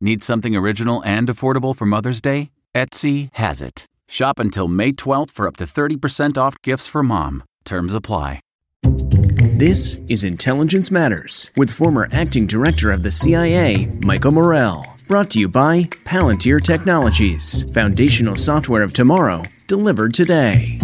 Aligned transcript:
Need 0.00 0.22
something 0.22 0.54
original 0.54 1.02
and 1.04 1.28
affordable 1.28 1.74
for 1.74 1.84
Mother's 1.84 2.20
Day? 2.20 2.50
Etsy 2.72 3.30
has 3.32 3.60
it. 3.60 3.86
Shop 4.06 4.38
until 4.38 4.68
May 4.68 4.92
12th 4.92 5.32
for 5.32 5.48
up 5.48 5.56
to 5.56 5.64
30% 5.64 6.38
off 6.38 6.54
gifts 6.62 6.86
for 6.86 7.02
mom. 7.02 7.42
Terms 7.64 7.92
apply. 7.92 8.40
This 8.84 9.98
is 10.08 10.22
Intelligence 10.22 10.92
Matters 10.92 11.50
with 11.56 11.68
former 11.68 12.08
acting 12.12 12.46
director 12.46 12.92
of 12.92 13.02
the 13.02 13.10
CIA, 13.10 13.86
Michael 14.04 14.30
Morell. 14.30 14.84
Brought 15.08 15.30
to 15.30 15.40
you 15.40 15.48
by 15.48 15.82
Palantir 16.04 16.62
Technologies, 16.62 17.68
foundational 17.72 18.36
software 18.36 18.84
of 18.84 18.92
tomorrow, 18.92 19.42
delivered 19.66 20.14
today. 20.14 20.78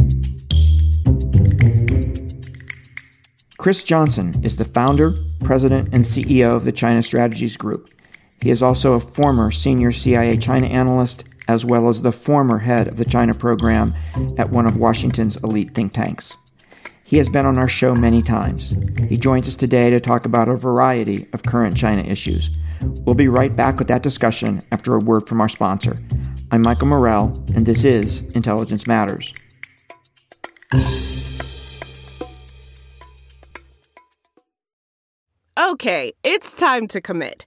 Chris 3.58 3.84
Johnson 3.84 4.34
is 4.42 4.56
the 4.56 4.64
founder, 4.64 5.14
president, 5.44 5.94
and 5.94 6.02
CEO 6.02 6.56
of 6.56 6.64
the 6.64 6.72
China 6.72 7.00
Strategies 7.00 7.56
Group. 7.56 7.93
He 8.44 8.50
is 8.50 8.62
also 8.62 8.92
a 8.92 9.00
former 9.00 9.50
senior 9.50 9.90
CIA 9.90 10.36
China 10.36 10.66
analyst, 10.66 11.24
as 11.48 11.64
well 11.64 11.88
as 11.88 12.02
the 12.02 12.12
former 12.12 12.58
head 12.58 12.86
of 12.86 12.98
the 12.98 13.04
China 13.06 13.32
program 13.32 13.94
at 14.36 14.50
one 14.50 14.66
of 14.66 14.76
Washington's 14.76 15.36
elite 15.36 15.70
think 15.70 15.94
tanks. 15.94 16.36
He 17.04 17.16
has 17.16 17.30
been 17.30 17.46
on 17.46 17.56
our 17.56 17.68
show 17.68 17.94
many 17.94 18.20
times. 18.20 18.74
He 19.08 19.16
joins 19.16 19.48
us 19.48 19.56
today 19.56 19.88
to 19.88 19.98
talk 19.98 20.26
about 20.26 20.50
a 20.50 20.56
variety 20.56 21.26
of 21.32 21.42
current 21.42 21.74
China 21.74 22.02
issues. 22.02 22.50
We'll 22.82 23.14
be 23.14 23.28
right 23.28 23.56
back 23.56 23.78
with 23.78 23.88
that 23.88 24.02
discussion 24.02 24.60
after 24.72 24.94
a 24.94 24.98
word 24.98 25.26
from 25.26 25.40
our 25.40 25.48
sponsor. 25.48 25.96
I'm 26.50 26.60
Michael 26.60 26.88
Morell, 26.88 27.42
and 27.54 27.64
this 27.64 27.82
is 27.82 28.20
Intelligence 28.34 28.86
Matters. 28.86 29.32
Okay, 35.58 36.12
it's 36.22 36.52
time 36.52 36.86
to 36.88 37.00
commit. 37.00 37.46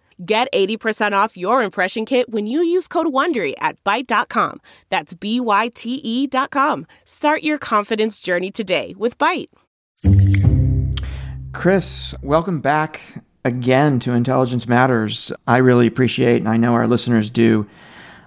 Get 0.23 0.53
80% 0.53 1.13
off 1.13 1.35
your 1.35 1.63
impression 1.63 2.05
kit 2.05 2.29
when 2.29 2.45
you 2.45 2.61
use 2.63 2.87
code 2.87 3.07
WONDERY 3.07 3.55
at 3.59 3.83
Byte.com. 3.83 4.61
That's 4.89 5.15
B-Y-T-E 5.15 6.27
dot 6.27 6.51
com. 6.51 6.85
Start 7.05 7.41
your 7.41 7.57
confidence 7.57 8.21
journey 8.21 8.51
today 8.51 8.93
with 8.99 9.17
Byte. 9.17 9.47
Chris, 11.53 12.13
welcome 12.21 12.59
back 12.59 13.23
again 13.45 13.99
to 14.01 14.11
Intelligence 14.11 14.67
Matters. 14.67 15.31
I 15.47 15.57
really 15.57 15.87
appreciate, 15.87 16.37
and 16.37 16.47
I 16.47 16.55
know 16.55 16.73
our 16.73 16.87
listeners 16.87 17.31
do, 17.31 17.67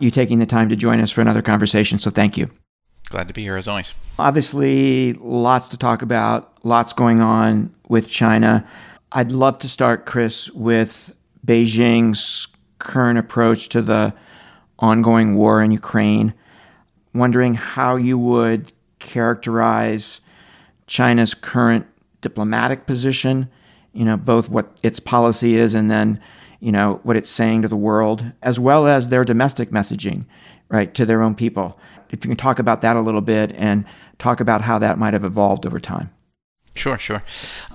you 0.00 0.10
taking 0.10 0.40
the 0.40 0.46
time 0.46 0.68
to 0.70 0.76
join 0.76 1.00
us 1.00 1.12
for 1.12 1.20
another 1.20 1.42
conversation, 1.42 2.00
so 2.00 2.10
thank 2.10 2.36
you. 2.36 2.50
Glad 3.08 3.28
to 3.28 3.34
be 3.34 3.42
here 3.42 3.56
as 3.56 3.68
always. 3.68 3.94
Obviously, 4.18 5.12
lots 5.12 5.68
to 5.68 5.76
talk 5.76 6.02
about, 6.02 6.52
lots 6.64 6.92
going 6.92 7.20
on 7.20 7.72
with 7.88 8.08
China. 8.08 8.66
I'd 9.12 9.30
love 9.30 9.60
to 9.60 9.68
start, 9.68 10.06
Chris, 10.06 10.50
with 10.50 11.14
Beijing's 11.44 12.48
current 12.78 13.18
approach 13.18 13.68
to 13.70 13.82
the 13.82 14.14
ongoing 14.78 15.36
war 15.36 15.62
in 15.62 15.70
Ukraine, 15.70 16.34
wondering 17.12 17.54
how 17.54 17.96
you 17.96 18.18
would 18.18 18.72
characterize 18.98 20.20
China's 20.86 21.34
current 21.34 21.86
diplomatic 22.20 22.86
position, 22.86 23.48
you 23.92 24.04
know, 24.04 24.16
both 24.16 24.48
what 24.48 24.76
its 24.82 25.00
policy 25.00 25.56
is 25.56 25.74
and 25.74 25.90
then, 25.90 26.20
you 26.60 26.72
know, 26.72 27.00
what 27.02 27.16
it's 27.16 27.30
saying 27.30 27.62
to 27.62 27.68
the 27.68 27.76
world, 27.76 28.24
as 28.42 28.58
well 28.58 28.86
as 28.86 29.08
their 29.08 29.24
domestic 29.24 29.70
messaging, 29.70 30.24
right, 30.68 30.94
to 30.94 31.06
their 31.06 31.22
own 31.22 31.34
people. 31.34 31.78
If 32.10 32.24
you 32.24 32.28
can 32.28 32.36
talk 32.36 32.58
about 32.58 32.80
that 32.82 32.96
a 32.96 33.00
little 33.00 33.20
bit 33.20 33.52
and 33.52 33.84
talk 34.18 34.40
about 34.40 34.62
how 34.62 34.78
that 34.78 34.98
might 34.98 35.14
have 35.14 35.24
evolved 35.24 35.66
over 35.66 35.80
time. 35.80 36.10
Sure, 36.76 36.98
sure. 36.98 37.22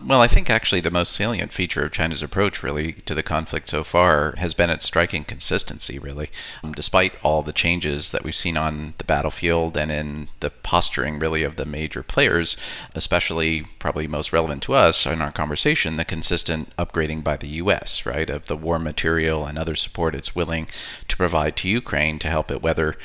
Well, 0.03 0.21
I 0.21 0.27
think 0.27 0.49
actually 0.49 0.81
the 0.81 0.91
most 0.91 1.13
salient 1.13 1.53
feature 1.53 1.85
of 1.85 1.93
China's 1.93 2.21
approach, 2.21 2.61
really, 2.61 2.93
to 3.05 3.15
the 3.15 3.23
conflict 3.23 3.69
so 3.69 3.85
far 3.85 4.35
has 4.37 4.53
been 4.53 4.69
its 4.69 4.83
striking 4.83 5.23
consistency, 5.23 5.97
really. 5.97 6.29
Um, 6.63 6.73
despite 6.73 7.13
all 7.23 7.41
the 7.41 7.53
changes 7.53 8.11
that 8.11 8.25
we've 8.25 8.35
seen 8.35 8.57
on 8.57 8.95
the 8.97 9.05
battlefield 9.05 9.77
and 9.77 9.89
in 9.89 10.27
the 10.41 10.49
posturing, 10.49 11.17
really, 11.17 11.43
of 11.43 11.55
the 11.55 11.65
major 11.65 12.03
players, 12.03 12.57
especially 12.93 13.61
probably 13.79 14.05
most 14.05 14.33
relevant 14.33 14.63
to 14.63 14.73
us 14.73 15.05
in 15.05 15.21
our 15.21 15.31
conversation, 15.31 15.95
the 15.95 16.03
consistent 16.03 16.75
upgrading 16.75 17.23
by 17.23 17.37
the 17.37 17.47
U.S., 17.47 18.05
right, 18.05 18.29
of 18.29 18.47
the 18.47 18.57
war 18.57 18.79
material 18.79 19.45
and 19.45 19.57
other 19.57 19.75
support 19.75 20.13
it's 20.13 20.35
willing 20.35 20.67
to 21.07 21.15
provide 21.15 21.55
to 21.57 21.69
Ukraine 21.69 22.19
to 22.19 22.27
help 22.29 22.51
it 22.51 22.61
weather 22.61 22.97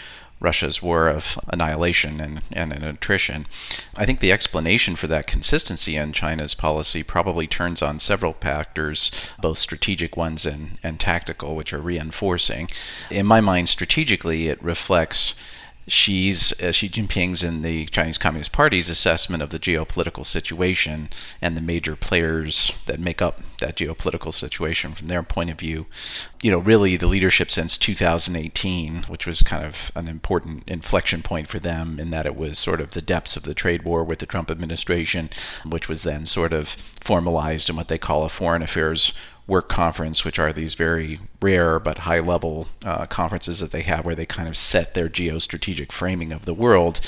Russia's 0.44 0.82
war 0.82 1.09
of 1.09 1.38
annihilation 1.49 2.21
and, 2.21 2.43
and, 2.53 2.71
and 2.71 2.84
attrition. 2.84 3.47
I 3.97 4.05
think 4.05 4.21
the 4.21 4.31
explanation 4.31 4.94
for 4.94 5.06
that 5.06 5.27
consistency 5.27 5.97
in 5.97 6.12
China's 6.12 6.53
policy 6.55 7.03
probably 7.03 7.47
turns 7.47 7.81
on 7.81 7.99
several 7.99 8.34
factors, 8.34 9.10
both 9.41 9.59
strategic 9.59 10.19
ones 10.19 10.44
and, 10.44 10.78
and 10.83 11.00
tactical, 11.00 11.56
which 11.56 11.72
are 11.72 11.81
reinforcing. 11.81 12.69
In 13.10 13.25
my 13.25 13.41
mind, 13.41 13.71
strategically, 13.71 14.49
it 14.49 14.62
reflects 14.62 15.34
Xi's, 15.89 16.59
uh, 16.63 16.72
Xi 16.72 16.89
Jinping's 16.89 17.42
and 17.42 17.65
the 17.65 17.86
Chinese 17.86 18.19
Communist 18.19 18.53
Party's 18.53 18.89
assessment 18.89 19.42
of 19.42 19.51
the 19.51 19.59
geopolitical 19.59 20.25
situation 20.25 21.10
and 21.42 21.57
the 21.57 21.60
major 21.60 21.95
players 21.95 22.72
that 22.86 23.01
make 23.01 23.21
up 23.21 23.41
that 23.60 23.77
geopolitical 23.77 24.33
situation 24.33 24.95
from 24.95 25.09
their 25.09 25.22
point 25.22 25.51
of 25.51 25.59
view. 25.59 25.86
You 26.42 26.51
know, 26.51 26.59
really 26.59 26.97
the 26.97 27.07
leadership 27.07 27.51
since 27.51 27.77
2018, 27.77 29.04
which 29.04 29.27
was 29.27 29.42
kind 29.42 29.65
of 29.65 29.92
an 29.95 30.09
important 30.09 30.65
inflection 30.66 31.22
point 31.22 31.48
for 31.48 31.59
them 31.59 31.98
in 31.98 32.10
that 32.10 32.27
it 32.27 32.36
was 32.36 32.59
sort 32.59 32.81
of 32.81 32.92
the 32.92 33.03
depths 33.03 33.36
of 33.36 33.42
the 33.42 33.54
trade 33.54 33.83
war 33.83 34.04
with 34.04 34.19
the 34.19 34.27
Trump 34.27 34.51
administration, 34.51 35.31
which 35.66 35.89
was 35.89 36.03
then 36.03 36.27
sort 36.27 36.53
of 36.53 36.69
formalized 36.69 37.69
in 37.69 37.77
what 37.77 37.89
they 37.89 37.98
call 37.98 38.25
a 38.25 38.28
foreign 38.28 38.63
affairs 38.63 39.13
work 39.47 39.69
conference, 39.69 40.25
which 40.25 40.39
are 40.39 40.53
these 40.53 40.75
very 40.75 41.21
rare 41.41 41.79
but 41.79 41.99
high 41.99 42.21
level 42.21 42.69
uh, 42.85 43.07
conferences 43.07 43.61
that 43.61 43.73
they 43.73 43.83
have 43.83 44.05
where 44.05 44.15
they 44.15 44.27
kind 44.27 44.49
of 44.49 44.57
set 44.57 44.95
their 44.95 45.09
geostrategic 45.09 45.93
framing 45.93 46.33
of 46.33 46.45
the 46.45 46.55
world. 46.55 47.01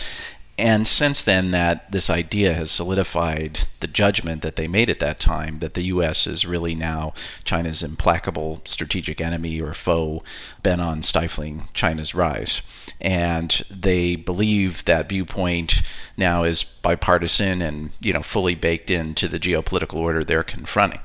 And 0.59 0.87
since 0.89 1.21
then, 1.21 1.51
that 1.51 1.93
this 1.93 2.09
idea 2.09 2.55
has 2.55 2.71
solidified 2.71 3.61
the 3.81 3.87
judgment 3.87 4.41
that 4.41 4.57
they 4.57 4.67
made 4.67 4.89
at 4.89 5.01
that 5.01 5.21
time 5.21 5.59
that 5.59 5.75
the 5.75 5.85
U.S. 5.85 6.27
is 6.27 6.47
really 6.47 6.75
now 6.75 7.13
China's 7.45 7.83
implacable 7.83 8.63
strategic 8.65 9.21
enemy 9.21 9.61
or 9.61 9.75
foe, 9.75 10.23
bent 10.63 10.81
on 10.81 11.03
stifling 11.03 11.69
China's 11.75 12.15
rise. 12.15 12.63
And 13.03 13.51
they 13.71 14.17
believe 14.17 14.87
that 14.87 15.11
viewpoint 15.11 15.83
now 16.17 16.45
is 16.45 16.65
bipartisan 16.65 17.61
and 17.61 17.93
you 18.01 18.15
know 18.15 18.23
fully 18.23 18.55
baked 18.55 18.91
into 18.91 19.29
the 19.29 19.39
geopolitical 19.39 19.97
order 19.97 20.25
they're 20.25 20.43
confronting. 20.43 21.01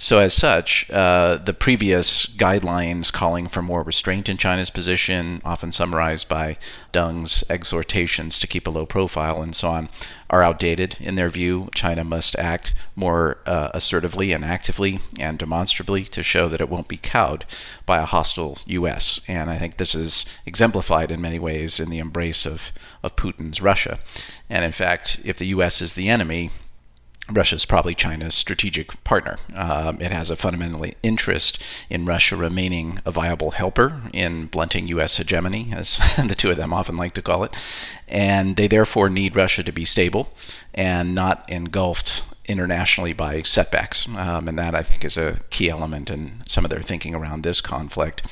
So, 0.00 0.20
as 0.20 0.32
such, 0.32 0.88
uh, 0.90 1.38
the 1.38 1.52
previous 1.52 2.24
guidelines 2.24 3.12
calling 3.12 3.48
for 3.48 3.62
more 3.62 3.82
restraint 3.82 4.28
in 4.28 4.36
China's 4.36 4.70
position, 4.70 5.42
often 5.44 5.72
summarized 5.72 6.28
by 6.28 6.56
Deng's 6.92 7.42
exhortations 7.50 8.38
to 8.38 8.46
keep 8.46 8.68
a 8.68 8.70
low 8.70 8.86
profile 8.86 9.42
and 9.42 9.56
so 9.56 9.68
on, 9.70 9.88
are 10.30 10.40
outdated 10.40 10.96
in 11.00 11.16
their 11.16 11.28
view. 11.28 11.68
China 11.74 12.04
must 12.04 12.38
act 12.38 12.74
more 12.94 13.38
uh, 13.44 13.70
assertively 13.74 14.32
and 14.32 14.44
actively 14.44 15.00
and 15.18 15.36
demonstrably 15.36 16.04
to 16.04 16.22
show 16.22 16.48
that 16.48 16.60
it 16.60 16.68
won't 16.68 16.86
be 16.86 16.96
cowed 16.96 17.44
by 17.84 17.98
a 17.98 18.06
hostile 18.06 18.58
U.S. 18.66 19.20
And 19.26 19.50
I 19.50 19.58
think 19.58 19.78
this 19.78 19.96
is 19.96 20.24
exemplified 20.46 21.10
in 21.10 21.20
many 21.20 21.40
ways 21.40 21.80
in 21.80 21.90
the 21.90 21.98
embrace 21.98 22.46
of, 22.46 22.70
of 23.02 23.16
Putin's 23.16 23.60
Russia. 23.60 23.98
And 24.48 24.64
in 24.64 24.72
fact, 24.72 25.20
if 25.24 25.38
the 25.38 25.48
U.S. 25.48 25.82
is 25.82 25.94
the 25.94 26.08
enemy, 26.08 26.52
Russia 27.30 27.56
is 27.56 27.66
probably 27.66 27.94
China's 27.94 28.34
strategic 28.34 29.02
partner. 29.04 29.38
Um, 29.54 30.00
it 30.00 30.10
has 30.10 30.30
a 30.30 30.36
fundamental 30.36 30.84
interest 31.02 31.62
in 31.90 32.06
Russia 32.06 32.36
remaining 32.36 33.00
a 33.04 33.10
viable 33.10 33.50
helper 33.52 34.00
in 34.12 34.46
blunting 34.46 34.88
U.S. 34.88 35.18
hegemony, 35.18 35.72
as 35.74 35.98
the 36.16 36.34
two 36.34 36.50
of 36.50 36.56
them 36.56 36.72
often 36.72 36.96
like 36.96 37.14
to 37.14 37.22
call 37.22 37.44
it. 37.44 37.54
And 38.06 38.56
they 38.56 38.66
therefore 38.66 39.10
need 39.10 39.36
Russia 39.36 39.62
to 39.62 39.72
be 39.72 39.84
stable 39.84 40.32
and 40.74 41.14
not 41.14 41.44
engulfed 41.48 42.22
internationally 42.48 43.12
by 43.12 43.42
setbacks. 43.42 44.08
Um, 44.08 44.48
and 44.48 44.58
that, 44.58 44.74
I 44.74 44.82
think, 44.82 45.04
is 45.04 45.16
a 45.16 45.40
key 45.50 45.68
element 45.68 46.10
in 46.10 46.42
some 46.48 46.64
of 46.64 46.70
their 46.70 46.82
thinking 46.82 47.14
around 47.14 47.42
this 47.42 47.60
conflict. 47.60 48.26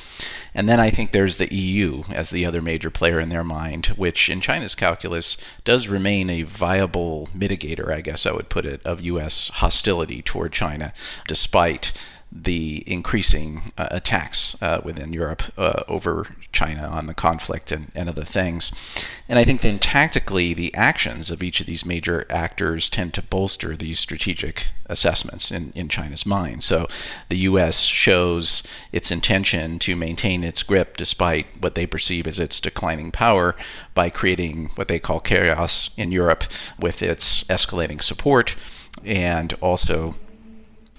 And 0.53 0.67
then 0.67 0.79
I 0.79 0.89
think 0.89 1.11
there's 1.11 1.37
the 1.37 1.53
EU 1.53 2.03
as 2.09 2.31
the 2.31 2.45
other 2.45 2.61
major 2.61 2.89
player 2.89 3.19
in 3.19 3.29
their 3.29 3.43
mind, 3.43 3.87
which 3.95 4.29
in 4.29 4.41
China's 4.41 4.75
calculus 4.75 5.37
does 5.63 5.87
remain 5.87 6.29
a 6.29 6.41
viable 6.41 7.29
mitigator, 7.37 7.93
I 7.93 8.01
guess 8.01 8.25
I 8.25 8.31
would 8.31 8.49
put 8.49 8.65
it, 8.65 8.81
of 8.83 9.01
U.S. 9.01 9.49
hostility 9.49 10.21
toward 10.21 10.51
China, 10.51 10.93
despite 11.27 11.93
the 12.43 12.83
increasing 12.85 13.71
uh, 13.77 13.87
attacks 13.91 14.61
uh, 14.61 14.81
within 14.83 15.13
Europe 15.13 15.43
uh, 15.57 15.83
over 15.87 16.35
China 16.51 16.87
on 16.87 17.07
the 17.07 17.13
conflict 17.13 17.71
and, 17.71 17.91
and 17.95 18.09
other 18.09 18.25
things. 18.25 18.71
And 19.27 19.39
I 19.39 19.43
think 19.43 19.61
then 19.61 19.79
tactically, 19.79 20.53
the 20.53 20.73
actions 20.73 21.31
of 21.31 21.41
each 21.41 21.59
of 21.59 21.65
these 21.65 21.85
major 21.85 22.25
actors 22.29 22.89
tend 22.89 23.13
to 23.15 23.21
bolster 23.21 23.75
these 23.75 23.99
strategic 23.99 24.67
assessments 24.85 25.51
in, 25.51 25.71
in 25.75 25.89
China's 25.89 26.25
mind. 26.25 26.63
So 26.63 26.87
the 27.29 27.37
U.S. 27.39 27.81
shows 27.81 28.63
its 28.91 29.11
intention 29.11 29.79
to 29.79 29.95
maintain 29.95 30.43
its 30.43 30.63
grip 30.63 30.97
despite 30.97 31.47
what 31.59 31.75
they 31.75 31.85
perceive 31.85 32.27
as 32.27 32.39
its 32.39 32.59
declining 32.59 33.11
power 33.11 33.55
by 33.93 34.09
creating 34.09 34.71
what 34.75 34.87
they 34.87 34.99
call 34.99 35.19
chaos 35.19 35.89
in 35.97 36.11
Europe 36.11 36.43
with 36.79 37.01
its 37.01 37.43
escalating 37.45 38.01
support 38.01 38.55
and 39.03 39.53
also 39.61 40.15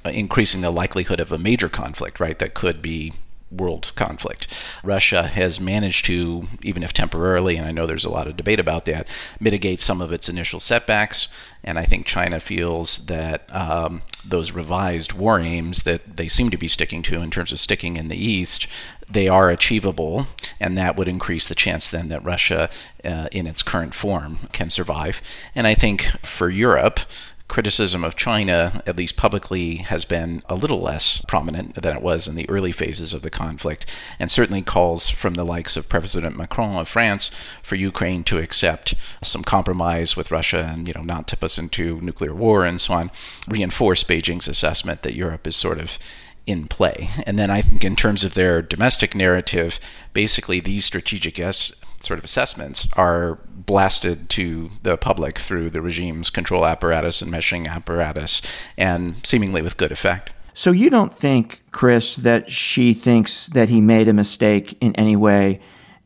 increasing 0.09 0.61
the 0.61 0.71
likelihood 0.71 1.21
of 1.21 1.33
a 1.33 1.39
major 1.39 1.69
conflict, 1.69 2.21
right, 2.21 2.39
that 2.39 2.55
could 2.55 2.83
be 2.83 3.13
world 3.51 3.93
conflict. 3.95 4.47
Russia 4.85 5.27
has 5.27 5.61
managed 5.61 6.05
to, 6.05 6.47
even 6.63 6.83
if 6.83 6.93
temporarily, 6.93 7.57
and 7.57 7.67
I 7.67 7.71
know 7.71 7.87
there's 7.87 8.05
a 8.05 8.11
lot 8.11 8.27
of 8.27 8.37
debate 8.37 8.61
about 8.61 8.85
that, 8.85 9.09
mitigate 9.41 9.81
some 9.81 10.01
of 10.01 10.13
its 10.13 10.29
initial 10.29 10.61
setbacks. 10.61 11.29
And 11.65 11.79
I 11.79 11.85
think 11.85 12.07
China 12.07 12.41
feels 12.41 13.07
that 13.07 13.55
um, 13.55 14.03
those 14.25 14.53
revised 14.53 15.13
war 15.15 15.41
aims 15.41 15.85
that 15.85 16.17
they 16.17 16.29
seem 16.29 16.51
to 16.51 16.59
be 16.59 16.69
sticking 16.69 17.03
to 17.03 17.23
in 17.23 17.31
terms 17.31 17.53
of 17.53 17.61
sticking 17.61 17.97
in 17.97 18.09
the 18.09 18.23
East, 18.23 18.67
they 19.11 19.29
are 19.29 19.49
achievable, 19.49 20.27
and 20.61 20.77
that 20.77 20.97
would 20.97 21.09
increase 21.09 21.49
the 21.49 21.55
chance 21.55 21.89
then 21.89 22.09
that 22.11 22.25
Russia, 22.25 22.69
uh, 23.05 23.29
in 23.33 23.47
its 23.47 23.63
current 23.63 23.95
form, 23.95 24.39
can 24.53 24.69
survive. 24.69 25.23
And 25.55 25.67
I 25.67 25.75
think 25.75 26.03
for 26.23 26.51
Europe, 26.51 27.01
criticism 27.49 28.05
of 28.05 28.15
China, 28.15 28.83
at 28.87 28.97
least 28.97 29.17
publicly, 29.17 29.77
has 29.77 30.05
been 30.05 30.43
a 30.49 30.55
little 30.55 30.81
less 30.81 31.25
prominent 31.27 31.75
than 31.75 31.97
it 31.97 32.03
was 32.03 32.29
in 32.29 32.35
the 32.35 32.49
early 32.49 32.73
phases 32.73 33.15
of 33.15 33.23
the 33.23 33.31
conflict, 33.31 33.87
and 34.19 34.31
certainly 34.31 34.63
calls 34.63 35.09
from 35.09 35.35
the 35.35 35.45
likes 35.45 35.77
of 35.77 35.89
President 35.89 36.37
Macron 36.37 36.77
of 36.77 36.89
France 36.89 37.31
for 37.63 37.75
Ukraine 37.75 38.23
to 38.25 38.39
accept 38.39 38.95
some 39.23 39.43
compromise 39.43 40.17
with 40.17 40.31
Russia 40.31 40.71
and, 40.73 40.87
you 40.87 40.95
know, 40.95 41.03
not 41.03 41.27
tip 41.27 41.43
us 41.43 41.59
into 41.59 42.01
nuclear 42.01 42.35
war 42.35 42.65
and 42.65 42.81
so 42.81 42.95
on, 42.95 43.11
reinforce 43.49 44.05
Beijing's 44.05 44.47
assessment 44.47 45.03
that 45.03 45.15
Europe 45.15 45.47
is 45.47 45.57
sort 45.57 45.79
of 45.79 45.99
in 46.47 46.67
play. 46.67 47.11
And 47.27 47.39
then 47.39 47.51
I 47.51 47.63
think 47.63 47.85
in 47.85 47.97
terms 47.97 48.25
of 48.25 48.35
their 48.35 48.63
domestic 48.63 49.15
narrative, 49.15 49.81
basically 50.13 50.61
these 50.61 50.85
strategic 50.85 51.37
sort 51.37 52.19
of 52.19 52.25
assessments 52.25 52.89
are 52.95 53.39
blasted 53.69 54.31
to 54.31 54.71
the 54.83 54.97
public 54.97 55.39
through 55.39 55.69
the 55.69 55.83
regime's 55.83 56.31
control 56.31 56.65
apparatus 56.65 57.23
and 57.23 57.31
meshing 57.31 57.69
apparatus, 57.69 58.43
and 58.77 59.15
seemingly 59.23 59.63
with 59.63 59.77
good 59.77 59.93
effect. 59.93 60.33
So 60.55 60.73
you 60.73 60.91
don't 60.91 61.17
think, 61.17 61.63
Chris, 61.71 62.17
that 62.17 62.51
Xi 62.51 62.95
thinks 62.95 63.47
that 63.49 63.69
he 63.69 63.81
made 63.81 64.09
a 64.09 64.13
mistake 64.13 64.77
in 64.81 64.97
any 64.97 65.15
way 65.15 65.61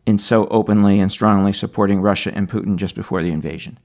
in 0.05 0.19
so 0.19 0.49
openly 0.49 0.99
and 0.99 1.11
strongly 1.11 1.53
supporting 1.53 2.01
Russia 2.01 2.33
and 2.35 2.51
Putin 2.51 2.77
just 2.77 2.97
before 2.97 3.23
the 3.23 3.31
invasion? 3.31 3.79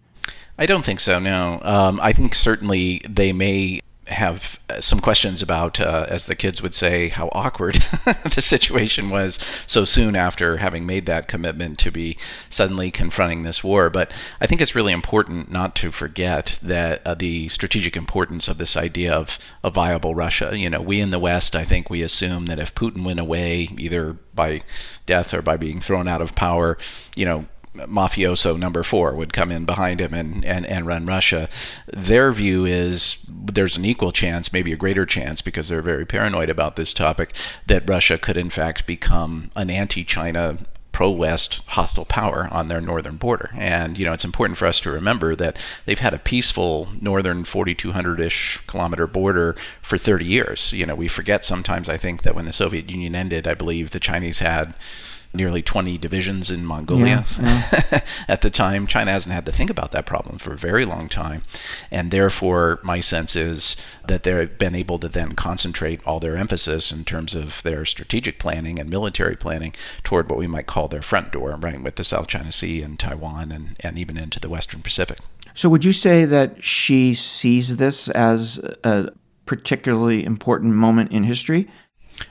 I 0.57 0.65
don't 0.65 0.83
think 0.83 1.00
so. 1.00 1.19
No, 1.19 1.59
um, 1.62 2.00
I 2.01 2.12
think 2.13 2.33
certainly 2.33 3.00
they 3.07 3.31
may 3.31 3.80
have 4.07 4.59
uh, 4.69 4.81
some 4.81 5.00
questions 5.00 5.42
about, 5.42 5.80
uh, 5.80 6.06
as 6.09 6.25
the 6.25 6.36
kids 6.36 6.62
would 6.62 6.74
say, 6.74 7.09
how 7.09 7.30
awkward 7.31 7.75
the 8.36 8.42
situation 8.42 9.09
was 9.09 9.39
so 9.65 9.86
soon 9.86 10.15
after 10.15 10.57
having 10.57 10.86
made 10.86 11.06
that 11.06 11.27
commitment 11.27 11.77
to 11.80 11.92
be 11.92 12.18
suddenly 12.50 12.92
confronting 12.92 13.44
this 13.44 13.63
war. 13.63 13.89
But 13.89 14.13
I 14.42 14.48
think 14.48 14.62
it's 14.62 14.75
really 14.75 14.94
important 14.94 15.51
not 15.51 15.75
to 15.75 15.92
forget 15.92 16.57
that 16.62 17.06
uh, 17.06 17.15
the 17.15 17.50
strategic 17.50 17.95
importance 17.95 18.48
of 18.48 18.57
this 18.57 18.77
idea 18.77 19.13
of 19.13 19.39
a 19.63 19.69
viable 19.69 20.15
Russia. 20.15 20.57
You 20.57 20.69
know, 20.69 20.81
we 20.81 21.01
in 21.01 21.12
the 21.12 21.19
West, 21.19 21.56
I 21.56 21.63
think 21.63 21.89
we 21.89 22.01
assume 22.01 22.45
that 22.48 22.59
if 22.59 22.75
Putin 22.75 23.04
went 23.04 23.19
away, 23.19 23.69
either 23.77 24.13
by 24.33 24.62
death 25.06 25.33
or 25.33 25.42
by 25.42 25.57
being 25.57 25.81
thrown 25.81 26.07
out 26.07 26.21
of 26.21 26.36
power, 26.36 26.77
you 27.15 27.25
know, 27.25 27.45
mafioso 27.79 28.57
number 28.57 28.83
four 28.83 29.13
would 29.13 29.33
come 29.33 29.51
in 29.51 29.65
behind 29.65 30.00
him 30.00 30.13
and, 30.13 30.44
and, 30.45 30.65
and 30.65 30.85
run 30.85 31.06
Russia. 31.06 31.50
Their 31.88 32.31
view 32.31 32.65
is 32.65 33.25
there's 33.29 33.77
an 33.77 33.85
equal 33.85 34.12
chance, 34.12 34.53
maybe 34.53 34.71
a 34.74 34.77
greater 34.77 35.06
chance, 35.06 35.41
because 35.41 35.69
they're 35.69 35.81
very 35.81 36.06
paranoid 36.06 36.50
about 36.50 36.75
this 36.75 36.94
topic, 36.94 37.33
that 37.68 37.89
Russia 37.89 38.18
could 38.18 38.38
in 38.38 38.50
fact 38.50 38.85
become 38.85 39.51
an 39.56 39.69
anti 39.69 40.03
China 40.03 40.57
pro 40.97 41.12
West 41.12 41.62
hostile 41.68 42.06
power 42.06 42.50
on 42.50 42.69
their 42.69 42.81
northern 42.81 43.18
border. 43.18 43.51
And, 43.56 44.00
you 44.00 44.06
know, 44.06 44.13
it's 44.13 44.25
important 44.25 44.57
for 44.57 44.66
us 44.66 44.80
to 44.80 44.90
remember 44.90 45.35
that 45.35 45.63
they've 45.85 45.99
had 45.99 46.16
a 46.16 46.18
peaceful 46.18 46.87
northern 46.99 47.44
4,200 47.44 48.19
ish 48.19 48.59
kilometer 48.66 49.06
border 49.06 49.56
for 49.83 49.99
30 49.99 50.25
years. 50.25 50.73
You 50.73 50.87
know, 50.87 50.95
we 50.95 51.07
forget 51.07 51.45
sometimes, 51.45 51.87
I 51.87 51.97
think, 51.97 52.23
that 52.23 52.33
when 52.33 52.45
the 52.45 52.51
Soviet 52.51 52.90
Union 52.90 53.13
ended, 53.13 53.47
I 53.47 53.54
believe 53.54 53.92
the 53.92 53.99
Chinese 53.99 54.40
had 54.40 54.73
nearly 55.37 55.61
20 55.61 55.97
divisions 55.97 56.51
in 56.51 56.65
Mongolia 56.65 57.25
yeah, 57.39 57.63
yeah. 57.91 57.99
at 58.27 58.41
the 58.41 58.49
time. 58.49 58.87
China 58.87 59.11
hasn't 59.11 59.33
had 59.33 59.45
to 59.45 59.51
think 59.51 59.69
about 59.69 59.91
that 59.91 60.06
problem 60.06 60.37
for 60.37 60.53
a 60.53 60.57
very 60.57 60.83
long 60.83 61.07
time. 61.07 61.44
And 61.89 62.11
therefore, 62.11 62.79
my 62.83 62.99
sense 62.99 63.35
is 63.35 63.77
that 64.07 64.23
they've 64.23 64.57
been 64.57 64.75
able 64.75 64.99
to 64.99 65.07
then 65.07 65.33
concentrate 65.33 66.01
all 66.06 66.19
their 66.19 66.35
emphasis 66.35 66.91
in 66.91 67.06
terms 67.06 67.35
of 67.35 67.63
their 67.63 67.85
strategic 67.85 68.39
planning 68.39 68.79
and 68.79 68.89
military 68.89 69.35
planning 69.35 69.73
toward 70.03 70.29
what 70.29 70.39
we 70.39 70.47
might 70.47 70.67
call 70.67 70.87
their 70.87 71.01
front 71.01 71.31
door, 71.31 71.56
right, 71.56 71.81
with 71.81 71.95
the 71.95 72.03
South 72.03 72.27
China 72.27 72.51
Sea 72.51 72.81
and 72.81 72.99
Taiwan 72.99 73.51
and, 73.51 73.77
and 73.79 73.97
even 73.97 74.17
into 74.17 74.39
the 74.39 74.49
Western 74.49 74.81
Pacific. 74.81 75.19
So, 75.53 75.69
would 75.69 75.85
you 75.85 75.94
say 75.94 76.25
that 76.25 76.63
Xi 76.63 77.15
sees 77.15 77.77
this 77.77 78.09
as 78.09 78.59
a 78.83 79.11
particularly 79.45 80.23
important 80.23 80.73
moment 80.73 81.11
in 81.11 81.23
history? 81.23 81.67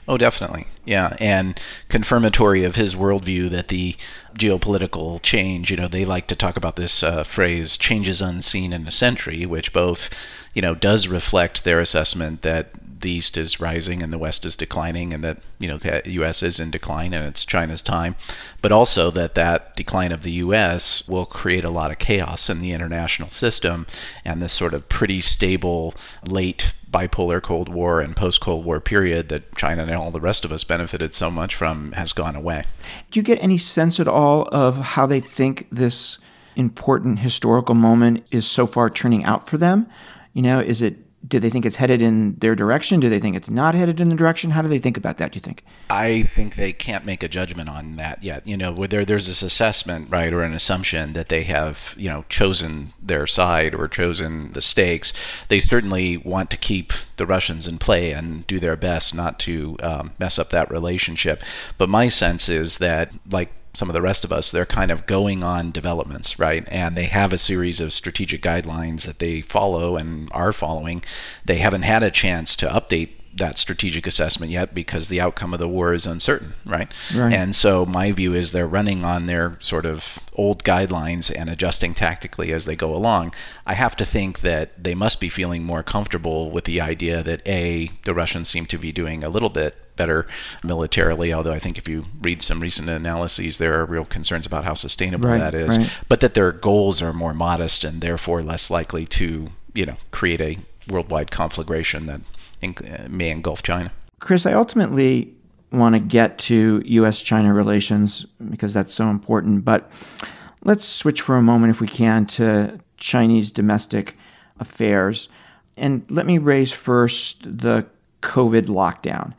Oh, 0.09 0.19
definitely. 0.19 0.67
Yeah. 0.85 1.17
And 1.21 1.61
confirmatory 1.89 2.65
of 2.65 2.77
his 2.77 2.95
worldview 2.95 3.51
that 3.51 3.69
the 3.69 3.97
geopolitical 4.39 5.21
change, 5.23 5.71
you 5.71 5.77
know, 5.77 5.89
they 5.89 6.05
like 6.05 6.27
to 6.29 6.37
talk 6.37 6.57
about 6.57 6.77
this 6.77 7.03
uh, 7.03 7.25
phrase, 7.25 7.77
changes 7.77 8.21
unseen 8.21 8.73
in 8.73 8.87
a 8.87 8.91
century, 8.93 9.47
which 9.47 9.73
both, 9.73 10.11
you 10.55 10.63
know, 10.63 10.75
does 10.75 11.09
reflect 11.09 11.65
their 11.65 11.81
assessment 11.81 12.43
that 12.43 12.71
the 13.07 13.13
East 13.13 13.37
is 13.37 13.61
rising 13.61 14.03
and 14.03 14.13
the 14.13 14.19
West 14.19 14.45
is 14.45 14.57
declining, 14.57 15.15
and 15.15 15.23
that 15.23 15.39
you 15.61 15.69
know 15.69 15.79
the 15.79 16.03
U.S. 16.05 16.43
is 16.43 16.59
in 16.59 16.73
decline 16.73 17.15
and 17.15 17.25
it's 17.25 17.45
China's 17.45 17.81
time, 17.81 18.17
but 18.61 18.73
also 18.73 19.13
that 19.13 19.37
that 19.37 19.77
decline 19.77 20.11
of 20.11 20.25
the 20.25 20.33
U.S. 20.33 21.07
will 21.09 21.25
create 21.25 21.65
a 21.65 21.71
lot 21.71 21.93
of 21.93 21.99
chaos 21.99 22.51
in 22.51 22.61
the 22.61 22.73
international 22.73 23.31
system, 23.31 23.87
and 24.25 24.43
this 24.43 24.53
sort 24.53 24.75
of 24.75 24.89
pretty 24.89 25.21
stable 25.21 25.95
late 26.27 26.75
bipolar 26.91 27.41
Cold 27.41 27.69
War 27.69 28.01
and 28.01 28.17
post 28.17 28.41
Cold 28.41 28.65
War 28.65 28.81
period 28.81 29.29
that 29.29 29.55
China 29.55 29.83
and 29.83 29.93
all 29.93 30.11
the 30.11 30.21
rest 30.21 30.45
of 30.45 30.51
us 30.51 30.65
benefited 30.65 31.15
so 31.15 31.31
much 31.31 31.55
from 31.55 31.93
has 31.93 32.13
gone 32.13 32.35
away. 32.35 32.65
Do 33.13 33.21
you 33.21 33.25
get 33.25 33.41
any 33.41 33.59
sense 33.59 34.01
at 34.01 34.09
all 34.09 34.49
of 34.51 34.79
how 34.79 35.07
they 35.07 35.21
think 35.21 35.69
this 35.71 36.19
important 36.57 37.21
historical 37.21 37.77
moment 37.77 38.27
is 38.33 38.47
so 38.47 38.67
far 38.67 38.91
turning 38.91 39.23
out 39.25 39.49
for 39.49 39.59
them? 39.59 39.87
You 40.33 40.43
know, 40.43 40.59
is 40.59 40.83
it 40.83 41.06
do 41.27 41.41
they 41.41 41.51
think 41.51 41.67
it's 41.67 41.77
headed 41.77 42.03
in 42.03 42.37
their 42.37 42.55
direction? 42.55 43.01
Do 43.01 43.09
they 43.09 43.21
think 43.21 43.37
it's 43.37 43.51
not 43.51 43.75
headed 43.75 44.01
in 44.01 44.09
the 44.09 44.15
direction? 44.15 44.51
How 44.51 44.63
do 44.63 44.69
they 44.69 44.79
think 44.79 44.97
about 44.97 45.19
that, 45.19 45.33
do 45.33 45.37
you 45.37 45.41
think? 45.41 45.65
I 45.91 46.23
think 46.23 46.57
they 46.57 46.73
can't 46.73 47.05
make 47.05 47.23
a 47.23 47.29
judgment 47.29 47.69
on 47.69 47.97
that 47.97 48.23
yet. 48.23 48.47
You 48.47 48.57
know, 48.57 48.73
whether 48.73 49.05
there's 49.05 49.27
this 49.27 49.43
assessment, 49.43 50.11
right, 50.11 50.33
or 50.33 50.43
an 50.43 50.55
assumption 50.55 51.15
that 51.15 51.29
they 51.29 51.43
have, 51.45 51.95
you 51.97 52.09
know, 52.09 52.25
chosen 52.29 52.93
their 53.03 53.27
side 53.27 53.75
or 53.75 53.89
chosen 53.89 54.53
the 54.53 54.63
stakes, 54.63 55.13
they 55.49 55.61
certainly 55.61 56.17
want 56.19 56.51
to 56.51 56.57
keep 56.57 56.93
the 57.17 57.27
Russians 57.27 57.67
in 57.67 57.79
play 57.79 58.13
and 58.13 58.47
do 58.47 58.59
their 58.59 58.77
best 58.77 59.15
not 59.15 59.39
to 59.41 59.77
um, 59.83 60.13
mess 60.19 60.39
up 60.39 60.51
that 60.51 60.71
relationship. 60.71 61.43
But 61.79 61.89
my 61.89 62.09
sense 62.09 62.49
is 62.49 62.79
that, 62.79 63.11
like 63.31 63.53
some 63.77 63.91
of 63.91 63.95
the 63.95 64.01
rest 64.01 64.25
of 64.25 64.33
us, 64.33 64.51
they're 64.51 64.65
kind 64.65 64.91
of 64.91 65.07
going 65.07 65.45
on 65.45 65.71
developments, 65.71 66.39
right? 66.39 66.67
And 66.69 66.97
they 66.97 67.05
have 67.05 67.31
a 67.31 67.39
series 67.39 67.79
of 67.79 67.93
strategic 67.93 68.41
guidelines 68.41 69.03
that 69.03 69.19
they 69.19 69.43
follow 69.43 69.97
and 69.97 70.31
are 70.33 70.55
following. 70.55 71.05
They 71.45 71.59
haven't 71.59 71.83
had 71.83 72.03
a 72.03 72.11
chance 72.11 72.57
to 72.57 72.67
update 72.67 73.11
that 73.37 73.59
strategic 73.59 74.07
assessment 74.07 74.51
yet 74.51 74.75
because 74.75 75.09
the 75.09 75.21
outcome 75.21 75.53
of 75.53 75.61
the 75.61 75.69
war 75.69 75.93
is 75.93 76.07
uncertain, 76.07 76.55
right? 76.65 76.93
right? 77.15 77.33
And 77.33 77.55
so 77.55 77.85
my 77.85 78.13
view 78.13 78.35
is 78.35 78.53
they're 78.53 78.67
running 78.67 79.05
on 79.05 79.27
their 79.27 79.59
sort 79.61 79.85
of 79.85 80.19
old 80.35 80.65
guidelines 80.65 81.33
and 81.35 81.51
adjusting 81.51 81.95
tactically 81.95 82.53
as 82.53 82.65
they 82.65 82.77
go 82.77 82.95
along. 82.95 83.35
I 83.67 83.75
have 83.75 83.97
to 83.97 84.05
think 84.05 84.41
that 84.41 84.83
they 84.83 84.95
must 84.95 85.21
be 85.21 85.29
feeling 85.29 85.65
more 85.65 85.83
comfortable 85.83 86.51
with 86.51 86.65
the 86.65 86.81
idea 86.81 87.23
that 87.23 87.47
A, 87.47 87.91
the 88.05 88.15
Russians 88.15 88.49
seem 88.49 88.67
to 88.67 88.79
be 88.79 88.93
doing 88.93 89.23
a 89.23 89.29
little 89.29 89.51
bit 89.51 89.77
better 89.97 90.27
militarily. 90.63 91.33
Although 91.33 91.53
I 91.53 91.59
think 91.59 91.79
if 91.79 91.89
you 91.89 92.07
read 92.21 92.43
some 92.43 92.61
recent 92.61 92.89
analyses, 92.89 93.59
there 93.59 93.79
are 93.81 93.85
real 93.85 94.05
concerns 94.05 94.47
about 94.47 94.65
how 94.65 94.75
sustainable 94.75 95.29
right, 95.29 95.39
that 95.39 95.55
is. 95.55 95.79
Right. 95.79 95.93
But 96.09 96.21
that 96.21 96.35
their 96.35 96.53
goals 96.53 97.03
are 97.03 97.13
more 97.13 97.35
modest 97.35 97.85
and 97.85 98.01
therefore 98.01 98.43
less 98.43 98.71
likely 98.71 99.07
to, 99.07 99.49
you 99.75 99.87
know, 99.87 99.97
create 100.11 100.41
a 100.41 100.59
worldwide 100.89 101.31
conflagration 101.31 102.07
that 102.07 102.21
Uh, 102.75 103.07
may 103.09 103.31
engulf 103.31 103.63
China. 103.63 103.93
Chris, 104.21 104.47
I 104.47 104.53
ultimately 104.53 105.33
want 105.73 105.95
to 105.95 105.99
get 105.99 106.39
to 106.39 106.83
U.S. 106.85 107.21
China 107.21 107.53
relations 107.53 108.27
because 108.51 108.73
that's 108.73 108.95
so 108.95 109.09
important. 109.09 109.65
But 109.65 109.91
let's 110.65 110.87
switch 110.87 111.21
for 111.21 111.37
a 111.37 111.43
moment, 111.43 111.71
if 111.71 111.81
we 111.81 111.89
can, 111.89 112.27
to 112.27 112.79
Chinese 112.97 113.51
domestic 113.51 114.17
affairs. 114.59 115.29
And 115.77 116.05
let 116.11 116.27
me 116.27 116.39
raise 116.39 116.73
first 116.73 117.43
the 117.43 117.87
COVID 118.23 118.67
lockdown 118.67 119.35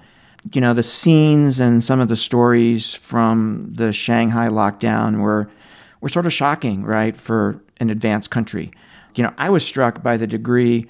you 0.53 0.62
know, 0.62 0.74
the 0.74 0.84
scenes 0.84 1.60
and 1.60 1.84
some 1.84 2.00
of 2.00 2.07
the 2.07 2.15
stories 2.15 2.93
from 2.93 3.69
the 3.74 3.91
Shanghai 3.91 4.48
lockdown 4.48 5.19
were 5.19 5.50
were 6.01 6.10
sort 6.10 6.25
of 6.25 6.34
shocking, 6.34 6.84
right, 6.84 7.15
for 7.15 7.60
an 7.77 7.89
advanced 7.89 8.29
country. 8.29 8.72
You 9.15 9.24
know, 9.24 9.34
I 9.38 9.50
was 9.50 9.65
struck 9.65 10.03
by 10.03 10.15
the 10.15 10.27
degree 10.27 10.88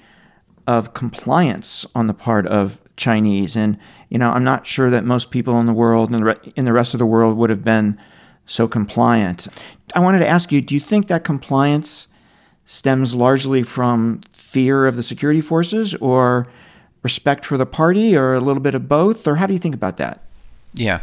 of 0.68 0.92
compliance 0.92 1.86
on 1.94 2.08
the 2.08 2.14
part 2.14 2.46
of 2.46 2.80
Chinese, 2.96 3.56
and 3.56 3.78
you 4.10 4.18
know, 4.18 4.30
I'm 4.30 4.44
not 4.44 4.66
sure 4.66 4.90
that 4.90 5.02
most 5.02 5.30
people 5.30 5.58
in 5.58 5.66
the 5.66 5.72
world 5.72 6.10
and 6.10 6.36
in 6.54 6.66
the 6.66 6.72
rest 6.74 6.94
of 6.94 6.98
the 6.98 7.06
world 7.06 7.38
would 7.38 7.48
have 7.48 7.64
been 7.64 7.98
so 8.44 8.68
compliant. 8.68 9.48
I 9.94 10.00
wanted 10.00 10.18
to 10.18 10.28
ask 10.28 10.52
you: 10.52 10.60
Do 10.60 10.74
you 10.74 10.80
think 10.80 11.08
that 11.08 11.24
compliance 11.24 12.06
stems 12.66 13.14
largely 13.14 13.62
from 13.62 14.20
fear 14.30 14.86
of 14.86 14.96
the 14.96 15.02
security 15.02 15.40
forces, 15.40 15.94
or 15.94 16.46
respect 17.02 17.46
for 17.46 17.56
the 17.56 17.64
party 17.64 18.14
or 18.14 18.34
a 18.34 18.40
little 18.40 18.62
bit 18.62 18.74
of 18.74 18.88
both? 18.88 19.26
Or 19.26 19.36
how 19.36 19.46
do 19.46 19.54
you 19.54 19.58
think 19.58 19.74
about 19.74 19.96
that? 19.96 20.22
Yeah, 20.74 21.00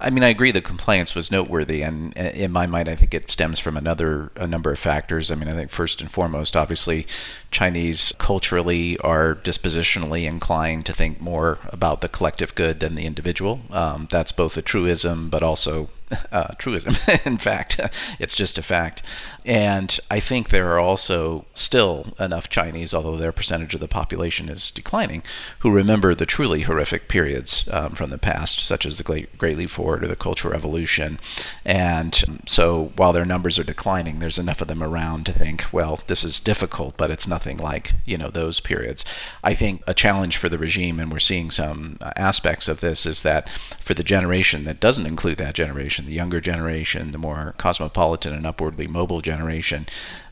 I 0.00 0.10
mean, 0.10 0.22
I 0.22 0.28
agree. 0.28 0.52
The 0.52 0.60
compliance 0.60 1.14
was 1.14 1.30
noteworthy, 1.30 1.82
and 1.82 2.14
in 2.14 2.52
my 2.52 2.66
mind, 2.66 2.88
I 2.88 2.94
think 2.94 3.14
it 3.14 3.30
stems 3.30 3.58
from 3.58 3.76
another 3.76 4.30
a 4.36 4.46
number 4.46 4.70
of 4.70 4.78
factors. 4.78 5.30
I 5.30 5.34
mean, 5.34 5.48
I 5.48 5.54
think 5.54 5.70
first 5.70 6.00
and 6.02 6.10
foremost, 6.10 6.54
obviously, 6.54 7.06
Chinese 7.50 8.12
culturally 8.18 8.98
are 8.98 9.34
dispositionally 9.34 10.24
inclined 10.24 10.84
to 10.86 10.92
think 10.92 11.20
more 11.22 11.58
about 11.68 12.02
the 12.02 12.08
collective 12.08 12.54
good 12.54 12.80
than 12.80 12.96
the 12.96 13.06
individual. 13.06 13.60
Um, 13.70 14.08
that's 14.10 14.30
both 14.30 14.56
a 14.58 14.62
truism, 14.62 15.30
but 15.30 15.42
also 15.42 15.88
uh, 16.32 16.54
truism. 16.58 16.96
in 17.24 17.38
fact, 17.38 17.80
it's 18.18 18.34
just 18.34 18.58
a 18.58 18.62
fact. 18.62 19.02
And 19.44 19.98
I 20.10 20.20
think 20.20 20.50
there 20.50 20.70
are 20.72 20.78
also 20.78 21.46
still 21.54 22.14
enough 22.20 22.50
Chinese, 22.50 22.92
although 22.92 23.16
their 23.16 23.32
percentage 23.32 23.74
of 23.74 23.80
the 23.80 23.88
population 23.88 24.48
is 24.48 24.70
declining, 24.70 25.22
who 25.60 25.70
remember 25.70 26.14
the 26.14 26.26
truly 26.26 26.62
horrific 26.62 27.08
periods 27.08 27.66
um, 27.72 27.94
from 27.94 28.10
the 28.10 28.18
past, 28.18 28.60
such 28.60 28.84
as 28.84 28.98
the 28.98 29.04
Great, 29.04 29.38
Great 29.38 29.56
Leap 29.56 29.70
Forward 29.70 30.04
or 30.04 30.08
the 30.08 30.16
Cultural 30.16 30.52
Revolution. 30.52 31.18
And 31.64 32.42
so 32.46 32.92
while 32.96 33.12
their 33.12 33.24
numbers 33.24 33.58
are 33.58 33.64
declining, 33.64 34.18
there's 34.18 34.38
enough 34.38 34.60
of 34.60 34.68
them 34.68 34.82
around 34.82 35.24
to 35.26 35.32
think, 35.32 35.64
well, 35.72 36.00
this 36.08 36.24
is 36.24 36.40
difficult, 36.40 36.96
but 36.96 37.10
it's 37.10 37.26
nothing 37.26 37.56
like 37.56 37.92
you 38.04 38.18
know 38.18 38.30
those 38.30 38.60
periods. 38.60 39.04
I 39.42 39.54
think 39.54 39.82
a 39.86 39.94
challenge 39.94 40.36
for 40.36 40.48
the 40.48 40.58
regime, 40.58 41.00
and 41.00 41.10
we're 41.10 41.18
seeing 41.18 41.50
some 41.50 41.98
aspects 42.16 42.68
of 42.68 42.80
this, 42.80 43.06
is 43.06 43.22
that 43.22 43.48
for 43.80 43.94
the 43.94 44.02
generation 44.02 44.64
that 44.64 44.80
doesn't 44.80 45.06
include 45.06 45.38
that 45.38 45.54
generation, 45.54 45.97
the 46.06 46.12
younger 46.12 46.40
generation, 46.40 47.10
the 47.10 47.18
more 47.18 47.54
cosmopolitan 47.58 48.34
and 48.34 48.46
upwardly 48.46 48.86
mobile 48.86 49.20
generation, 49.20 49.86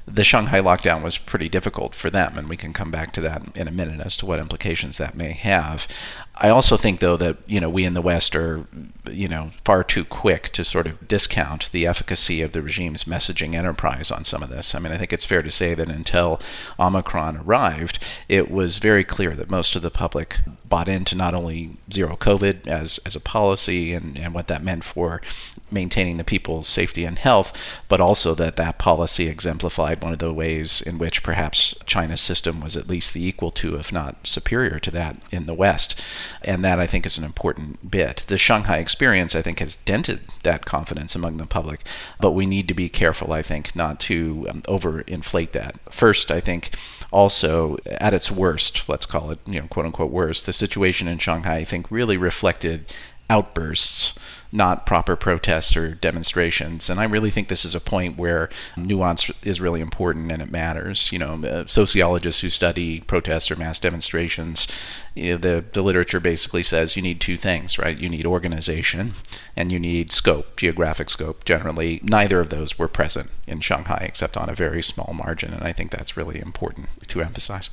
the 0.07 0.25
Shanghai 0.25 0.61
lockdown 0.61 1.03
was 1.03 1.19
pretty 1.19 1.49
difficult 1.49 1.95
for 1.95 2.11
them, 2.11 2.39
and 2.39 2.49
we 2.49 2.57
can 2.57 2.73
come 2.73 2.91
back 2.91 3.13
to 3.13 3.21
that 3.23 3.43
in 3.57 3.67
a 3.67 3.73
minute 3.73 4.01
as 4.01 4.17
to 4.19 4.27
what 4.27 4.39
implications 4.39 4.99
that 4.99 5.17
may 5.17 5.33
have. 5.33 5.89
I 6.39 6.51
also 6.51 6.77
think, 6.77 7.01
though, 7.01 7.17
that 7.17 7.39
you 7.47 7.61
know 7.61 7.71
we 7.71 7.85
in 7.85 7.95
the 7.95 8.03
West 8.03 8.37
are, 8.37 8.67
you 9.11 9.27
know, 9.27 9.53
far 9.65 9.83
too 9.83 10.05
quick 10.05 10.51
to 10.51 10.65
sort 10.65 10.87
of 10.87 11.09
discount 11.09 11.71
the 11.73 11.87
efficacy 11.87 12.43
of 12.43 12.53
the 12.53 12.61
regime's 12.61 13.05
messaging 13.05 13.55
enterprise 13.55 14.11
on 14.11 14.25
some 14.25 14.43
of 14.43 14.51
this. 14.51 14.75
I 14.75 14.79
mean, 14.79 14.93
I 14.93 14.99
think 14.99 15.15
it's 15.15 15.25
fair 15.25 15.41
to 15.41 15.51
say 15.51 15.73
that 15.73 15.89
until 15.89 16.41
Omicron 16.79 17.39
arrived, 17.39 17.99
it 18.29 18.51
was 18.51 18.77
very 18.77 19.03
clear 19.03 19.35
that 19.35 19.49
most 19.51 19.77
of 19.77 19.83
the 19.83 19.91
public 19.91 20.41
bought 20.69 20.89
into 20.89 21.17
not 21.17 21.35
only 21.35 21.77
zero 21.91 22.17
COVID 22.17 22.67
as 22.67 22.99
as 23.07 23.17
a 23.17 23.21
policy 23.21 23.95
and 23.95 24.19
and 24.19 24.35
what 24.35 24.49
that 24.49 24.63
meant 24.63 24.85
for 24.85 25.23
maintaining 25.71 26.17
the 26.17 26.25
people's 26.25 26.69
safety 26.69 27.05
and 27.05 27.19
health, 27.19 27.53
but 27.89 28.01
also 28.01 28.35
that 28.35 28.57
that 28.57 28.79
policy 28.79 29.29
exemplified 29.29 30.03
one 30.03 30.13
of 30.13 30.19
the 30.19 30.33
ways 30.33 30.81
in 30.81 30.99
which 30.99 31.23
perhaps 31.23 31.75
China's 31.87 32.21
system 32.21 32.61
was 32.61 32.77
at 32.77 32.89
least 32.89 33.13
the 33.13 33.27
equal 33.27 33.51
to, 33.51 33.77
if 33.77 33.93
not 33.93 34.27
superior 34.27 34.79
to 34.79 34.91
that 34.91 35.17
in 35.31 35.47
the 35.47 35.55
West. 35.55 36.03
And 36.43 36.65
that 36.65 36.79
I 36.79 36.87
think 36.87 37.07
is 37.07 37.19
an 37.19 37.25
important 37.25 37.91
bit. 37.91 38.25
The 38.29 38.39
Shanghai 38.39 38.79
experience, 38.79 39.35
I 39.35 39.43
think, 39.43 39.59
has 39.61 39.77
dented 39.77 40.21
that 40.43 40.67
confidence 40.67 41.15
among 41.15 41.37
the 41.37 41.47
public, 41.47 41.81
but 42.21 42.33
we 42.33 42.47
need 42.47 42.69
to 42.69 42.75
be 42.75 42.89
careful, 42.89 43.33
I 43.33 43.43
think, 43.43 43.75
not 43.75 44.01
to 44.01 44.47
um, 44.49 44.63
overinflate 44.63 45.53
that. 45.53 45.77
First, 45.91 46.31
I 46.31 46.41
think 46.41 46.71
also 47.13 47.77
at 47.87 48.15
its 48.15 48.31
worst, 48.31 48.89
let's 48.89 49.07
call 49.07 49.31
it, 49.31 49.39
you 49.47 49.61
know, 49.61 49.67
quote 49.69 49.87
unquote 49.87 50.11
worst, 50.11 50.47
the 50.47 50.53
situation 50.53 51.09
in 51.09 51.19
Shanghai, 51.19 51.57
I 51.57 51.65
think, 51.65 51.91
really 51.91 52.17
reflected 52.17 52.93
outbursts 53.29 54.19
not 54.53 54.87
proper 54.87 55.17
protests 55.17 55.77
or 55.77 55.95
demonstrations. 55.95 56.89
And 56.89 57.01
I 57.01 57.05
really 57.05 57.31
think 57.31 57.49
this 57.49 57.65
is 57.65 57.75
a 57.75 57.81
point 57.81 58.17
where 58.17 58.49
nuance 58.77 59.31
is 59.45 59.61
really 59.61 59.81
important 59.81 60.31
and 60.33 60.41
it 60.41 60.51
matters. 60.51 61.13
You 61.13 61.19
know, 61.19 61.45
uh, 61.45 61.67
sociologists 61.67 62.41
who 62.41 62.51
study 62.51 63.01
protests 63.01 63.51
or 63.51 63.57
mass 63.57 63.79
demonstrations, 63.79 64.67
you 65.15 65.33
know, 65.33 65.39
the, 65.39 65.65
the 65.73 65.83
literature 65.83 66.21
basically 66.21 66.63
says 66.63 66.97
you 66.97 67.03
need 67.03 67.21
two 67.21 67.37
things, 67.37 67.79
right? 67.79 67.99
You 67.99 68.09
need 68.09 68.27
organization 68.27 69.15
and 69.57 69.73
you 69.73 69.79
need 69.79 70.13
scope, 70.13 70.57
geographic 70.57 71.11
scope. 71.11 71.45
Generally, 71.45 72.01
neither 72.03 72.41
of 72.41 72.51
those 72.51 72.79
were 72.79 72.89
present 72.89 73.31
in 73.47 73.61
Shanghai 73.61 74.05
except 74.09 74.37
on 74.37 74.49
a 74.49 74.55
very 74.55 74.83
small 74.83 75.13
margin. 75.13 75.53
And 75.53 75.65
I 75.65 75.73
think 75.73 75.91
that's 75.91 76.17
really 76.17 76.41
important 76.41 76.89
to 77.09 77.21
emphasize. 77.21 77.71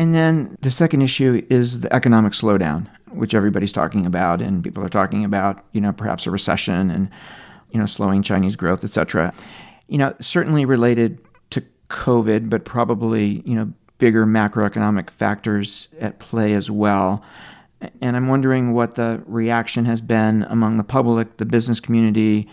And 0.00 0.14
then 0.14 0.56
the 0.60 0.70
second 0.70 1.02
issue 1.02 1.44
is 1.50 1.80
the 1.80 1.92
economic 1.92 2.32
slowdown 2.32 2.86
which 3.12 3.34
everybody's 3.34 3.72
talking 3.72 4.06
about, 4.06 4.40
and 4.40 4.62
people 4.62 4.84
are 4.84 4.88
talking 4.88 5.24
about, 5.24 5.64
you 5.72 5.80
know, 5.80 5.92
perhaps 5.92 6.26
a 6.26 6.30
recession 6.30 6.90
and, 6.90 7.10
you 7.70 7.78
know, 7.78 7.86
slowing 7.86 8.22
Chinese 8.22 8.56
growth, 8.56 8.84
etc. 8.84 9.32
You 9.88 9.98
know, 9.98 10.14
certainly 10.20 10.64
related 10.64 11.20
to 11.50 11.62
COVID, 11.88 12.48
but 12.48 12.64
probably, 12.64 13.42
you 13.44 13.54
know, 13.54 13.72
bigger 13.98 14.26
macroeconomic 14.26 15.10
factors 15.10 15.88
at 16.00 16.18
play 16.18 16.54
as 16.54 16.70
well. 16.70 17.22
And 18.00 18.16
I'm 18.16 18.28
wondering 18.28 18.72
what 18.72 18.96
the 18.96 19.22
reaction 19.26 19.84
has 19.84 20.00
been 20.00 20.44
among 20.44 20.76
the 20.76 20.84
public, 20.84 21.36
the 21.36 21.44
business 21.44 21.80
community, 21.80 22.48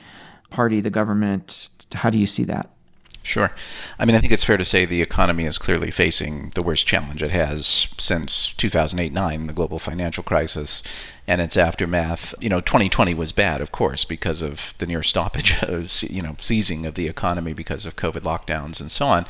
party, 0.50 0.82
the 0.82 0.90
government. 0.90 1.70
How 1.94 2.10
do 2.10 2.18
you 2.18 2.28
see 2.28 2.44
that? 2.46 2.70
Sure. 3.26 3.52
I 3.98 4.06
mean, 4.06 4.16
I 4.16 4.20
think 4.20 4.32
it's 4.32 4.44
fair 4.44 4.56
to 4.56 4.64
say 4.64 4.86
the 4.86 5.02
economy 5.02 5.46
is 5.46 5.58
clearly 5.58 5.90
facing 5.90 6.52
the 6.54 6.62
worst 6.62 6.86
challenge 6.86 7.24
it 7.24 7.32
has 7.32 7.66
since 7.98 8.54
2008 8.54 9.12
9, 9.12 9.48
the 9.48 9.54
global 9.54 9.80
financial 9.80 10.24
crisis. 10.24 10.84
And 11.28 11.42
its 11.42 11.58
aftermath. 11.58 12.36
You 12.40 12.50
know, 12.50 12.62
2020 12.62 13.14
was 13.14 13.32
bad, 13.32 13.62
of 13.62 13.72
course, 13.72 14.06
because 14.06 14.42
of 14.42 14.74
the 14.78 14.86
near 14.86 15.02
stoppage 15.02 15.56
of, 15.64 16.04
you 16.04 16.22
know, 16.22 16.36
seizing 16.40 16.86
of 16.86 16.96
the 16.96 17.08
economy 17.08 17.54
because 17.54 17.86
of 17.86 17.96
COVID 17.96 18.22
lockdowns 18.22 18.80
and 18.80 18.92
so 18.92 19.08
on. 19.08 19.26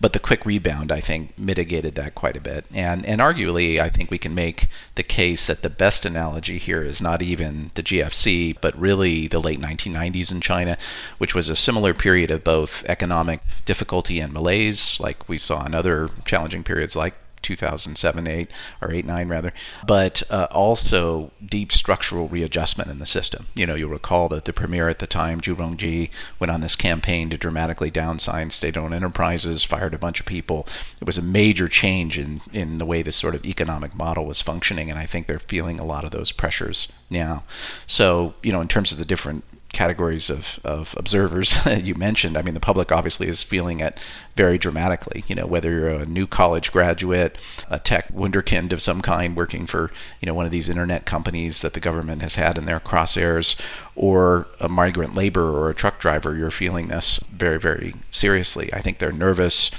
But 0.00 0.12
the 0.12 0.18
quick 0.18 0.46
rebound, 0.46 0.92
I 0.92 1.00
think, 1.00 1.36
mitigated 1.38 1.94
that 1.96 2.14
quite 2.14 2.36
a 2.36 2.40
bit. 2.40 2.66
And, 2.72 3.04
and 3.04 3.20
arguably, 3.20 3.78
I 3.80 3.88
think 3.88 4.10
we 4.10 4.18
can 4.18 4.34
make 4.34 4.68
the 4.94 5.02
case 5.02 5.46
that 5.48 5.62
the 5.62 5.70
best 5.70 6.04
analogy 6.04 6.58
here 6.58 6.82
is 6.82 7.00
not 7.00 7.22
even 7.22 7.70
the 7.74 7.82
GFC, 7.82 8.56
but 8.60 8.78
really 8.78 9.26
the 9.26 9.40
late 9.40 9.60
1990s 9.60 10.30
in 10.30 10.40
China, 10.40 10.78
which 11.18 11.34
was 11.34 11.48
a 11.48 11.56
similar 11.56 11.94
period 11.94 12.30
of 12.30 12.44
both 12.44 12.84
economic 12.84 13.40
difficulty 13.64 14.20
and 14.20 14.32
malaise, 14.32 15.00
like 15.00 15.28
we 15.28 15.38
saw 15.38 15.64
in 15.64 15.74
other 15.74 16.10
challenging 16.24 16.62
periods 16.62 16.94
like 16.94 17.14
2007, 17.42 18.26
8, 18.26 18.50
or 18.82 18.92
8, 18.92 19.04
9 19.04 19.28
rather, 19.28 19.52
but 19.86 20.22
uh, 20.30 20.46
also 20.50 21.30
deep 21.44 21.72
structural 21.72 22.28
readjustment 22.28 22.90
in 22.90 22.98
the 22.98 23.06
system. 23.06 23.46
You 23.54 23.66
know, 23.66 23.74
you'll 23.74 23.90
recall 23.90 24.28
that 24.28 24.44
the 24.44 24.52
premier 24.52 24.88
at 24.88 24.98
the 24.98 25.06
time, 25.06 25.40
Zhu 25.40 25.54
Rongji, 25.54 26.10
went 26.38 26.50
on 26.50 26.60
this 26.60 26.76
campaign 26.76 27.30
to 27.30 27.38
dramatically 27.38 27.90
downsize 27.90 28.52
state-owned 28.52 28.94
enterprises, 28.94 29.64
fired 29.64 29.94
a 29.94 29.98
bunch 29.98 30.20
of 30.20 30.26
people. 30.26 30.66
It 31.00 31.04
was 31.04 31.18
a 31.18 31.22
major 31.22 31.68
change 31.68 32.18
in, 32.18 32.40
in 32.52 32.78
the 32.78 32.86
way 32.86 33.02
this 33.02 33.16
sort 33.16 33.34
of 33.34 33.44
economic 33.44 33.94
model 33.94 34.26
was 34.26 34.40
functioning, 34.40 34.90
and 34.90 34.98
I 34.98 35.06
think 35.06 35.26
they're 35.26 35.38
feeling 35.38 35.78
a 35.78 35.84
lot 35.84 36.04
of 36.04 36.10
those 36.10 36.32
pressures 36.32 36.90
now. 37.08 37.44
So, 37.86 38.34
you 38.42 38.52
know, 38.52 38.60
in 38.60 38.68
terms 38.68 38.92
of 38.92 38.98
the 38.98 39.04
different 39.04 39.44
categories 39.72 40.30
of, 40.30 40.58
of 40.64 40.94
observers 40.96 41.56
you 41.82 41.94
mentioned. 41.94 42.36
I 42.36 42.42
mean, 42.42 42.54
the 42.54 42.60
public 42.60 42.90
obviously 42.90 43.28
is 43.28 43.42
feeling 43.42 43.80
it 43.80 44.00
very 44.36 44.58
dramatically. 44.58 45.24
You 45.26 45.34
know, 45.34 45.46
whether 45.46 45.70
you're 45.70 45.88
a 45.88 46.06
new 46.06 46.26
college 46.26 46.72
graduate, 46.72 47.38
a 47.68 47.78
tech 47.78 48.12
wunderkind 48.12 48.72
of 48.72 48.82
some 48.82 49.00
kind 49.00 49.36
working 49.36 49.66
for, 49.66 49.90
you 50.20 50.26
know, 50.26 50.34
one 50.34 50.46
of 50.46 50.52
these 50.52 50.68
internet 50.68 51.06
companies 51.06 51.62
that 51.62 51.74
the 51.74 51.80
government 51.80 52.22
has 52.22 52.34
had 52.34 52.58
in 52.58 52.66
their 52.66 52.80
crosshairs, 52.80 53.60
or 53.94 54.46
a 54.58 54.68
migrant 54.68 55.14
laborer 55.14 55.52
or 55.52 55.70
a 55.70 55.74
truck 55.74 56.00
driver, 56.00 56.36
you're 56.36 56.50
feeling 56.50 56.88
this 56.88 57.18
very, 57.32 57.58
very 57.58 57.94
seriously. 58.10 58.72
I 58.72 58.80
think 58.80 58.98
they're 58.98 59.12
nervous, 59.12 59.70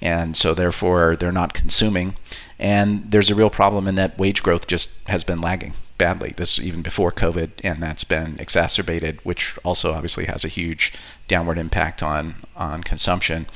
and 0.00 0.36
so 0.36 0.54
therefore 0.54 1.16
they're 1.16 1.32
not 1.32 1.54
consuming. 1.54 2.16
And 2.58 3.10
there's 3.10 3.30
a 3.30 3.34
real 3.34 3.50
problem 3.50 3.88
in 3.88 3.94
that 3.94 4.18
wage 4.18 4.42
growth 4.42 4.66
just 4.66 5.08
has 5.08 5.24
been 5.24 5.40
lagging 5.40 5.72
badly. 6.00 6.32
This 6.36 6.58
even 6.58 6.80
before 6.80 7.12
COVID, 7.12 7.50
and 7.62 7.82
that's 7.82 8.04
been 8.04 8.36
exacerbated, 8.40 9.20
which 9.22 9.56
also 9.62 9.92
obviously 9.92 10.24
has 10.24 10.44
a 10.44 10.48
huge 10.48 10.94
downward 11.28 11.58
impact 11.58 12.02
on 12.02 12.34
on 12.56 12.82
consumption. 12.82 13.46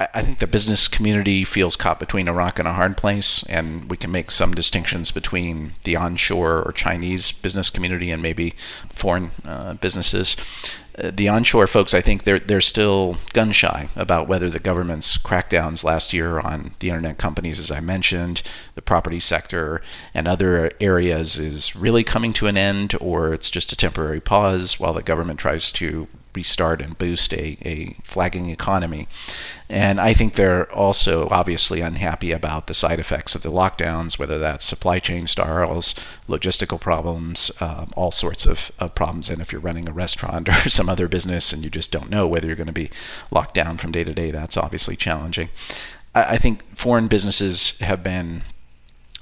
I, 0.00 0.08
I 0.12 0.22
think 0.22 0.40
the 0.40 0.48
business 0.48 0.88
community 0.88 1.44
feels 1.44 1.76
caught 1.76 2.00
between 2.00 2.26
a 2.28 2.32
rock 2.32 2.58
and 2.58 2.66
a 2.66 2.72
hard 2.72 2.96
place, 2.96 3.44
and 3.48 3.88
we 3.88 3.96
can 3.96 4.10
make 4.10 4.32
some 4.32 4.52
distinctions 4.52 5.12
between 5.12 5.74
the 5.84 5.94
onshore 5.96 6.60
or 6.66 6.72
Chinese 6.72 7.30
business 7.30 7.70
community 7.70 8.10
and 8.10 8.20
maybe 8.20 8.54
foreign 8.92 9.30
uh, 9.44 9.74
businesses 9.74 10.36
the 10.98 11.28
onshore 11.28 11.66
folks, 11.66 11.92
I 11.92 12.00
think 12.00 12.24
they're 12.24 12.38
they're 12.38 12.60
still 12.60 13.16
gun 13.32 13.52
shy 13.52 13.88
about 13.96 14.28
whether 14.28 14.48
the 14.48 14.58
government's 14.58 15.18
crackdowns 15.18 15.84
last 15.84 16.12
year 16.12 16.40
on 16.40 16.72
the 16.78 16.88
internet 16.88 17.18
companies, 17.18 17.58
as 17.60 17.70
I 17.70 17.80
mentioned, 17.80 18.42
the 18.74 18.82
property 18.82 19.20
sector, 19.20 19.82
and 20.14 20.26
other 20.26 20.72
areas 20.80 21.38
is 21.38 21.76
really 21.76 22.04
coming 22.04 22.32
to 22.34 22.46
an 22.46 22.56
end, 22.56 22.94
or 23.00 23.34
it's 23.34 23.50
just 23.50 23.72
a 23.72 23.76
temporary 23.76 24.20
pause 24.20 24.80
while 24.80 24.94
the 24.94 25.02
government 25.02 25.38
tries 25.38 25.70
to 25.72 26.08
restart 26.36 26.80
and 26.80 26.96
boost 26.98 27.32
a, 27.32 27.58
a 27.62 27.96
flagging 28.04 28.50
economy. 28.50 29.08
And 29.68 30.00
I 30.00 30.12
think 30.12 30.34
they're 30.34 30.70
also 30.70 31.28
obviously 31.30 31.80
unhappy 31.80 32.30
about 32.30 32.68
the 32.68 32.74
side 32.74 33.00
effects 33.00 33.34
of 33.34 33.42
the 33.42 33.50
lockdowns, 33.50 34.18
whether 34.18 34.38
that's 34.38 34.64
supply 34.64 35.00
chain 35.00 35.26
snarls, 35.26 35.94
logistical 36.28 36.80
problems, 36.80 37.50
um, 37.60 37.90
all 37.96 38.12
sorts 38.12 38.46
of, 38.46 38.70
of, 38.78 38.94
problems. 38.94 39.28
And 39.28 39.40
if 39.40 39.50
you're 39.50 39.60
running 39.60 39.88
a 39.88 39.92
restaurant 39.92 40.48
or 40.66 40.70
some 40.70 40.88
other 40.88 41.08
business 41.08 41.52
and 41.52 41.64
you 41.64 41.70
just 41.70 41.90
don't 41.90 42.10
know 42.10 42.28
whether 42.28 42.46
you're 42.46 42.54
going 42.54 42.66
to 42.66 42.72
be 42.72 42.90
locked 43.32 43.54
down 43.54 43.78
from 43.78 43.90
day 43.90 44.04
to 44.04 44.14
day, 44.14 44.30
that's 44.30 44.56
obviously 44.56 44.94
challenging. 44.94 45.48
I 46.14 46.38
think 46.38 46.62
foreign 46.74 47.08
businesses 47.08 47.78
have 47.80 48.02
been 48.02 48.42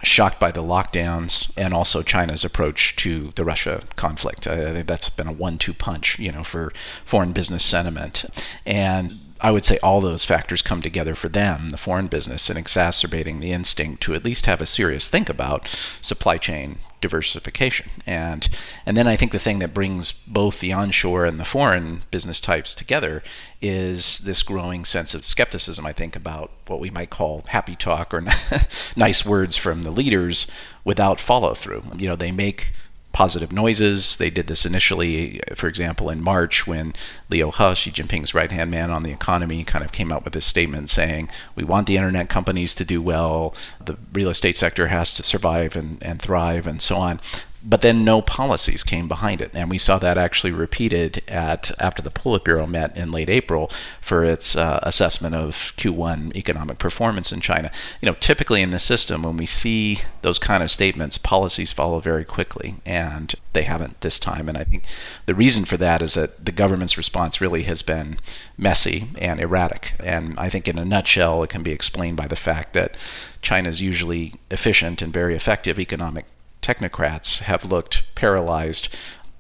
shocked 0.04 0.38
by 0.38 0.50
the 0.50 0.62
lockdowns 0.62 1.52
and 1.56 1.74
also 1.74 2.02
China's 2.02 2.44
approach 2.44 2.96
to 2.96 3.32
the 3.34 3.44
Russia 3.44 3.82
conflict. 3.96 4.46
I 4.46 4.72
think 4.72 4.86
that's 4.86 5.10
been 5.10 5.26
a 5.26 5.32
one-two 5.32 5.74
punch, 5.74 6.18
you 6.18 6.32
know, 6.32 6.44
for 6.44 6.72
foreign 7.04 7.32
business 7.32 7.64
sentiment. 7.64 8.24
And 8.64 9.20
I 9.44 9.50
would 9.50 9.66
say 9.66 9.78
all 9.82 10.00
those 10.00 10.24
factors 10.24 10.62
come 10.62 10.80
together 10.80 11.14
for 11.14 11.28
them, 11.28 11.68
the 11.68 11.76
foreign 11.76 12.06
business, 12.06 12.48
in 12.48 12.56
exacerbating 12.56 13.40
the 13.40 13.52
instinct 13.52 14.02
to 14.04 14.14
at 14.14 14.24
least 14.24 14.46
have 14.46 14.62
a 14.62 14.66
serious 14.66 15.10
think 15.10 15.28
about 15.28 15.68
supply 16.00 16.38
chain 16.38 16.78
diversification. 17.02 17.90
And 18.06 18.48
and 18.86 18.96
then 18.96 19.06
I 19.06 19.16
think 19.16 19.32
the 19.32 19.38
thing 19.38 19.58
that 19.58 19.74
brings 19.74 20.12
both 20.12 20.60
the 20.60 20.72
onshore 20.72 21.26
and 21.26 21.38
the 21.38 21.44
foreign 21.44 22.04
business 22.10 22.40
types 22.40 22.74
together 22.74 23.22
is 23.60 24.20
this 24.20 24.42
growing 24.42 24.86
sense 24.86 25.14
of 25.14 25.24
skepticism, 25.24 25.84
I 25.84 25.92
think, 25.92 26.16
about 26.16 26.50
what 26.66 26.80
we 26.80 26.88
might 26.88 27.10
call 27.10 27.44
happy 27.48 27.76
talk 27.76 28.14
or 28.14 28.22
nice 28.96 29.26
words 29.26 29.58
from 29.58 29.84
the 29.84 29.90
leaders 29.90 30.46
without 30.84 31.20
follow 31.20 31.52
through. 31.52 31.84
You 31.94 32.08
know, 32.08 32.16
they 32.16 32.32
make 32.32 32.72
positive 33.14 33.52
noises. 33.52 34.16
They 34.16 34.28
did 34.28 34.48
this 34.48 34.66
initially, 34.66 35.40
for 35.54 35.68
example, 35.68 36.10
in 36.10 36.20
March 36.20 36.66
when 36.66 36.92
Liu 37.30 37.50
He, 37.50 37.74
Xi 37.74 37.90
Jinping's 37.90 38.34
right 38.34 38.52
hand 38.52 38.70
man 38.70 38.90
on 38.90 39.04
the 39.04 39.12
economy, 39.12 39.64
kind 39.64 39.84
of 39.84 39.92
came 39.92 40.12
out 40.12 40.24
with 40.24 40.34
this 40.34 40.44
statement 40.44 40.90
saying, 40.90 41.30
We 41.54 41.64
want 41.64 41.86
the 41.86 41.96
internet 41.96 42.28
companies 42.28 42.74
to 42.74 42.84
do 42.84 43.00
well, 43.00 43.54
the 43.82 43.96
real 44.12 44.28
estate 44.28 44.56
sector 44.56 44.88
has 44.88 45.14
to 45.14 45.22
survive 45.22 45.76
and, 45.76 46.02
and 46.02 46.20
thrive, 46.20 46.66
and 46.66 46.82
so 46.82 46.96
on 46.96 47.20
but 47.64 47.80
then 47.80 48.04
no 48.04 48.20
policies 48.20 48.84
came 48.84 49.08
behind 49.08 49.40
it. 49.40 49.50
And 49.54 49.70
we 49.70 49.78
saw 49.78 49.98
that 49.98 50.18
actually 50.18 50.52
repeated 50.52 51.22
at 51.26 51.70
after 51.80 52.02
the 52.02 52.10
Politburo 52.10 52.68
met 52.68 52.94
in 52.96 53.10
late 53.10 53.30
April 53.30 53.70
for 54.00 54.22
its 54.22 54.54
uh, 54.54 54.80
assessment 54.82 55.34
of 55.34 55.72
Q1 55.76 56.36
economic 56.36 56.78
performance 56.78 57.32
in 57.32 57.40
China. 57.40 57.70
You 58.02 58.06
know, 58.06 58.16
typically 58.20 58.60
in 58.60 58.70
the 58.70 58.78
system, 58.78 59.22
when 59.22 59.38
we 59.38 59.46
see 59.46 60.02
those 60.20 60.38
kind 60.38 60.62
of 60.62 60.70
statements, 60.70 61.16
policies 61.16 61.72
follow 61.72 62.00
very 62.00 62.24
quickly, 62.24 62.76
and 62.84 63.34
they 63.54 63.62
haven't 63.62 64.02
this 64.02 64.18
time. 64.18 64.48
And 64.48 64.58
I 64.58 64.64
think 64.64 64.84
the 65.24 65.34
reason 65.34 65.64
for 65.64 65.78
that 65.78 66.02
is 66.02 66.14
that 66.14 66.44
the 66.44 66.52
government's 66.52 66.98
response 66.98 67.40
really 67.40 67.62
has 67.62 67.80
been 67.80 68.18
messy 68.58 69.08
and 69.18 69.40
erratic. 69.40 69.94
And 69.98 70.38
I 70.38 70.50
think 70.50 70.68
in 70.68 70.78
a 70.78 70.84
nutshell, 70.84 71.42
it 71.42 71.50
can 71.50 71.62
be 71.62 71.72
explained 71.72 72.18
by 72.18 72.28
the 72.28 72.36
fact 72.36 72.74
that 72.74 72.96
China 73.40 73.70
is 73.70 73.80
usually 73.80 74.34
efficient 74.50 75.00
and 75.00 75.12
very 75.12 75.34
effective 75.34 75.78
economic 75.78 76.26
technocrats 76.64 77.40
have 77.40 77.64
looked 77.64 78.02
paralyzed 78.14 78.88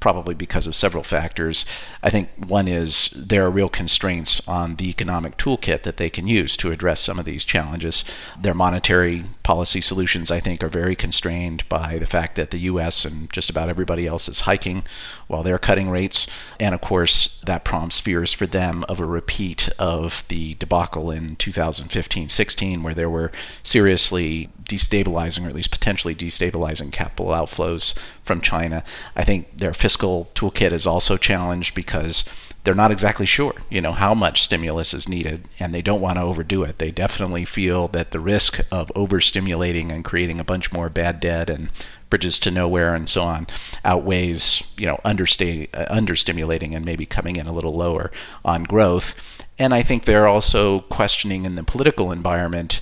probably 0.04 0.34
because 0.34 0.66
of 0.66 0.76
several 0.76 1.02
factors. 1.02 1.64
I 2.02 2.10
think 2.10 2.28
one 2.46 2.68
is 2.68 3.08
there 3.16 3.46
are 3.46 3.50
real 3.50 3.70
constraints 3.70 4.46
on 4.46 4.76
the 4.76 4.90
economic 4.90 5.38
toolkit 5.38 5.82
that 5.84 5.96
they 5.96 6.10
can 6.10 6.26
use 6.26 6.58
to 6.58 6.70
address 6.70 7.00
some 7.00 7.18
of 7.18 7.24
these 7.24 7.42
challenges. 7.42 8.04
Their 8.38 8.52
monetary 8.52 9.24
policy 9.44 9.80
solutions, 9.80 10.30
I 10.30 10.40
think, 10.40 10.64
are 10.64 10.68
very 10.68 10.96
constrained 10.96 11.68
by 11.68 11.98
the 11.98 12.06
fact 12.06 12.34
that 12.34 12.50
the 12.50 12.58
U.S. 12.60 13.04
and 13.04 13.32
just 13.32 13.50
about 13.50 13.68
everybody 13.68 14.06
else 14.06 14.28
is 14.28 14.40
hiking 14.40 14.82
while 15.28 15.44
they're 15.44 15.58
cutting 15.58 15.90
rates. 15.90 16.26
And 16.58 16.74
of 16.74 16.80
course, 16.80 17.40
that 17.42 17.62
prompts 17.62 18.00
fears 18.00 18.32
for 18.32 18.46
them 18.46 18.84
of 18.88 18.98
a 18.98 19.04
repeat 19.04 19.68
of 19.78 20.24
the 20.28 20.54
debacle 20.54 21.10
in 21.10 21.36
2015 21.36 22.28
16, 22.28 22.82
where 22.82 22.94
there 22.94 23.10
were 23.10 23.30
seriously 23.62 24.48
destabilizing, 24.64 25.44
or 25.44 25.48
at 25.48 25.54
least 25.54 25.70
potentially 25.70 26.14
destabilizing 26.14 26.90
capital 26.90 27.26
outflows 27.26 27.96
from 28.24 28.40
China. 28.40 28.82
I 29.14 29.24
think 29.24 29.58
their 29.58 29.74
fiscal 29.74 30.30
toolkit 30.34 30.72
is 30.72 30.86
also 30.86 31.18
challenged 31.18 31.74
because 31.74 32.24
they're 32.64 32.74
not 32.74 32.90
exactly 32.90 33.26
sure, 33.26 33.54
you 33.68 33.80
know, 33.80 33.92
how 33.92 34.14
much 34.14 34.42
stimulus 34.42 34.94
is 34.94 35.08
needed, 35.08 35.46
and 35.60 35.74
they 35.74 35.82
don't 35.82 36.00
want 36.00 36.16
to 36.16 36.22
overdo 36.22 36.62
it. 36.62 36.78
They 36.78 36.90
definitely 36.90 37.44
feel 37.44 37.88
that 37.88 38.10
the 38.10 38.20
risk 38.20 38.60
of 38.72 38.90
overstimulating 38.96 39.92
and 39.92 40.04
creating 40.04 40.40
a 40.40 40.44
bunch 40.44 40.72
more 40.72 40.88
bad 40.88 41.20
debt 41.20 41.50
and 41.50 41.68
bridges 42.08 42.38
to 42.38 42.50
nowhere 42.50 42.94
and 42.94 43.08
so 43.08 43.22
on 43.22 43.46
outweighs, 43.84 44.72
you 44.78 44.86
know, 44.86 45.00
uh, 45.04 45.10
understimulating 45.14 46.74
and 46.74 46.84
maybe 46.84 47.04
coming 47.04 47.36
in 47.36 47.46
a 47.46 47.52
little 47.52 47.74
lower 47.74 48.10
on 48.44 48.64
growth. 48.64 49.44
And 49.58 49.74
I 49.74 49.82
think 49.82 50.04
they're 50.04 50.28
also 50.28 50.80
questioning 50.80 51.44
in 51.44 51.54
the 51.54 51.62
political 51.62 52.12
environment 52.12 52.80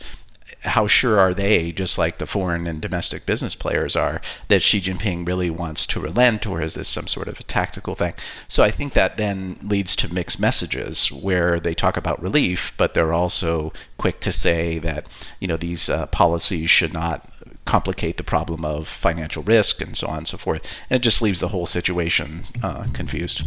how 0.65 0.87
sure 0.87 1.19
are 1.19 1.35
they, 1.35 1.73
just 1.73 1.99
like 1.99 2.19
the 2.19 2.27
foreign 2.27 2.67
and 2.67 2.81
domestic 2.81 3.27
business 3.27 3.55
players 3.55 3.97
are, 3.97 4.21
that 4.49 4.63
Xi 4.63 4.81
Jinping 4.81 5.27
really 5.27 5.51
wants 5.51 5.87
to 5.87 6.01
relent, 6.01 6.47
or 6.47 6.61
is 6.61 6.75
this 6.75 6.89
some 6.89 7.09
sort 7.09 7.29
of 7.29 7.41
a 7.41 7.45
tactical 7.45 7.95
thing? 7.95 8.15
So 8.47 8.63
I 8.63 8.71
think 8.71 8.93
that 8.93 9.17
then 9.17 9.59
leads 9.63 9.97
to 9.97 10.13
mixed 10.13 10.39
messages 10.39 11.11
where 11.11 11.59
they 11.59 11.75
talk 11.75 11.97
about 11.97 12.23
relief, 12.23 12.73
but 12.77 12.95
they're 12.95 13.13
also 13.13 13.73
quick 13.99 14.21
to 14.21 14.33
say 14.33 14.79
that 14.79 15.07
you 15.41 15.49
know 15.49 15.57
these 15.57 15.91
uh, 15.91 16.07
policies 16.07 16.71
should 16.71 16.93
not 16.93 17.29
complicate 17.65 18.17
the 18.17 18.25
problem 18.25 18.65
of 18.65 18.89
financial 18.89 19.43
risk 19.43 19.81
and 19.81 19.97
so 19.97 20.07
on 20.07 20.19
and 20.19 20.29
so 20.29 20.37
forth, 20.37 20.81
and 20.89 20.97
it 20.97 21.03
just 21.03 21.23
leaves 21.23 21.41
the 21.41 21.49
whole 21.49 21.67
situation 21.67 22.43
uh, 22.63 22.85
confused. 22.93 23.43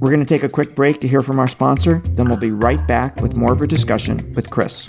We're 0.00 0.10
going 0.10 0.20
to 0.20 0.26
take 0.26 0.42
a 0.42 0.48
quick 0.48 0.74
break 0.74 1.00
to 1.00 1.08
hear 1.08 1.20
from 1.20 1.38
our 1.38 1.48
sponsor, 1.48 2.00
then 2.04 2.28
we'll 2.28 2.38
be 2.38 2.50
right 2.50 2.84
back 2.86 3.20
with 3.20 3.36
more 3.36 3.52
of 3.52 3.62
a 3.62 3.66
discussion 3.66 4.32
with 4.34 4.48
Chris. 4.50 4.88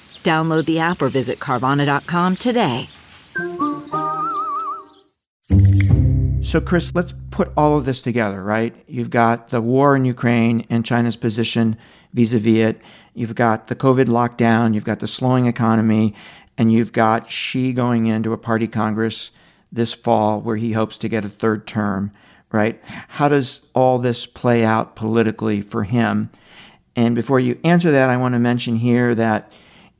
Download 0.21 0.65
the 0.65 0.79
app 0.79 1.01
or 1.01 1.09
visit 1.09 1.39
Carvana.com 1.39 2.37
today. 2.37 2.87
So, 6.43 6.59
Chris, 6.59 6.91
let's 6.93 7.13
put 7.29 7.51
all 7.55 7.77
of 7.77 7.85
this 7.85 8.01
together, 8.01 8.43
right? 8.43 8.75
You've 8.85 9.09
got 9.09 9.49
the 9.49 9.61
war 9.61 9.95
in 9.95 10.03
Ukraine 10.03 10.65
and 10.69 10.83
China's 10.83 11.15
position 11.15 11.77
vis 12.13 12.33
a 12.33 12.39
vis 12.39 12.57
it. 12.57 12.81
You've 13.13 13.35
got 13.35 13.67
the 13.67 13.75
COVID 13.75 14.07
lockdown. 14.07 14.73
You've 14.73 14.83
got 14.83 14.99
the 14.99 15.07
slowing 15.07 15.45
economy. 15.45 16.13
And 16.57 16.71
you've 16.71 16.91
got 16.91 17.31
Xi 17.31 17.71
going 17.71 18.05
into 18.07 18.33
a 18.33 18.37
party 18.37 18.67
congress 18.67 19.31
this 19.71 19.93
fall 19.93 20.41
where 20.41 20.57
he 20.57 20.73
hopes 20.73 20.97
to 20.97 21.07
get 21.07 21.23
a 21.23 21.29
third 21.29 21.65
term, 21.65 22.11
right? 22.51 22.81
How 23.07 23.29
does 23.29 23.61
all 23.73 23.97
this 23.97 24.25
play 24.25 24.65
out 24.65 24.95
politically 24.97 25.61
for 25.61 25.85
him? 25.85 26.29
And 26.95 27.15
before 27.15 27.39
you 27.39 27.57
answer 27.63 27.91
that, 27.91 28.09
I 28.09 28.17
want 28.17 28.33
to 28.33 28.39
mention 28.39 28.75
here 28.75 29.15
that 29.15 29.51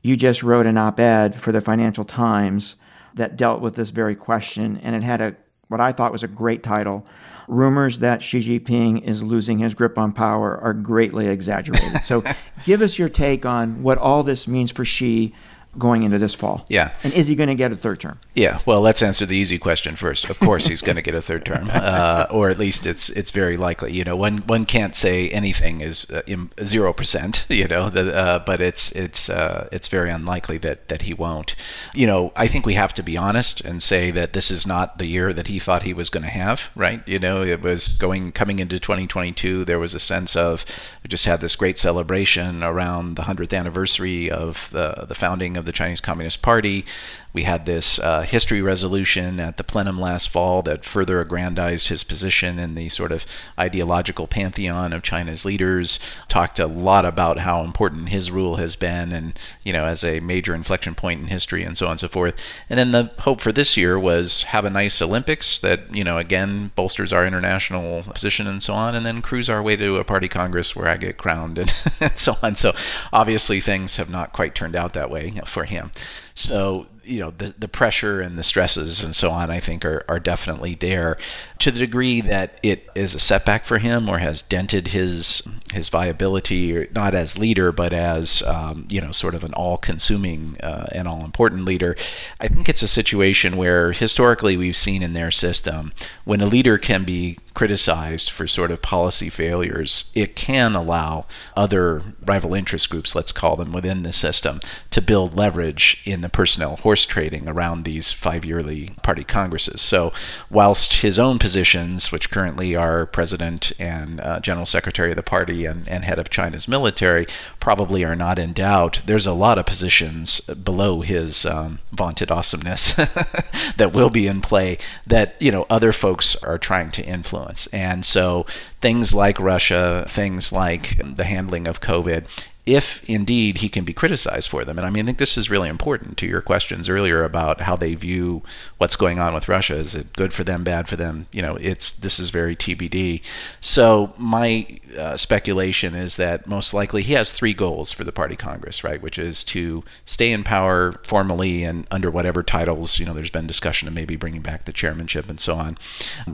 you 0.02 0.16
just 0.16 0.42
wrote 0.42 0.66
an 0.66 0.76
op 0.76 0.98
ed 1.00 1.34
for 1.34 1.52
the 1.52 1.60
Financial 1.60 2.04
Times 2.04 2.76
that 3.14 3.36
dealt 3.36 3.60
with 3.60 3.74
this 3.74 3.90
very 3.90 4.14
question, 4.14 4.78
and 4.82 4.94
it 4.96 5.02
had 5.02 5.20
a 5.20 5.36
what 5.68 5.80
I 5.80 5.92
thought 5.92 6.12
was 6.12 6.22
a 6.22 6.28
great 6.28 6.62
title. 6.62 7.06
Rumors 7.48 7.98
that 8.00 8.22
Xi 8.22 8.40
Jinping 8.40 9.02
is 9.04 9.22
losing 9.22 9.58
his 9.58 9.72
grip 9.72 9.96
on 9.96 10.12
power 10.12 10.58
are 10.58 10.74
greatly 10.74 11.28
exaggerated. 11.28 12.04
so, 12.04 12.22
give 12.64 12.82
us 12.82 12.98
your 12.98 13.08
take 13.08 13.46
on 13.46 13.82
what 13.82 13.96
all 13.96 14.22
this 14.22 14.46
means 14.46 14.70
for 14.70 14.84
Xi 14.84 15.34
going 15.78 16.02
into 16.02 16.18
this 16.18 16.34
fall. 16.34 16.66
Yeah. 16.68 16.92
And 17.02 17.12
is 17.12 17.26
he 17.26 17.34
going 17.34 17.48
to 17.48 17.54
get 17.54 17.72
a 17.72 17.76
third 17.76 18.00
term? 18.00 18.18
Yeah. 18.34 18.60
Well, 18.66 18.80
let's 18.80 19.02
answer 19.02 19.24
the 19.24 19.36
easy 19.36 19.58
question 19.58 19.96
first. 19.96 20.28
Of 20.28 20.38
course, 20.38 20.66
he's 20.66 20.82
going 20.82 20.96
to 20.96 21.02
get 21.02 21.14
a 21.14 21.22
third 21.22 21.44
term, 21.44 21.70
uh, 21.72 22.26
or 22.30 22.50
at 22.50 22.58
least 22.58 22.86
it's 22.86 23.08
it's 23.10 23.30
very 23.30 23.56
likely. 23.56 23.92
You 23.92 24.04
know, 24.04 24.16
one 24.16 24.38
one 24.38 24.66
can't 24.66 24.94
say 24.94 25.30
anything 25.30 25.80
is 25.80 26.10
uh, 26.10 26.22
zero 26.62 26.90
uh, 26.90 26.92
percent. 26.92 27.46
You 27.62 27.68
know, 27.68 27.90
the, 27.90 28.12
uh, 28.12 28.38
but 28.40 28.60
it's 28.60 28.90
it's 28.92 29.28
uh, 29.28 29.68
it's 29.70 29.86
very 29.86 30.10
unlikely 30.10 30.58
that 30.58 30.88
that 30.88 31.02
he 31.02 31.14
won't. 31.14 31.54
You 31.94 32.08
know, 32.08 32.32
I 32.34 32.48
think 32.48 32.66
we 32.66 32.74
have 32.74 32.92
to 32.94 33.02
be 33.02 33.16
honest 33.16 33.60
and 33.60 33.80
say 33.80 34.10
that 34.10 34.32
this 34.32 34.50
is 34.50 34.66
not 34.66 34.98
the 34.98 35.06
year 35.06 35.32
that 35.32 35.46
he 35.46 35.60
thought 35.60 35.84
he 35.84 35.94
was 35.94 36.10
going 36.10 36.24
to 36.24 36.30
have. 36.30 36.70
Right. 36.74 37.06
You 37.06 37.20
know, 37.20 37.42
it 37.42 37.62
was 37.62 37.94
going 37.94 38.32
coming 38.32 38.58
into 38.58 38.80
2022. 38.80 39.64
There 39.64 39.78
was 39.78 39.94
a 39.94 40.00
sense 40.00 40.34
of 40.34 40.64
we 41.04 41.08
just 41.08 41.26
had 41.26 41.40
this 41.40 41.54
great 41.54 41.78
celebration 41.78 42.64
around 42.64 43.14
the 43.14 43.22
hundredth 43.22 43.52
anniversary 43.52 44.28
of 44.28 44.68
the 44.72 45.04
the 45.06 45.14
founding 45.14 45.56
of 45.56 45.61
of 45.62 45.66
the 45.66 45.72
Chinese 45.72 46.00
Communist 46.00 46.42
Party. 46.42 46.84
We 47.32 47.44
had 47.44 47.64
this 47.64 47.98
uh, 47.98 48.22
history 48.22 48.60
resolution 48.60 49.40
at 49.40 49.56
the 49.56 49.64
plenum 49.64 49.98
last 49.98 50.28
fall 50.28 50.62
that 50.62 50.84
further 50.84 51.20
aggrandized 51.20 51.88
his 51.88 52.04
position 52.04 52.58
in 52.58 52.74
the 52.74 52.90
sort 52.90 53.10
of 53.10 53.24
ideological 53.58 54.26
pantheon 54.26 54.92
of 54.92 55.02
China's 55.02 55.44
leaders. 55.44 55.98
Talked 56.28 56.58
a 56.58 56.66
lot 56.66 57.04
about 57.04 57.38
how 57.38 57.62
important 57.62 58.10
his 58.10 58.30
rule 58.30 58.56
has 58.56 58.76
been, 58.76 59.12
and 59.12 59.38
you 59.64 59.72
know, 59.72 59.86
as 59.86 60.04
a 60.04 60.20
major 60.20 60.54
inflection 60.54 60.94
point 60.94 61.20
in 61.20 61.26
history, 61.28 61.62
and 61.62 61.76
so 61.76 61.86
on 61.86 61.92
and 61.92 62.00
so 62.00 62.08
forth. 62.08 62.34
And 62.68 62.78
then 62.78 62.92
the 62.92 63.10
hope 63.20 63.40
for 63.40 63.52
this 63.52 63.76
year 63.76 63.98
was 63.98 64.42
have 64.44 64.64
a 64.64 64.70
nice 64.70 65.00
Olympics 65.00 65.58
that 65.60 65.94
you 65.94 66.04
know 66.04 66.18
again 66.18 66.72
bolsters 66.76 67.12
our 67.12 67.26
international 67.26 68.02
position 68.02 68.46
and 68.46 68.62
so 68.62 68.74
on, 68.74 68.94
and 68.94 69.06
then 69.06 69.22
cruise 69.22 69.48
our 69.48 69.62
way 69.62 69.76
to 69.76 69.96
a 69.96 70.04
party 70.04 70.28
congress 70.28 70.76
where 70.76 70.88
I 70.88 70.98
get 70.98 71.16
crowned 71.16 71.58
and, 71.58 71.72
and 72.00 72.18
so 72.18 72.36
on. 72.42 72.56
So 72.56 72.72
obviously 73.10 73.60
things 73.60 73.96
have 73.96 74.10
not 74.10 74.32
quite 74.34 74.54
turned 74.54 74.76
out 74.76 74.92
that 74.92 75.10
way 75.10 75.40
for 75.46 75.64
him. 75.64 75.92
So 76.34 76.86
you 77.04 77.18
know 77.20 77.30
the 77.30 77.54
the 77.58 77.68
pressure 77.68 78.20
and 78.20 78.38
the 78.38 78.42
stresses 78.42 79.02
and 79.02 79.14
so 79.14 79.30
on 79.30 79.50
I 79.50 79.60
think 79.60 79.84
are, 79.84 80.04
are 80.08 80.20
definitely 80.20 80.74
there. 80.74 81.18
To 81.60 81.70
the 81.70 81.80
degree 81.80 82.20
that 82.20 82.58
it 82.62 82.88
is 82.94 83.14
a 83.14 83.18
setback 83.20 83.64
for 83.64 83.78
him 83.78 84.08
or 84.08 84.18
has 84.18 84.42
dented 84.42 84.88
his 84.88 85.42
his 85.72 85.88
viability 85.88 86.88
not 86.94 87.14
as 87.14 87.38
leader 87.38 87.72
but 87.72 87.92
as 87.92 88.42
um, 88.44 88.86
you 88.88 89.00
know 89.00 89.12
sort 89.12 89.34
of 89.34 89.44
an 89.44 89.54
all-consuming 89.54 90.56
uh, 90.62 90.86
and 90.92 91.08
all-important 91.08 91.64
leader 91.64 91.96
I 92.40 92.48
think 92.48 92.68
it's 92.68 92.82
a 92.82 92.88
situation 92.88 93.56
where 93.56 93.92
historically 93.92 94.56
we've 94.56 94.76
seen 94.76 95.02
in 95.02 95.12
their 95.12 95.30
system 95.30 95.92
when 96.24 96.40
a 96.40 96.46
leader 96.46 96.78
can 96.78 97.04
be 97.04 97.38
criticized 97.54 98.30
for 98.30 98.48
sort 98.48 98.70
of 98.70 98.80
policy 98.80 99.28
failures, 99.28 100.10
it 100.14 100.34
can 100.34 100.74
allow 100.74 101.26
other 101.56 102.02
rival 102.24 102.54
interest 102.54 102.88
groups, 102.88 103.14
let's 103.14 103.32
call 103.32 103.56
them, 103.56 103.72
within 103.72 104.02
the 104.02 104.12
system 104.12 104.60
to 104.90 105.02
build 105.02 105.36
leverage 105.36 106.02
in 106.04 106.22
the 106.22 106.28
personnel 106.28 106.76
horse 106.76 107.04
trading 107.04 107.48
around 107.48 107.84
these 107.84 108.12
five 108.12 108.44
yearly 108.44 108.90
party 109.02 109.24
congresses. 109.24 109.80
So, 109.80 110.12
whilst 110.50 111.02
his 111.02 111.18
own 111.18 111.38
positions, 111.38 112.10
which 112.10 112.30
currently 112.30 112.74
are 112.74 113.06
president 113.06 113.72
and 113.78 114.20
uh, 114.20 114.40
general 114.40 114.66
secretary 114.66 115.10
of 115.10 115.16
the 115.16 115.22
party 115.22 115.66
and, 115.66 115.88
and 115.88 116.04
head 116.04 116.18
of 116.18 116.30
China's 116.30 116.68
military, 116.68 117.26
probably 117.60 118.04
are 118.04 118.16
not 118.16 118.38
in 118.38 118.52
doubt, 118.52 119.00
there's 119.06 119.26
a 119.26 119.32
lot 119.32 119.58
of 119.58 119.66
positions 119.66 120.40
below 120.40 121.00
his 121.02 121.44
um, 121.44 121.80
vaunted 121.92 122.30
awesomeness 122.30 122.94
that 123.76 123.92
will 123.92 124.10
be 124.10 124.26
in 124.26 124.40
play 124.40 124.78
that, 125.06 125.36
you 125.38 125.50
know, 125.50 125.66
other 125.68 125.92
folks 125.92 126.34
are 126.36 126.58
trying 126.58 126.90
to 126.90 127.04
influence 127.04 127.41
influence. 127.42 127.66
And 127.68 128.04
so 128.04 128.46
things 128.80 129.14
like 129.14 129.38
Russia, 129.38 130.04
things 130.08 130.52
like 130.52 131.00
the 131.16 131.24
handling 131.24 131.66
of 131.66 131.80
COVID, 131.80 132.24
if 132.64 133.02
indeed 133.08 133.58
he 133.58 133.68
can 133.68 133.84
be 133.84 133.92
criticized 133.92 134.48
for 134.48 134.64
them. 134.64 134.78
And 134.78 134.86
I 134.86 134.90
mean, 134.90 135.04
I 135.04 135.06
think 135.06 135.18
this 135.18 135.36
is 135.36 135.50
really 135.50 135.68
important 135.68 136.16
to 136.18 136.26
your 136.26 136.40
questions 136.40 136.88
earlier 136.88 137.24
about 137.24 137.62
how 137.62 137.74
they 137.74 137.96
view 137.96 138.42
what's 138.78 138.94
going 138.94 139.18
on 139.18 139.34
with 139.34 139.48
Russia. 139.48 139.74
Is 139.74 139.96
it 139.96 140.12
good 140.12 140.32
for 140.32 140.44
them, 140.44 140.62
bad 140.62 140.88
for 140.88 140.94
them? 140.94 141.26
You 141.32 141.42
know, 141.42 141.56
it's 141.56 141.90
this 141.90 142.20
is 142.20 142.30
very 142.30 142.54
TBD. 142.54 143.20
So 143.60 144.12
my 144.16 144.78
uh, 144.96 145.16
speculation 145.16 145.94
is 145.94 146.16
that 146.16 146.46
most 146.46 146.74
likely 146.74 147.02
he 147.02 147.14
has 147.14 147.32
three 147.32 147.54
goals 147.54 147.92
for 147.92 148.04
the 148.04 148.12
party 148.12 148.36
congress, 148.36 148.84
right? 148.84 149.00
Which 149.00 149.18
is 149.18 149.44
to 149.44 149.84
stay 150.04 150.32
in 150.32 150.44
power 150.44 150.92
formally 151.02 151.64
and 151.64 151.86
under 151.90 152.10
whatever 152.10 152.42
titles. 152.42 152.98
You 152.98 153.06
know, 153.06 153.14
there's 153.14 153.30
been 153.30 153.46
discussion 153.46 153.88
of 153.88 153.94
maybe 153.94 154.16
bringing 154.16 154.42
back 154.42 154.64
the 154.64 154.72
chairmanship 154.72 155.28
and 155.28 155.40
so 155.40 155.54
on. 155.54 155.78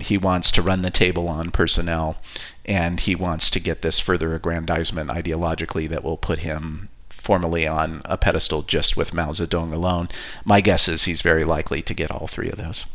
He 0.00 0.18
wants 0.18 0.50
to 0.52 0.62
run 0.62 0.82
the 0.82 0.90
table 0.90 1.28
on 1.28 1.50
personnel 1.50 2.16
and 2.64 3.00
he 3.00 3.14
wants 3.14 3.50
to 3.50 3.60
get 3.60 3.82
this 3.82 3.98
further 3.98 4.34
aggrandizement 4.34 5.10
ideologically 5.10 5.88
that 5.88 6.04
will 6.04 6.18
put 6.18 6.40
him 6.40 6.88
formally 7.08 7.66
on 7.66 8.02
a 8.04 8.16
pedestal 8.16 8.62
just 8.62 8.96
with 8.96 9.12
Mao 9.12 9.32
Zedong 9.32 9.72
alone. 9.72 10.08
My 10.44 10.60
guess 10.60 10.88
is 10.88 11.04
he's 11.04 11.22
very 11.22 11.44
likely 11.44 11.82
to 11.82 11.94
get 11.94 12.10
all 12.10 12.26
three 12.26 12.48
of 12.48 12.56
those. 12.56 12.86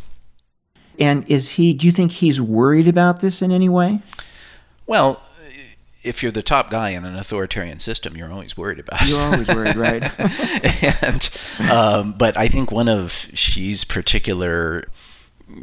And 1.00 1.26
is 1.28 1.52
he? 1.52 1.74
Do 1.74 1.86
you 1.86 1.92
think 1.92 2.12
he's 2.12 2.40
worried 2.40 2.88
about 2.88 3.20
this 3.20 3.42
in 3.42 3.52
any 3.52 3.70
way? 3.70 4.02
Well, 4.86 5.22
if 6.04 6.22
you're 6.22 6.32
the 6.32 6.44
top 6.44 6.70
guy 6.70 6.90
in 6.90 7.06
an 7.06 7.16
authoritarian 7.16 7.80
system, 7.80 8.18
you're 8.18 8.32
always 8.32 8.58
worried 8.58 8.80
about 8.80 9.02
it. 9.02 9.10
You're 9.10 9.22
always 9.22 9.48
worried, 9.48 9.76
right? 9.76 10.04
and 11.04 11.30
um, 11.72 12.14
but 12.14 12.38
I 12.38 12.48
think 12.48 12.72
one 12.72 12.90
of 12.90 13.28
Xi's 13.34 13.84
particular 13.84 14.88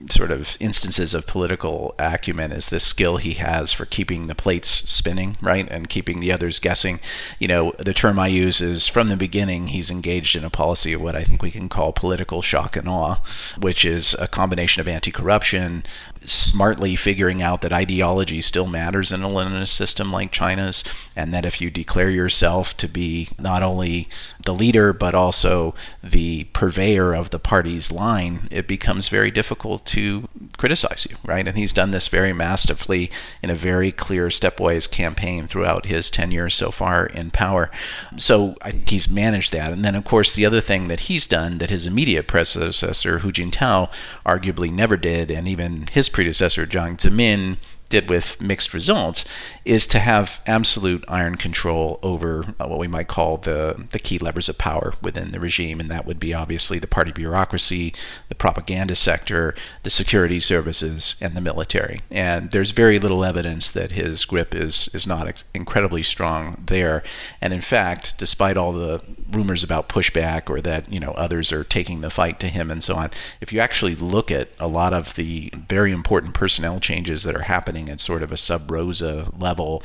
sort 0.08 0.30
of 0.30 0.56
instances 0.60 1.14
of 1.14 1.26
political 1.26 1.94
acumen 1.98 2.52
is 2.52 2.68
this 2.68 2.84
skill 2.84 3.16
he 3.16 3.32
has 3.34 3.72
for 3.72 3.84
keeping 3.86 4.26
the 4.26 4.34
plates 4.34 4.68
spinning, 4.68 5.36
right, 5.40 5.68
and 5.70 5.88
keeping 5.88 6.20
the 6.20 6.30
others 6.30 6.58
guessing. 6.58 7.00
You 7.38 7.48
know, 7.48 7.72
the 7.78 7.94
term 7.94 8.18
I 8.18 8.28
use 8.28 8.60
is 8.60 8.88
from 8.88 9.08
the 9.08 9.16
beginning 9.16 9.68
he's 9.68 9.90
engaged 9.90 10.36
in 10.36 10.44
a 10.44 10.50
policy 10.50 10.92
of 10.92 11.02
what 11.02 11.16
I 11.16 11.22
think 11.22 11.42
we 11.42 11.50
can 11.50 11.68
call 11.68 11.92
political 11.92 12.42
shock 12.42 12.76
and 12.76 12.88
awe, 12.88 13.16
which 13.58 13.84
is 13.84 14.14
a 14.18 14.28
combination 14.28 14.80
of 14.80 14.88
anti-corruption, 14.88 15.84
smartly 16.24 16.96
figuring 16.96 17.42
out 17.42 17.62
that 17.62 17.72
ideology 17.72 18.40
still 18.40 18.66
matters 18.66 19.10
in 19.10 19.22
a 19.22 19.28
Leninist 19.28 19.68
system 19.68 20.12
like 20.12 20.30
China's, 20.30 20.84
and 21.16 21.32
that 21.32 21.46
if 21.46 21.60
you 21.60 21.70
declare 21.70 22.10
yourself 22.10 22.76
to 22.76 22.86
be 22.86 23.28
not 23.38 23.62
only 23.62 24.08
the 24.44 24.54
leader 24.54 24.92
but 24.92 25.14
also 25.14 25.74
the 26.02 26.44
purveyor 26.52 27.14
of 27.14 27.30
the 27.30 27.38
party's 27.38 27.90
line, 27.90 28.48
it 28.50 28.68
becomes 28.68 29.08
very 29.08 29.30
difficult 29.30 29.86
to 29.86 30.28
criticize 30.58 31.06
you, 31.08 31.16
right? 31.24 31.48
And 31.48 31.56
he's 31.56 31.72
done 31.72 31.90
this 31.90 32.08
very 32.08 32.32
masterfully 32.32 33.10
in 33.42 33.50
a 33.50 33.54
very 33.54 33.90
clear 33.90 34.28
stepwise 34.28 34.90
campaign 34.90 35.48
throughout 35.48 35.86
his 35.86 36.10
tenure 36.10 36.50
so 36.50 36.70
far 36.70 37.06
in 37.06 37.30
power. 37.30 37.70
So 38.16 38.56
I 38.60 38.72
think 38.72 38.90
he's 38.90 39.08
managed 39.08 39.52
that. 39.52 39.72
And 39.72 39.84
then, 39.84 39.94
of 39.94 40.04
course, 40.04 40.34
the 40.34 40.44
other 40.44 40.60
thing 40.60 40.88
that 40.88 41.00
he's 41.00 41.26
done 41.26 41.58
that 41.58 41.70
his 41.70 41.86
immediate 41.86 42.26
predecessor, 42.26 43.20
Hu 43.20 43.32
Jintao, 43.32 43.90
arguably 44.26 44.70
never 44.70 44.96
did, 44.96 45.30
and 45.30 45.48
even 45.48 45.86
his 45.90 46.09
predecessor, 46.12 46.66
Jiang 46.66 46.96
Zemin, 46.96 47.56
did 47.90 48.08
with 48.08 48.40
mixed 48.40 48.72
results, 48.72 49.24
is 49.64 49.86
to 49.88 49.98
have 49.98 50.40
absolute 50.46 51.04
iron 51.08 51.36
control 51.36 51.98
over 52.02 52.54
uh, 52.58 52.66
what 52.66 52.78
we 52.78 52.88
might 52.88 53.08
call 53.08 53.36
the, 53.36 53.86
the 53.90 53.98
key 53.98 54.18
levers 54.18 54.48
of 54.48 54.56
power 54.56 54.94
within 55.02 55.32
the 55.32 55.40
regime. 55.40 55.80
And 55.80 55.90
that 55.90 56.06
would 56.06 56.18
be 56.18 56.32
obviously 56.32 56.78
the 56.78 56.86
party 56.86 57.12
bureaucracy, 57.12 57.92
the 58.28 58.34
propaganda 58.34 58.96
sector, 58.96 59.54
the 59.82 59.90
security 59.90 60.40
services, 60.40 61.16
and 61.20 61.36
the 61.36 61.40
military. 61.40 62.00
And 62.10 62.50
there's 62.52 62.70
very 62.70 62.98
little 62.98 63.24
evidence 63.24 63.70
that 63.70 63.92
his 63.92 64.24
grip 64.24 64.54
is, 64.54 64.88
is 64.94 65.06
not 65.06 65.28
ex- 65.28 65.44
incredibly 65.52 66.02
strong 66.02 66.62
there. 66.66 67.02
And 67.40 67.52
in 67.52 67.60
fact, 67.60 68.16
despite 68.18 68.56
all 68.56 68.72
the 68.72 69.02
rumors 69.30 69.62
about 69.62 69.88
pushback 69.88 70.50
or 70.50 70.60
that 70.60 70.90
you 70.92 70.98
know 70.98 71.12
others 71.12 71.52
are 71.52 71.64
taking 71.64 72.00
the 72.00 72.10
fight 72.10 72.40
to 72.40 72.48
him 72.48 72.70
and 72.70 72.82
so 72.82 72.96
on, 72.96 73.10
if 73.40 73.52
you 73.52 73.60
actually 73.60 73.94
look 73.94 74.30
at 74.30 74.48
a 74.58 74.66
lot 74.66 74.92
of 74.92 75.14
the 75.14 75.52
very 75.68 75.92
important 75.92 76.34
personnel 76.34 76.80
changes 76.80 77.22
that 77.24 77.34
are 77.34 77.42
happening 77.42 77.79
at 77.88 78.00
sort 78.00 78.22
of 78.22 78.32
a 78.32 78.36
sub 78.36 78.70
rosa 78.70 79.30
level, 79.38 79.82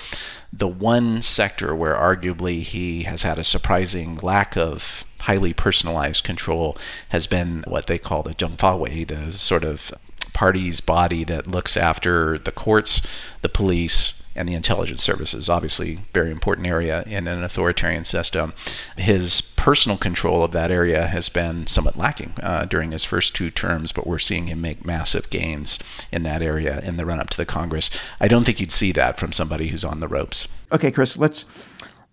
the 0.51 0.67
one 0.67 1.21
sector 1.21 1.75
where 1.75 1.95
arguably 1.95 2.61
he 2.61 3.03
has 3.03 3.23
had 3.23 3.37
a 3.39 3.43
surprising 3.43 4.17
lack 4.17 4.57
of 4.57 5.05
highly 5.21 5.53
personalized 5.53 6.23
control 6.23 6.77
has 7.09 7.27
been 7.27 7.63
what 7.67 7.87
they 7.87 7.97
call 7.97 8.23
the 8.23 8.33
Zhengfawei, 8.33 9.07
the 9.07 9.33
sort 9.33 9.63
of 9.63 9.91
party's 10.33 10.79
body 10.81 11.23
that 11.23 11.47
looks 11.47 11.77
after 11.77 12.37
the 12.37 12.51
courts, 12.51 13.01
the 13.41 13.49
police, 13.49 14.21
and 14.35 14.49
the 14.49 14.53
intelligence 14.53 15.01
services, 15.01 15.49
obviously 15.49 15.99
very 16.13 16.31
important 16.31 16.67
area 16.67 17.03
in 17.07 17.27
an 17.27 17.43
authoritarian 17.43 18.03
system. 18.03 18.53
His 18.97 19.41
personal 19.41 19.97
control 19.97 20.43
of 20.43 20.51
that 20.51 20.71
area 20.71 21.07
has 21.07 21.29
been 21.29 21.67
somewhat 21.67 21.97
lacking 21.97 22.33
uh, 22.43 22.65
during 22.65 22.91
his 22.91 23.05
first 23.05 23.35
two 23.35 23.49
terms, 23.49 23.91
but 23.91 24.05
we're 24.05 24.19
seeing 24.19 24.47
him 24.47 24.61
make 24.61 24.85
massive 24.85 25.29
gains 25.29 25.79
in 26.11 26.23
that 26.23 26.41
area 26.41 26.81
in 26.81 26.97
the 26.97 27.05
run 27.05 27.19
up 27.19 27.29
to 27.31 27.37
the 27.37 27.45
Congress. 27.45 27.89
I 28.19 28.27
don't 28.27 28.43
think 28.43 28.59
you'd 28.59 28.71
see 28.71 28.91
that 28.91 29.19
from 29.19 29.31
somebody 29.31 29.67
who's 29.67 29.83
on 29.83 30.01
the 30.01 30.07
ropes. 30.07 30.47
Okay, 30.71 30.91
Chris, 30.91 31.17
let's 31.17 31.45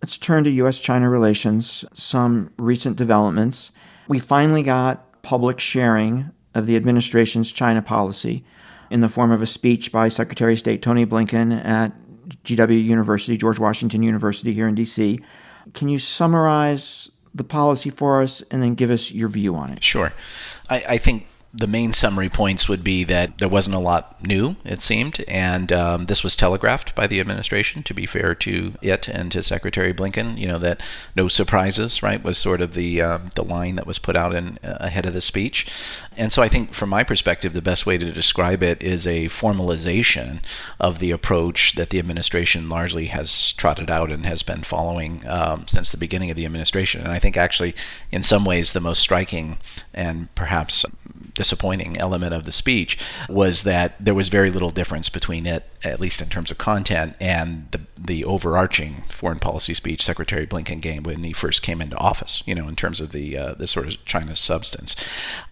let's 0.03 0.19
turn 0.19 0.45
to 0.45 0.51
U.S.-China 0.51 1.11
relations. 1.11 1.85
Some 1.93 2.53
recent 2.57 2.97
developments. 2.97 3.71
We 4.09 4.19
finally 4.19 4.63
got 4.63 5.23
public 5.23 5.61
sharing 5.61 6.31
of 6.55 6.67
the 6.67 6.77
administration's 6.77 7.51
China 7.51 7.83
policy 7.83 8.45
in 8.91 9.01
the 9.01 9.09
form 9.09 9.33
of 9.33 9.41
a 9.41 9.47
speech 9.47 9.91
by 9.91 10.09
Secretary 10.09 10.53
of 10.53 10.59
State 10.59 10.83
Tony 10.83 11.07
Blinken 11.07 11.65
at 11.65 11.93
GW 12.45 12.85
University, 12.85 13.37
George 13.37 13.59
Washington 13.59 14.03
University 14.03 14.53
here 14.53 14.69
in 14.69 14.75
DC. 14.75 15.23
Can 15.75 15.89
you 15.89 15.99
summarize 15.99 17.11
the 17.35 17.45
policy 17.45 17.91
for 17.91 18.23
us 18.23 18.43
and 18.51 18.63
then 18.63 18.75
give 18.75 18.91
us 18.91 19.11
your 19.11 19.29
view 19.29 19.55
on 19.55 19.71
it? 19.71 19.83
Sure. 19.83 20.13
I, 20.69 20.85
I 20.89 20.99
think 20.99 21.27
the 21.55 21.67
main 21.67 21.93
summary 21.93 22.31
points 22.31 22.67
would 22.67 22.83
be 22.83 23.05
that 23.05 23.37
there 23.37 23.49
wasn't 23.49 23.77
a 23.77 23.79
lot 23.79 24.23
new, 24.25 24.57
it 24.65 24.81
seemed, 24.81 25.23
and 25.29 25.71
um, 25.71 26.07
this 26.07 26.25
was 26.25 26.35
telegraphed 26.35 26.95
by 26.95 27.07
the 27.07 27.21
administration. 27.21 27.83
To 27.83 27.93
be 27.93 28.07
fair 28.07 28.35
to 28.37 28.73
it 28.81 29.07
and 29.07 29.31
to 29.33 29.43
Secretary 29.43 29.93
Blinken, 29.93 30.39
you 30.39 30.47
know 30.47 30.59
that 30.59 30.83
no 31.15 31.29
surprises, 31.29 32.03
right, 32.03 32.23
was 32.23 32.39
sort 32.39 32.63
of 32.63 32.73
the 32.73 33.03
uh, 33.03 33.19
the 33.35 33.45
line 33.45 33.77
that 33.77 33.87
was 33.87 33.99
put 33.99 34.17
out 34.17 34.35
in 34.35 34.59
uh, 34.65 34.79
ahead 34.81 35.05
of 35.05 35.13
the 35.13 35.21
speech. 35.21 35.71
And 36.17 36.33
so 36.33 36.43
I 36.43 36.49
think, 36.49 36.75
from 36.75 36.89
my 36.89 37.05
perspective, 37.05 37.53
the 37.53 37.63
best 37.63 37.87
way 37.87 37.99
to 37.99 38.13
describe 38.13 38.63
it 38.63 38.83
is 38.83 39.07
a 39.07 39.27
formalization 39.27 40.41
of 40.79 40.99
the 40.99 41.11
approach 41.11 41.75
that 41.75 41.91
the 41.91 41.99
administration 41.99 42.69
largely 42.69 43.07
has 43.07 43.53
trotted 43.53 43.91
out 43.91 44.11
and 44.11 44.27
has 44.27 44.43
been 44.43 44.63
following 44.63 45.27
um, 45.27 45.67
since 45.67 45.91
the 45.91 45.97
beginning 45.97 46.31
of 46.31 46.37
the 46.37 46.45
administration. 46.45 47.01
And 47.01 47.13
I 47.13 47.19
think, 47.19 47.37
actually, 47.37 47.75
in 48.11 48.23
some 48.23 48.45
ways, 48.45 48.73
the 48.73 48.81
most 48.81 49.01
striking 49.01 49.59
and 49.95 50.33
perhaps 50.35 50.85
disappointing 51.35 51.97
element 51.97 52.35
of 52.35 52.45
the 52.45 52.53
speech 52.53 52.99
was 53.29 53.63
that 53.63 53.95
there 53.99 54.15
was 54.15 54.29
very 54.29 54.51
little 54.51 54.71
difference 54.71 55.09
between 55.09 55.47
it, 55.47 55.65
at 55.83 56.01
least 56.01 56.21
in 56.21 56.29
terms 56.29 56.51
of 56.51 56.59
content, 56.59 57.17
and 57.21 57.69
the 57.71 57.81
the 58.05 58.25
overarching 58.25 59.05
foreign 59.09 59.39
policy 59.39 59.75
speech 59.75 60.03
Secretary 60.03 60.45
Blinken 60.45 60.81
gave 60.81 61.07
when 61.07 61.23
he 61.23 61.33
first 61.33 61.63
came 61.63 61.81
into 61.81 61.97
office. 61.97 62.43
You 62.47 62.55
know, 62.55 62.69
in 62.69 62.77
terms 62.77 63.01
of 63.01 63.13
the 63.13 63.37
uh, 63.37 63.55
the 63.55 63.67
sort 63.67 63.89
of 63.89 64.05
China 64.05 64.37
substance. 64.37 64.97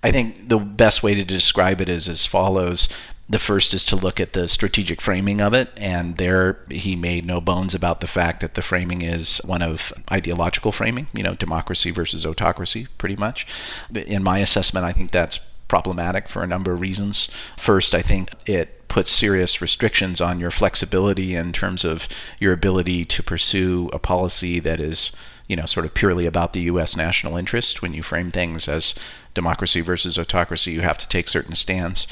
I 0.02 0.10
think 0.10 0.48
the 0.50 0.58
best 0.58 1.02
way 1.02 1.14
to 1.14 1.24
describe 1.24 1.80
it 1.80 1.88
is 1.88 2.08
as 2.08 2.26
follows. 2.26 2.88
The 3.28 3.38
first 3.38 3.72
is 3.72 3.84
to 3.86 3.96
look 3.96 4.18
at 4.18 4.32
the 4.32 4.48
strategic 4.48 5.00
framing 5.00 5.40
of 5.40 5.54
it, 5.54 5.70
and 5.76 6.16
there 6.16 6.58
he 6.68 6.96
made 6.96 7.24
no 7.24 7.40
bones 7.40 7.76
about 7.76 8.00
the 8.00 8.08
fact 8.08 8.40
that 8.40 8.54
the 8.54 8.62
framing 8.62 9.02
is 9.02 9.40
one 9.44 9.62
of 9.62 9.92
ideological 10.10 10.72
framing, 10.72 11.06
you 11.14 11.22
know, 11.22 11.34
democracy 11.34 11.92
versus 11.92 12.26
autocracy, 12.26 12.88
pretty 12.98 13.14
much. 13.14 13.46
In 13.94 14.24
my 14.24 14.40
assessment, 14.40 14.84
I 14.84 14.90
think 14.90 15.12
that's 15.12 15.38
problematic 15.68 16.28
for 16.28 16.42
a 16.42 16.48
number 16.48 16.72
of 16.72 16.80
reasons. 16.80 17.30
First, 17.56 17.94
I 17.94 18.02
think 18.02 18.30
it 18.46 18.88
puts 18.88 19.12
serious 19.12 19.62
restrictions 19.62 20.20
on 20.20 20.40
your 20.40 20.50
flexibility 20.50 21.36
in 21.36 21.52
terms 21.52 21.84
of 21.84 22.08
your 22.40 22.52
ability 22.52 23.04
to 23.04 23.22
pursue 23.22 23.88
a 23.92 24.00
policy 24.00 24.58
that 24.58 24.80
is, 24.80 25.16
you 25.50 25.56
know, 25.56 25.66
sort 25.66 25.84
of 25.84 25.92
purely 25.92 26.26
about 26.26 26.52
the 26.52 26.60
U.S. 26.60 26.96
national 26.96 27.36
interest. 27.36 27.82
When 27.82 27.92
you 27.92 28.04
frame 28.04 28.30
things 28.30 28.68
as 28.68 28.94
democracy 29.34 29.80
versus 29.80 30.16
autocracy, 30.16 30.70
you 30.70 30.82
have 30.82 30.96
to 30.98 31.08
take 31.08 31.28
certain 31.28 31.56
stands. 31.56 32.06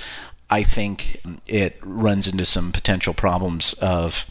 I 0.51 0.65
think 0.65 1.21
it 1.47 1.79
runs 1.81 2.27
into 2.27 2.45
some 2.45 2.73
potential 2.73 3.15
problems 3.15 3.75
of, 3.75 4.27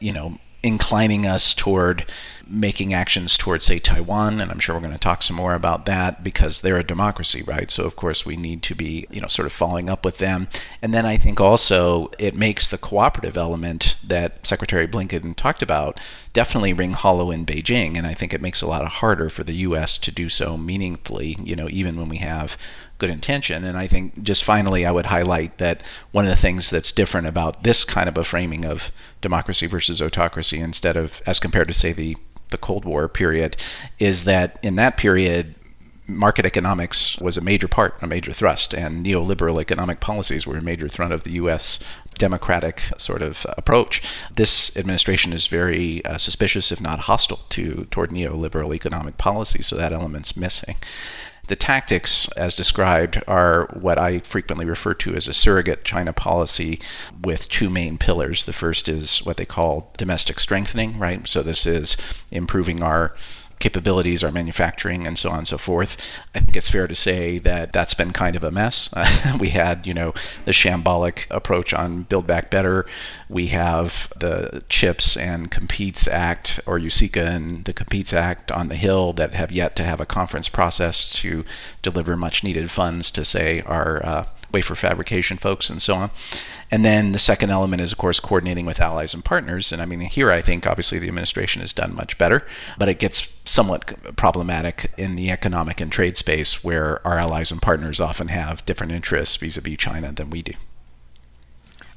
you 0.00 0.12
know, 0.12 0.38
inclining 0.62 1.26
us 1.26 1.54
toward 1.54 2.04
making 2.50 2.94
actions 2.94 3.36
towards, 3.36 3.64
say, 3.64 3.78
Taiwan, 3.78 4.40
and 4.40 4.50
I'm 4.50 4.58
sure 4.58 4.74
we're 4.74 4.80
going 4.80 4.92
to 4.92 4.98
talk 4.98 5.22
some 5.22 5.36
more 5.36 5.54
about 5.54 5.84
that 5.86 6.24
because 6.24 6.60
they're 6.60 6.78
a 6.78 6.84
democracy, 6.84 7.42
right? 7.42 7.70
So 7.70 7.84
of 7.84 7.94
course 7.94 8.24
we 8.24 8.36
need 8.36 8.62
to 8.62 8.74
be, 8.74 9.06
you 9.10 9.20
know, 9.20 9.28
sort 9.28 9.46
of 9.46 9.52
following 9.52 9.90
up 9.90 10.04
with 10.04 10.18
them. 10.18 10.48
And 10.80 10.94
then 10.94 11.04
I 11.04 11.18
think 11.18 11.40
also 11.40 12.10
it 12.18 12.34
makes 12.34 12.68
the 12.68 12.78
cooperative 12.78 13.36
element 13.36 13.96
that 14.02 14.46
Secretary 14.46 14.88
Blinken 14.88 15.36
talked 15.36 15.62
about 15.62 16.00
definitely 16.32 16.72
ring 16.72 16.92
hollow 16.92 17.30
in 17.30 17.44
Beijing, 17.44 17.96
and 17.96 18.06
I 18.06 18.14
think 18.14 18.32
it 18.32 18.40
makes 18.40 18.62
a 18.62 18.66
lot 18.66 18.86
harder 18.86 19.28
for 19.28 19.44
the 19.44 19.54
U.S. 19.54 19.98
to 19.98 20.10
do 20.10 20.28
so 20.28 20.56
meaningfully, 20.56 21.36
you 21.42 21.54
know, 21.54 21.68
even 21.68 21.98
when 21.98 22.08
we 22.08 22.18
have 22.18 22.56
good 22.98 23.10
intention. 23.10 23.64
And 23.64 23.78
I 23.78 23.86
think 23.86 24.22
just 24.22 24.44
finally, 24.44 24.84
I 24.84 24.90
would 24.90 25.06
highlight 25.06 25.58
that 25.58 25.82
one 26.10 26.24
of 26.24 26.30
the 26.30 26.36
things 26.36 26.70
that's 26.70 26.92
different 26.92 27.26
about 27.26 27.62
this 27.62 27.84
kind 27.84 28.08
of 28.08 28.18
a 28.18 28.24
framing 28.24 28.64
of 28.64 28.90
democracy 29.20 29.66
versus 29.66 30.02
autocracy, 30.02 30.58
instead 30.58 30.96
of 30.96 31.22
as 31.26 31.40
compared 31.40 31.68
to 31.68 31.74
say 31.74 31.92
the 31.92 32.16
the 32.50 32.58
Cold 32.58 32.86
War 32.86 33.08
period, 33.08 33.56
is 33.98 34.24
that 34.24 34.58
in 34.62 34.76
that 34.76 34.96
period 34.96 35.54
market 36.08 36.46
economics 36.46 37.18
was 37.18 37.36
a 37.36 37.42
major 37.42 37.68
part, 37.68 37.94
a 38.02 38.06
major 38.06 38.32
thrust, 38.32 38.74
and 38.74 39.04
neoliberal 39.04 39.60
economic 39.60 40.00
policies 40.00 40.46
were 40.46 40.56
a 40.56 40.62
major 40.62 40.88
thrust 40.88 41.12
of 41.12 41.22
the 41.22 41.32
U.S. 41.32 41.78
democratic 42.16 42.80
sort 42.96 43.20
of 43.20 43.46
approach. 43.58 44.02
This 44.34 44.74
administration 44.76 45.32
is 45.32 45.46
very 45.46 46.04
uh, 46.04 46.16
suspicious, 46.16 46.72
if 46.72 46.80
not 46.80 47.00
hostile, 47.00 47.40
to 47.50 47.86
toward 47.90 48.10
neoliberal 48.10 48.74
economic 48.74 49.18
policy, 49.18 49.62
so 49.62 49.76
that 49.76 49.92
element's 49.92 50.36
missing. 50.36 50.76
The 51.48 51.56
tactics, 51.56 52.28
as 52.36 52.54
described, 52.54 53.22
are 53.26 53.66
what 53.72 53.98
I 53.98 54.18
frequently 54.20 54.66
refer 54.66 54.94
to 54.94 55.14
as 55.14 55.28
a 55.28 55.34
surrogate 55.34 55.82
China 55.84 56.12
policy 56.12 56.78
with 57.22 57.48
two 57.48 57.70
main 57.70 57.98
pillars. 57.98 58.44
The 58.44 58.52
first 58.52 58.88
is 58.88 59.24
what 59.24 59.38
they 59.38 59.46
call 59.46 59.92
domestic 59.96 60.40
strengthening, 60.40 60.98
right? 60.98 61.26
So 61.26 61.42
this 61.42 61.66
is 61.66 61.96
improving 62.30 62.82
our 62.82 63.14
capabilities, 63.58 64.22
our 64.22 64.30
manufacturing, 64.30 65.06
and 65.06 65.18
so 65.18 65.30
on 65.30 65.38
and 65.38 65.48
so 65.48 65.58
forth. 65.58 65.96
I 66.34 66.40
think 66.40 66.56
it's 66.56 66.68
fair 66.68 66.86
to 66.86 66.94
say 66.94 67.38
that 67.38 67.72
that's 67.72 67.94
been 67.94 68.12
kind 68.12 68.36
of 68.36 68.44
a 68.44 68.50
mess. 68.50 68.90
Uh, 68.92 69.36
we 69.40 69.50
had, 69.50 69.86
you 69.86 69.94
know, 69.94 70.14
the 70.44 70.52
shambolic 70.52 71.26
approach 71.30 71.72
on 71.72 72.02
Build 72.04 72.26
Back 72.26 72.50
Better. 72.50 72.86
We 73.28 73.48
have 73.48 74.12
the 74.16 74.62
CHIPS 74.68 75.16
and 75.16 75.50
Competes 75.50 76.06
Act, 76.08 76.60
or 76.66 76.78
USICA 76.78 77.26
and 77.26 77.64
the 77.64 77.72
Competes 77.72 78.12
Act 78.12 78.50
on 78.52 78.68
the 78.68 78.76
Hill 78.76 79.12
that 79.14 79.34
have 79.34 79.52
yet 79.52 79.76
to 79.76 79.84
have 79.84 80.00
a 80.00 80.06
conference 80.06 80.48
process 80.48 81.10
to 81.20 81.44
deliver 81.82 82.16
much 82.16 82.44
needed 82.44 82.70
funds 82.70 83.10
to, 83.12 83.24
say, 83.24 83.62
our 83.62 84.04
uh, 84.04 84.26
wafer 84.52 84.74
fabrication 84.74 85.36
folks 85.36 85.70
and 85.70 85.80
so 85.80 85.94
on. 85.94 86.10
And 86.70 86.84
then 86.84 87.12
the 87.12 87.18
second 87.18 87.50
element 87.50 87.80
is, 87.80 87.92
of 87.92 87.98
course, 87.98 88.20
coordinating 88.20 88.66
with 88.66 88.80
allies 88.80 89.14
and 89.14 89.24
partners. 89.24 89.72
And 89.72 89.80
I 89.80 89.86
mean, 89.86 90.00
here 90.00 90.30
I 90.30 90.42
think 90.42 90.66
obviously 90.66 90.98
the 90.98 91.08
administration 91.08 91.62
has 91.62 91.72
done 91.72 91.94
much 91.94 92.18
better, 92.18 92.46
but 92.78 92.88
it 92.88 92.98
gets 92.98 93.40
somewhat 93.44 94.16
problematic 94.16 94.92
in 94.98 95.16
the 95.16 95.30
economic 95.30 95.80
and 95.80 95.90
trade 95.90 96.16
space 96.16 96.62
where 96.62 97.06
our 97.06 97.18
allies 97.18 97.50
and 97.50 97.62
partners 97.62 98.00
often 98.00 98.28
have 98.28 98.64
different 98.66 98.92
interests 98.92 99.36
vis 99.36 99.56
a 99.56 99.60
vis 99.60 99.78
China 99.78 100.12
than 100.12 100.30
we 100.30 100.42
do. 100.42 100.52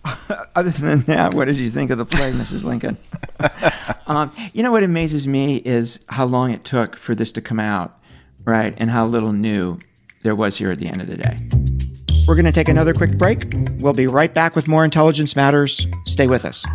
Other 0.56 0.72
than 0.72 1.02
that, 1.02 1.34
what 1.34 1.46
did 1.46 1.60
you 1.60 1.70
think 1.70 1.92
of 1.92 1.98
the 1.98 2.06
play, 2.06 2.32
Mrs. 2.32 2.64
Lincoln? 2.64 2.98
um, 4.08 4.32
you 4.54 4.64
know 4.64 4.72
what 4.72 4.84
amazes 4.84 5.28
me 5.28 5.58
is 5.58 6.00
how 6.10 6.26
long 6.26 6.52
it 6.52 6.64
took 6.64 6.96
for 6.96 7.14
this 7.14 7.32
to 7.34 7.42
come 7.42 7.60
out, 7.60 8.00
right? 8.46 8.74
And 8.78 8.90
how 8.90 9.06
little 9.06 9.34
new 9.34 9.80
there 10.24 10.36
was 10.36 10.58
here 10.58 10.72
at 10.72 10.80
the 10.80 10.88
end 10.88 11.02
of 11.02 11.08
the 11.08 11.18
day. 11.18 11.38
We're 12.28 12.36
going 12.36 12.46
to 12.46 12.52
take 12.52 12.70
another 12.70 12.94
quick 12.94 13.18
break. 13.18 13.52
We'll 13.80 13.94
be 13.94 14.08
right 14.08 14.34
back 14.34 14.56
with 14.56 14.68
more 14.68 14.86
Intelligence 14.86 15.36
Matters. 15.36 15.86
Stay 16.06 16.28
with 16.28 16.46
us. 16.46 16.66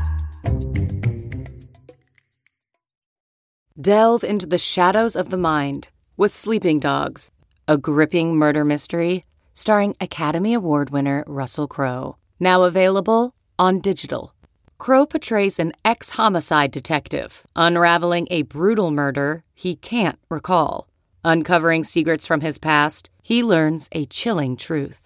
Delve 3.80 4.24
into 4.24 4.46
the 4.46 4.58
shadows 4.58 5.14
of 5.14 5.30
the 5.30 5.36
mind 5.36 5.90
with 6.16 6.34
Sleeping 6.34 6.80
Dogs, 6.80 7.30
a 7.68 7.76
gripping 7.78 8.36
murder 8.36 8.64
mystery 8.64 9.24
starring 9.54 9.96
Academy 10.00 10.52
Award 10.52 10.90
winner 10.90 11.24
Russell 11.26 11.66
Crowe. 11.66 12.16
Now 12.38 12.64
available 12.64 13.34
on 13.58 13.80
digital. 13.80 14.34
Crowe 14.78 15.06
portrays 15.06 15.58
an 15.58 15.72
ex 15.84 16.10
homicide 16.10 16.70
detective 16.70 17.46
unraveling 17.56 18.28
a 18.30 18.42
brutal 18.42 18.90
murder 18.90 19.42
he 19.54 19.74
can't 19.76 20.18
recall. 20.28 20.88
Uncovering 21.24 21.82
secrets 21.84 22.26
from 22.26 22.42
his 22.42 22.58
past, 22.58 23.10
he 23.22 23.42
learns 23.42 23.88
a 23.92 24.04
chilling 24.06 24.56
truth. 24.56 25.05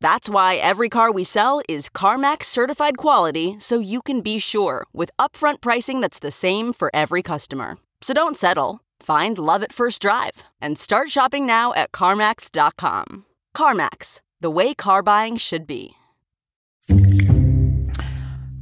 That's 0.00 0.28
why 0.28 0.56
every 0.56 0.88
car 0.88 1.10
we 1.10 1.24
sell 1.24 1.60
is 1.68 1.88
CarMax 1.88 2.44
certified 2.44 2.96
quality 2.96 3.56
so 3.58 3.80
you 3.80 4.00
can 4.00 4.20
be 4.20 4.38
sure 4.38 4.86
with 4.92 5.10
upfront 5.18 5.60
pricing 5.60 6.00
that's 6.00 6.20
the 6.20 6.30
same 6.30 6.72
for 6.72 6.90
every 6.94 7.22
customer. 7.22 7.78
So 8.00 8.14
don't 8.14 8.36
settle. 8.36 8.80
Find 9.00 9.38
love 9.38 9.62
at 9.62 9.72
first 9.72 10.00
drive 10.00 10.44
and 10.60 10.78
start 10.78 11.10
shopping 11.10 11.46
now 11.46 11.74
at 11.74 11.90
CarMax.com. 11.92 13.24
CarMax, 13.56 14.20
the 14.40 14.50
way 14.50 14.72
car 14.74 15.02
buying 15.02 15.36
should 15.36 15.66
be. 15.66 15.94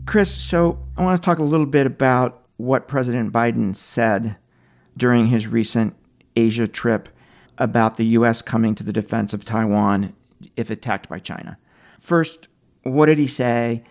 Chris, 0.06 0.30
so 0.30 0.78
I 0.96 1.04
want 1.04 1.20
to 1.20 1.24
talk 1.24 1.38
a 1.38 1.42
little 1.44 1.66
bit 1.66 1.86
about 1.86 2.44
what 2.56 2.88
President 2.88 3.32
Biden 3.32 3.76
said 3.76 4.36
during 4.96 5.26
his 5.26 5.46
recent 5.46 5.94
Asia 6.34 6.66
trip 6.66 7.10
about 7.58 7.96
the 7.96 8.06
U.S. 8.06 8.40
coming 8.40 8.74
to 8.74 8.82
the 8.82 8.92
defense 8.92 9.34
of 9.34 9.44
Taiwan 9.44 10.14
if 10.56 10.70
attacked 10.70 11.08
by 11.08 11.18
China. 11.18 11.58
First, 12.00 12.48
what 12.82 13.06
did 13.06 13.18
he 13.18 13.26
say, 13.26 13.82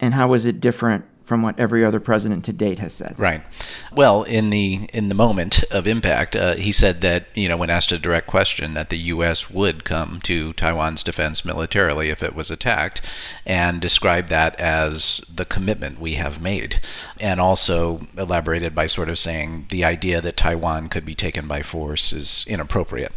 and 0.00 0.14
how 0.14 0.28
was 0.28 0.46
it 0.46 0.60
different 0.60 1.04
from 1.24 1.40
what 1.40 1.58
every 1.58 1.84
other 1.84 2.00
president 2.00 2.44
to 2.44 2.52
date 2.52 2.78
has 2.78 2.92
said. 2.92 3.18
Right. 3.18 3.42
Well, 3.92 4.24
in 4.24 4.50
the 4.50 4.88
in 4.92 5.08
the 5.08 5.14
moment 5.14 5.64
of 5.70 5.86
impact, 5.86 6.36
uh, 6.36 6.54
he 6.54 6.70
said 6.70 7.00
that 7.00 7.26
you 7.34 7.48
know 7.48 7.56
when 7.56 7.70
asked 7.70 7.92
a 7.92 7.98
direct 7.98 8.26
question 8.26 8.74
that 8.74 8.90
the 8.90 8.98
U.S. 8.98 9.50
would 9.50 9.84
come 9.84 10.20
to 10.22 10.52
Taiwan's 10.52 11.02
defense 11.02 11.44
militarily 11.44 12.10
if 12.10 12.22
it 12.22 12.34
was 12.34 12.50
attacked, 12.50 13.00
and 13.46 13.80
described 13.80 14.28
that 14.28 14.58
as 14.60 15.24
the 15.34 15.46
commitment 15.46 15.98
we 15.98 16.14
have 16.14 16.42
made, 16.42 16.80
and 17.18 17.40
also 17.40 18.06
elaborated 18.16 18.74
by 18.74 18.86
sort 18.86 19.08
of 19.08 19.18
saying 19.18 19.66
the 19.70 19.84
idea 19.84 20.20
that 20.20 20.36
Taiwan 20.36 20.88
could 20.88 21.06
be 21.06 21.14
taken 21.14 21.48
by 21.48 21.62
force 21.62 22.12
is 22.12 22.44
inappropriate. 22.46 23.12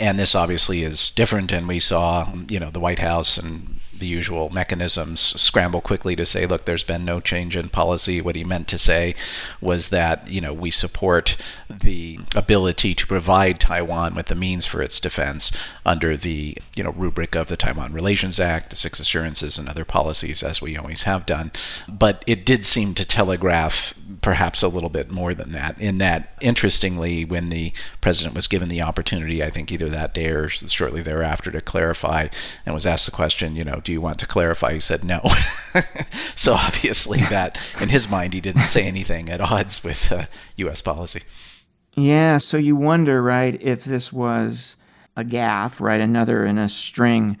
And 0.00 0.18
this 0.18 0.34
obviously 0.34 0.82
is 0.82 1.08
different, 1.10 1.52
and 1.52 1.68
we 1.68 1.78
saw, 1.78 2.32
you 2.48 2.58
know, 2.58 2.70
the 2.70 2.80
White 2.80 2.98
House 2.98 3.38
and 3.38 3.78
the 4.04 4.10
usual 4.10 4.50
mechanisms 4.50 5.18
scramble 5.18 5.80
quickly 5.80 6.14
to 6.14 6.26
say, 6.26 6.44
look, 6.44 6.66
there's 6.66 6.84
been 6.84 7.06
no 7.06 7.20
change 7.20 7.56
in 7.56 7.70
policy. 7.70 8.20
What 8.20 8.36
he 8.36 8.44
meant 8.44 8.68
to 8.68 8.76
say 8.76 9.14
was 9.62 9.88
that, 9.88 10.28
you 10.28 10.42
know, 10.42 10.52
we 10.52 10.70
support 10.70 11.38
the 11.70 12.18
ability 12.36 12.94
to 12.96 13.06
provide 13.06 13.58
Taiwan 13.58 14.14
with 14.14 14.26
the 14.26 14.34
means 14.34 14.66
for 14.66 14.82
its 14.82 15.00
defense 15.00 15.50
under 15.86 16.18
the, 16.18 16.58
you 16.76 16.84
know, 16.84 16.90
rubric 16.90 17.34
of 17.34 17.48
the 17.48 17.56
Taiwan 17.56 17.94
Relations 17.94 18.38
Act, 18.38 18.68
the 18.68 18.76
Six 18.76 19.00
Assurances, 19.00 19.56
and 19.56 19.70
other 19.70 19.86
policies, 19.86 20.42
as 20.42 20.60
we 20.60 20.76
always 20.76 21.04
have 21.04 21.24
done. 21.24 21.50
But 21.88 22.22
it 22.26 22.44
did 22.44 22.66
seem 22.66 22.92
to 22.94 23.06
telegraph 23.06 23.94
perhaps 24.20 24.62
a 24.62 24.68
little 24.68 24.90
bit 24.90 25.10
more 25.10 25.32
than 25.32 25.52
that. 25.52 25.80
In 25.80 25.96
that, 25.98 26.36
interestingly, 26.42 27.24
when 27.24 27.48
the 27.48 27.72
president 28.02 28.34
was 28.34 28.48
given 28.48 28.68
the 28.68 28.82
opportunity, 28.82 29.42
I 29.42 29.48
think 29.48 29.72
either 29.72 29.88
that 29.88 30.12
day 30.12 30.26
or 30.26 30.48
shortly 30.48 31.00
thereafter, 31.00 31.50
to 31.50 31.62
clarify 31.62 32.28
and 32.66 32.74
was 32.74 32.84
asked 32.84 33.06
the 33.06 33.12
question, 33.12 33.56
you 33.56 33.64
know, 33.64 33.80
do 33.82 33.93
you 33.94 34.00
want 34.00 34.18
to 34.18 34.26
clarify? 34.26 34.74
He 34.74 34.80
said 34.80 35.04
no. 35.04 35.22
so 36.34 36.54
obviously, 36.54 37.18
that 37.30 37.58
in 37.80 37.88
his 37.88 38.08
mind, 38.08 38.34
he 38.34 38.40
didn't 38.40 38.66
say 38.66 38.84
anything 38.84 39.28
at 39.30 39.40
odds 39.40 39.82
with 39.82 40.12
uh, 40.12 40.26
U.S. 40.56 40.82
policy. 40.82 41.22
Yeah, 41.94 42.38
so 42.38 42.56
you 42.56 42.76
wonder, 42.76 43.22
right, 43.22 43.60
if 43.62 43.84
this 43.84 44.12
was 44.12 44.76
a 45.16 45.24
gaffe, 45.24 45.80
right, 45.80 46.00
another 46.00 46.44
in 46.44 46.58
a 46.58 46.68
string 46.68 47.38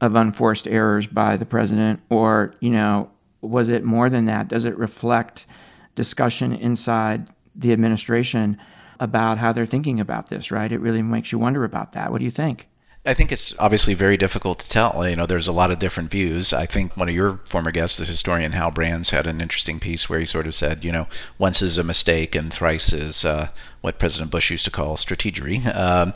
of 0.00 0.16
unforced 0.16 0.66
errors 0.66 1.06
by 1.06 1.36
the 1.36 1.46
president, 1.46 2.00
or, 2.10 2.54
you 2.60 2.70
know, 2.70 3.10
was 3.40 3.68
it 3.68 3.84
more 3.84 4.10
than 4.10 4.26
that? 4.26 4.48
Does 4.48 4.64
it 4.64 4.76
reflect 4.76 5.46
discussion 5.94 6.52
inside 6.52 7.28
the 7.54 7.72
administration 7.72 8.58
about 8.98 9.38
how 9.38 9.52
they're 9.52 9.66
thinking 9.66 10.00
about 10.00 10.28
this, 10.28 10.50
right? 10.50 10.72
It 10.72 10.80
really 10.80 11.02
makes 11.02 11.32
you 11.32 11.38
wonder 11.38 11.64
about 11.64 11.92
that. 11.92 12.10
What 12.10 12.18
do 12.18 12.24
you 12.24 12.30
think? 12.30 12.68
I 13.04 13.14
think 13.14 13.32
it's 13.32 13.52
obviously 13.58 13.94
very 13.94 14.16
difficult 14.16 14.60
to 14.60 14.68
tell. 14.68 15.08
You 15.08 15.16
know, 15.16 15.26
there's 15.26 15.48
a 15.48 15.52
lot 15.52 15.72
of 15.72 15.80
different 15.80 16.12
views. 16.12 16.52
I 16.52 16.66
think 16.66 16.96
one 16.96 17.08
of 17.08 17.14
your 17.14 17.40
former 17.44 17.72
guests, 17.72 17.96
the 17.98 18.04
historian 18.04 18.52
Hal 18.52 18.70
Brands, 18.70 19.10
had 19.10 19.26
an 19.26 19.40
interesting 19.40 19.80
piece 19.80 20.08
where 20.08 20.20
he 20.20 20.24
sort 20.24 20.46
of 20.46 20.54
said, 20.54 20.84
you 20.84 20.92
know, 20.92 21.08
once 21.36 21.62
is 21.62 21.78
a 21.78 21.82
mistake 21.82 22.36
and 22.36 22.52
thrice 22.52 22.92
is 22.92 23.24
uh, 23.24 23.48
what 23.80 23.98
President 23.98 24.30
Bush 24.30 24.52
used 24.52 24.64
to 24.66 24.70
call 24.70 24.96
strategery. 24.96 25.60
Um, 25.82 26.12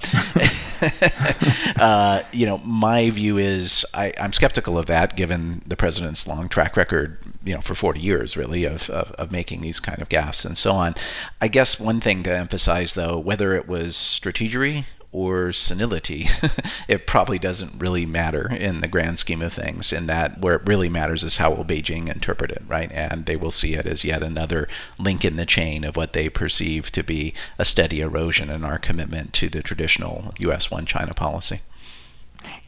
uh, 1.80 2.22
you 2.30 2.46
know, 2.46 2.58
my 2.58 3.10
view 3.10 3.36
is 3.38 3.84
I, 3.92 4.08
am 4.16 4.32
skeptical 4.32 4.78
of 4.78 4.86
that, 4.86 5.16
given 5.16 5.62
the 5.66 5.76
president's 5.76 6.28
long 6.28 6.48
track 6.48 6.76
record. 6.76 7.18
You 7.42 7.54
know, 7.54 7.60
for 7.60 7.74
40 7.74 7.98
years, 8.00 8.36
really, 8.36 8.64
of, 8.64 8.90
of, 8.90 9.12
of 9.12 9.32
making 9.32 9.62
these 9.62 9.80
kind 9.80 10.00
of 10.00 10.08
gaffes 10.08 10.44
and 10.44 10.58
so 10.58 10.72
on. 10.72 10.94
I 11.40 11.48
guess 11.48 11.80
one 11.80 12.00
thing 12.00 12.22
to 12.24 12.36
emphasize, 12.36 12.92
though, 12.92 13.18
whether 13.18 13.54
it 13.54 13.66
was 13.66 13.94
strategery 13.94 14.84
or 15.16 15.50
senility, 15.50 16.28
it 16.88 17.06
probably 17.06 17.38
doesn't 17.38 17.80
really 17.80 18.04
matter 18.04 18.52
in 18.52 18.82
the 18.82 18.86
grand 18.86 19.18
scheme 19.18 19.40
of 19.40 19.50
things. 19.50 19.90
In 19.90 20.06
that, 20.08 20.40
where 20.40 20.56
it 20.56 20.66
really 20.66 20.90
matters 20.90 21.24
is 21.24 21.38
how 21.38 21.50
will 21.54 21.64
Beijing 21.64 22.14
interpret 22.14 22.52
it, 22.52 22.62
right? 22.68 22.92
And 22.92 23.24
they 23.24 23.34
will 23.34 23.50
see 23.50 23.72
it 23.72 23.86
as 23.86 24.04
yet 24.04 24.22
another 24.22 24.68
link 24.98 25.24
in 25.24 25.36
the 25.36 25.46
chain 25.46 25.84
of 25.84 25.96
what 25.96 26.12
they 26.12 26.28
perceive 26.28 26.92
to 26.92 27.02
be 27.02 27.32
a 27.58 27.64
steady 27.64 28.02
erosion 28.02 28.50
in 28.50 28.62
our 28.62 28.78
commitment 28.78 29.32
to 29.34 29.48
the 29.48 29.62
traditional 29.62 30.34
U.S. 30.38 30.70
one 30.70 30.84
China 30.84 31.14
policy. 31.14 31.60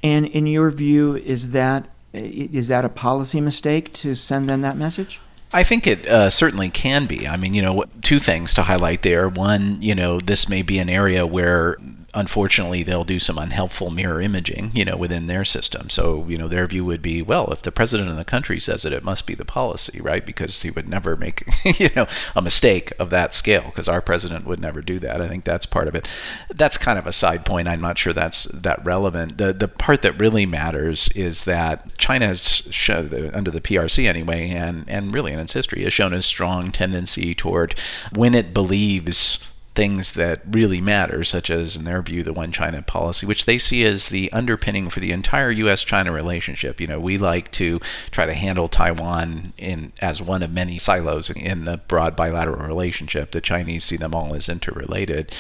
And 0.03 0.25
in 0.25 0.47
your 0.47 0.71
view, 0.71 1.17
is 1.17 1.51
that 1.51 1.89
is 2.15 2.69
that 2.69 2.87
a 2.87 2.89
policy 2.89 3.43
mistake 3.43 3.93
to 3.93 4.15
send 4.15 4.49
them 4.49 4.63
that 4.63 4.79
message? 4.79 5.21
I 5.53 5.63
think 5.63 5.87
it 5.87 6.07
uh, 6.07 6.31
certainly 6.31 6.71
can 6.71 7.05
be. 7.05 7.29
I 7.29 7.37
mean, 7.37 7.53
you 7.53 7.61
know, 7.61 7.85
two 8.01 8.19
things 8.19 8.55
to 8.55 8.63
highlight 8.63 9.03
there. 9.03 9.29
One, 9.29 9.83
you 9.83 9.95
know, 9.95 10.19
this 10.19 10.49
may 10.49 10.63
be 10.63 10.79
an 10.79 10.89
area 10.89 11.27
where 11.27 11.77
unfortunately 12.15 12.83
they'll 12.83 13.05
do 13.05 13.19
some 13.19 13.37
unhelpful 13.37 13.91
mirror 13.91 14.21
imaging 14.21 14.71
you 14.75 14.85
know 14.85 14.97
within 14.97 15.27
their 15.27 15.45
system. 15.45 15.91
So 15.91 16.25
you 16.29 16.39
know 16.39 16.49
their 16.49 16.67
view 16.67 16.85
would 16.85 17.03
be 17.03 17.23
well 17.23 17.53
if 17.53 17.63
the 17.63 17.73
president 17.73 18.11
of 18.11 18.17
the 18.17 18.25
country 18.25 18.59
says 18.59 18.85
it 18.85 18.93
it 18.93 19.05
must 19.05 19.27
be 19.27 19.35
the 19.35 19.45
policy 19.45 20.01
right? 20.01 20.25
Because 20.25 20.63
he 20.63 20.71
would 20.71 20.89
never 20.89 21.17
make 21.17 21.47
you 21.79 21.91
know 21.95 22.07
a 22.35 22.43
mistake 22.43 22.93
of 22.99 23.11
that 23.11 23.35
scale 23.35 23.65
because 23.67 23.89
our 23.89 24.01
president 24.01 24.47
would 24.47 24.61
never 24.61 24.81
do 24.81 24.99
that. 25.01 25.21
I 25.21 25.29
think 25.29 25.45
that's 25.45 25.67
part 25.67 25.89
of 25.89 25.95
it. 25.95 26.09
That's 26.55 26.79
kind 26.79 26.99
of 26.99 27.07
a 27.07 27.13
side 27.13 27.45
point. 27.45 27.69
I'm 27.69 27.81
not 27.81 27.99
sure 27.99 28.13
that's 28.13 28.45
that 28.45 28.85
relevant. 28.85 29.39
The 29.39 29.53
the 29.53 29.69
part 29.69 30.03
that 30.03 30.19
really 30.19 30.47
matters 30.47 31.09
is 31.15 31.45
that 31.45 31.97
china 31.99 32.27
has 32.27 32.69
shown 32.71 33.31
under 33.35 33.51
the 33.51 33.61
prc 33.61 34.05
anyway 34.07 34.49
and 34.51 34.85
and 34.89 35.13
really 35.13 35.33
in 35.33 35.39
its 35.39 35.53
history 35.53 35.83
has 35.83 35.93
shown 35.93 36.13
a 36.13 36.23
strong 36.23 36.71
tendency 36.73 37.35
toward 37.35 37.79
when 38.15 38.35
it 38.35 38.55
believes 38.55 39.45
things 39.79 40.15
that 40.15 40.41
really 40.51 40.81
matter, 40.81 41.23
such 41.23 41.51
as, 41.51 41.77
in 41.77 41.85
their 41.85 42.03
view, 42.03 42.25
the 42.25 42.33
one 42.33 42.51
China 42.51 42.83
policy, 42.83 43.25
which 43.25 43.45
they 43.45 43.59
see 43.59 43.85
as 43.85 44.09
the 44.09 44.29
underpinning 44.33 44.91
for 44.91 44.99
the 44.99 45.13
entire 45.13 45.53
U.S. 45.53 45.85
China 45.85 46.11
relationship. 46.11 46.81
You 46.81 46.89
know, 46.89 46.99
we 46.99 47.17
like 47.17 47.53
to 47.53 47.79
try 48.11 48.27
to 48.27 48.35
handle 48.35 48.67
Taiwan 48.67 49.53
in 49.57 49.93
as 50.01 50.21
one 50.21 50.43
of 50.43 50.51
many 50.51 50.81
silos 50.81 51.31
in 51.31 51.65
the 51.65 51.77
broad 51.77 52.17
bilateral 52.17 52.67
relationship. 52.67 53.31
The 53.31 53.41
Chinese 53.41 53.85
see 53.85 53.97
them 53.97 54.17
all 54.17 54.35
as 54.35 54.49
interrelated. 54.49 55.33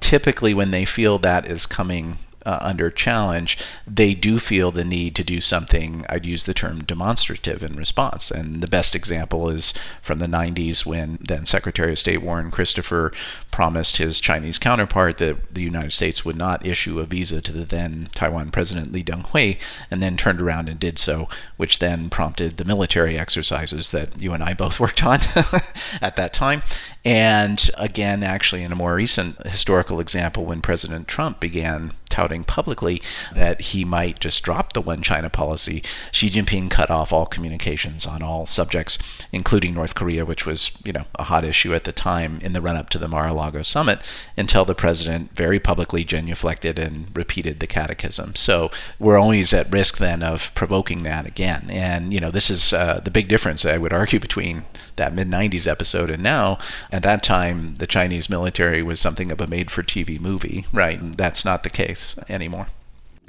Typically, 0.00 0.54
when 0.54 0.72
they 0.72 0.84
feel 0.84 1.20
that 1.20 1.46
is 1.46 1.64
coming 1.64 2.18
uh, 2.44 2.58
under 2.60 2.90
challenge, 2.90 3.58
they 3.86 4.14
do 4.14 4.38
feel 4.38 4.70
the 4.70 4.84
need 4.84 5.14
to 5.16 5.24
do 5.24 5.40
something, 5.40 6.04
I'd 6.08 6.26
use 6.26 6.44
the 6.44 6.54
term 6.54 6.84
demonstrative 6.84 7.62
in 7.62 7.76
response. 7.76 8.30
And 8.30 8.62
the 8.62 8.68
best 8.68 8.94
example 8.94 9.48
is 9.48 9.72
from 10.02 10.18
the 10.18 10.26
90s 10.26 10.84
when 10.84 11.18
then 11.20 11.46
Secretary 11.46 11.92
of 11.92 11.98
State 11.98 12.22
Warren 12.22 12.50
Christopher 12.50 13.12
promised 13.50 13.96
his 13.98 14.20
Chinese 14.20 14.58
counterpart 14.58 15.18
that 15.18 15.54
the 15.54 15.62
United 15.62 15.92
States 15.92 16.24
would 16.24 16.36
not 16.36 16.66
issue 16.66 17.00
a 17.00 17.06
visa 17.06 17.40
to 17.40 17.52
the 17.52 17.64
then 17.64 18.08
Taiwan 18.14 18.50
President 18.50 18.92
Lee 18.92 19.04
Teng-hui, 19.04 19.54
and 19.90 20.02
then 20.02 20.16
turned 20.16 20.40
around 20.40 20.68
and 20.68 20.78
did 20.78 20.98
so, 20.98 21.28
which 21.56 21.78
then 21.78 22.10
prompted 22.10 22.56
the 22.56 22.64
military 22.64 23.18
exercises 23.18 23.90
that 23.90 24.20
you 24.20 24.32
and 24.32 24.42
I 24.42 24.54
both 24.54 24.80
worked 24.84 25.04
on 25.04 25.20
at 26.00 26.16
that 26.16 26.32
time. 26.32 26.62
And 27.04 27.70
again, 27.76 28.22
actually, 28.22 28.62
in 28.62 28.72
a 28.72 28.76
more 28.76 28.94
recent 28.94 29.46
historical 29.46 30.00
example, 30.00 30.44
when 30.44 30.62
President 30.62 31.06
Trump 31.06 31.38
began 31.38 31.92
touting 32.14 32.44
publicly 32.44 33.02
that 33.34 33.60
he 33.60 33.84
might 33.84 34.20
just 34.20 34.42
drop 34.44 34.72
the 34.72 34.80
one 34.80 35.02
China 35.02 35.28
policy, 35.28 35.82
Xi 36.12 36.30
Jinping 36.30 36.70
cut 36.70 36.88
off 36.88 37.12
all 37.12 37.26
communications 37.26 38.06
on 38.06 38.22
all 38.22 38.46
subjects, 38.46 38.98
including 39.32 39.74
North 39.74 39.96
Korea, 39.96 40.24
which 40.24 40.46
was, 40.46 40.78
you 40.84 40.92
know, 40.92 41.04
a 41.16 41.24
hot 41.24 41.44
issue 41.44 41.74
at 41.74 41.84
the 41.84 41.92
time 41.92 42.38
in 42.40 42.52
the 42.52 42.60
run 42.60 42.76
up 42.76 42.88
to 42.90 42.98
the 42.98 43.08
Mar-a-Lago 43.08 43.62
summit, 43.62 43.98
until 44.36 44.64
the 44.64 44.76
president 44.76 45.34
very 45.34 45.58
publicly 45.58 46.04
genuflected 46.04 46.78
and 46.78 47.08
repeated 47.16 47.58
the 47.58 47.66
catechism. 47.66 48.36
So 48.36 48.70
we're 49.00 49.18
always 49.18 49.52
at 49.52 49.72
risk 49.72 49.98
then 49.98 50.22
of 50.22 50.54
provoking 50.54 51.02
that 51.02 51.26
again. 51.26 51.66
And, 51.68 52.14
you 52.14 52.20
know, 52.20 52.30
this 52.30 52.48
is 52.48 52.72
uh, 52.72 53.00
the 53.04 53.10
big 53.10 53.26
difference, 53.26 53.64
I 53.64 53.76
would 53.76 53.92
argue, 53.92 54.20
between 54.20 54.64
that 54.96 55.14
mid 55.14 55.28
90s 55.28 55.66
episode 55.66 56.10
and 56.10 56.22
now. 56.22 56.58
At 56.94 57.02
that 57.02 57.24
time, 57.24 57.74
the 57.80 57.88
Chinese 57.88 58.30
military 58.30 58.80
was 58.80 59.00
something 59.00 59.32
of 59.32 59.40
a 59.40 59.48
made 59.48 59.68
for 59.68 59.82
TV 59.82 60.20
movie, 60.20 60.64
right? 60.72 61.00
And 61.00 61.12
that's 61.14 61.44
not 61.44 61.64
the 61.64 61.68
case 61.68 62.16
anymore. 62.28 62.68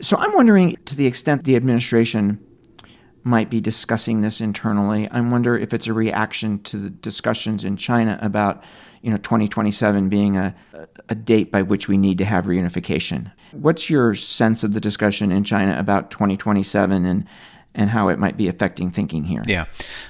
So 0.01 0.17
I'm 0.17 0.35
wondering 0.35 0.77
to 0.85 0.95
the 0.95 1.07
extent 1.07 1.45
the 1.45 1.55
administration 1.55 2.39
might 3.23 3.49
be 3.49 3.59
discussing 3.59 4.21
this 4.21 4.39
internally. 4.39 5.09
I 5.09 5.19
wonder 5.19 5.57
if 5.57 5.73
it's 5.73 5.87
a 5.87 5.93
reaction 5.93 6.61
to 6.61 6.77
the 6.77 6.91
discussions 6.91 7.63
in 7.63 7.75
China 7.75 8.19
about, 8.21 8.63
you 9.01 9.09
know, 9.09 9.17
2027 9.17 10.09
being 10.09 10.37
a, 10.37 10.53
a 11.09 11.15
date 11.15 11.51
by 11.51 11.63
which 11.63 11.87
we 11.87 11.97
need 11.97 12.19
to 12.19 12.25
have 12.25 12.45
reunification. 12.45 13.31
What's 13.51 13.89
your 13.89 14.13
sense 14.13 14.63
of 14.63 14.73
the 14.73 14.79
discussion 14.79 15.31
in 15.31 15.43
China 15.43 15.75
about 15.79 16.11
2027 16.11 17.03
and 17.03 17.25
and 17.75 17.89
how 17.89 18.07
it 18.07 18.17
might 18.17 18.37
be 18.37 18.47
affecting 18.47 18.89
thinking 18.89 19.25
here. 19.25 19.43
Yeah. 19.45 19.65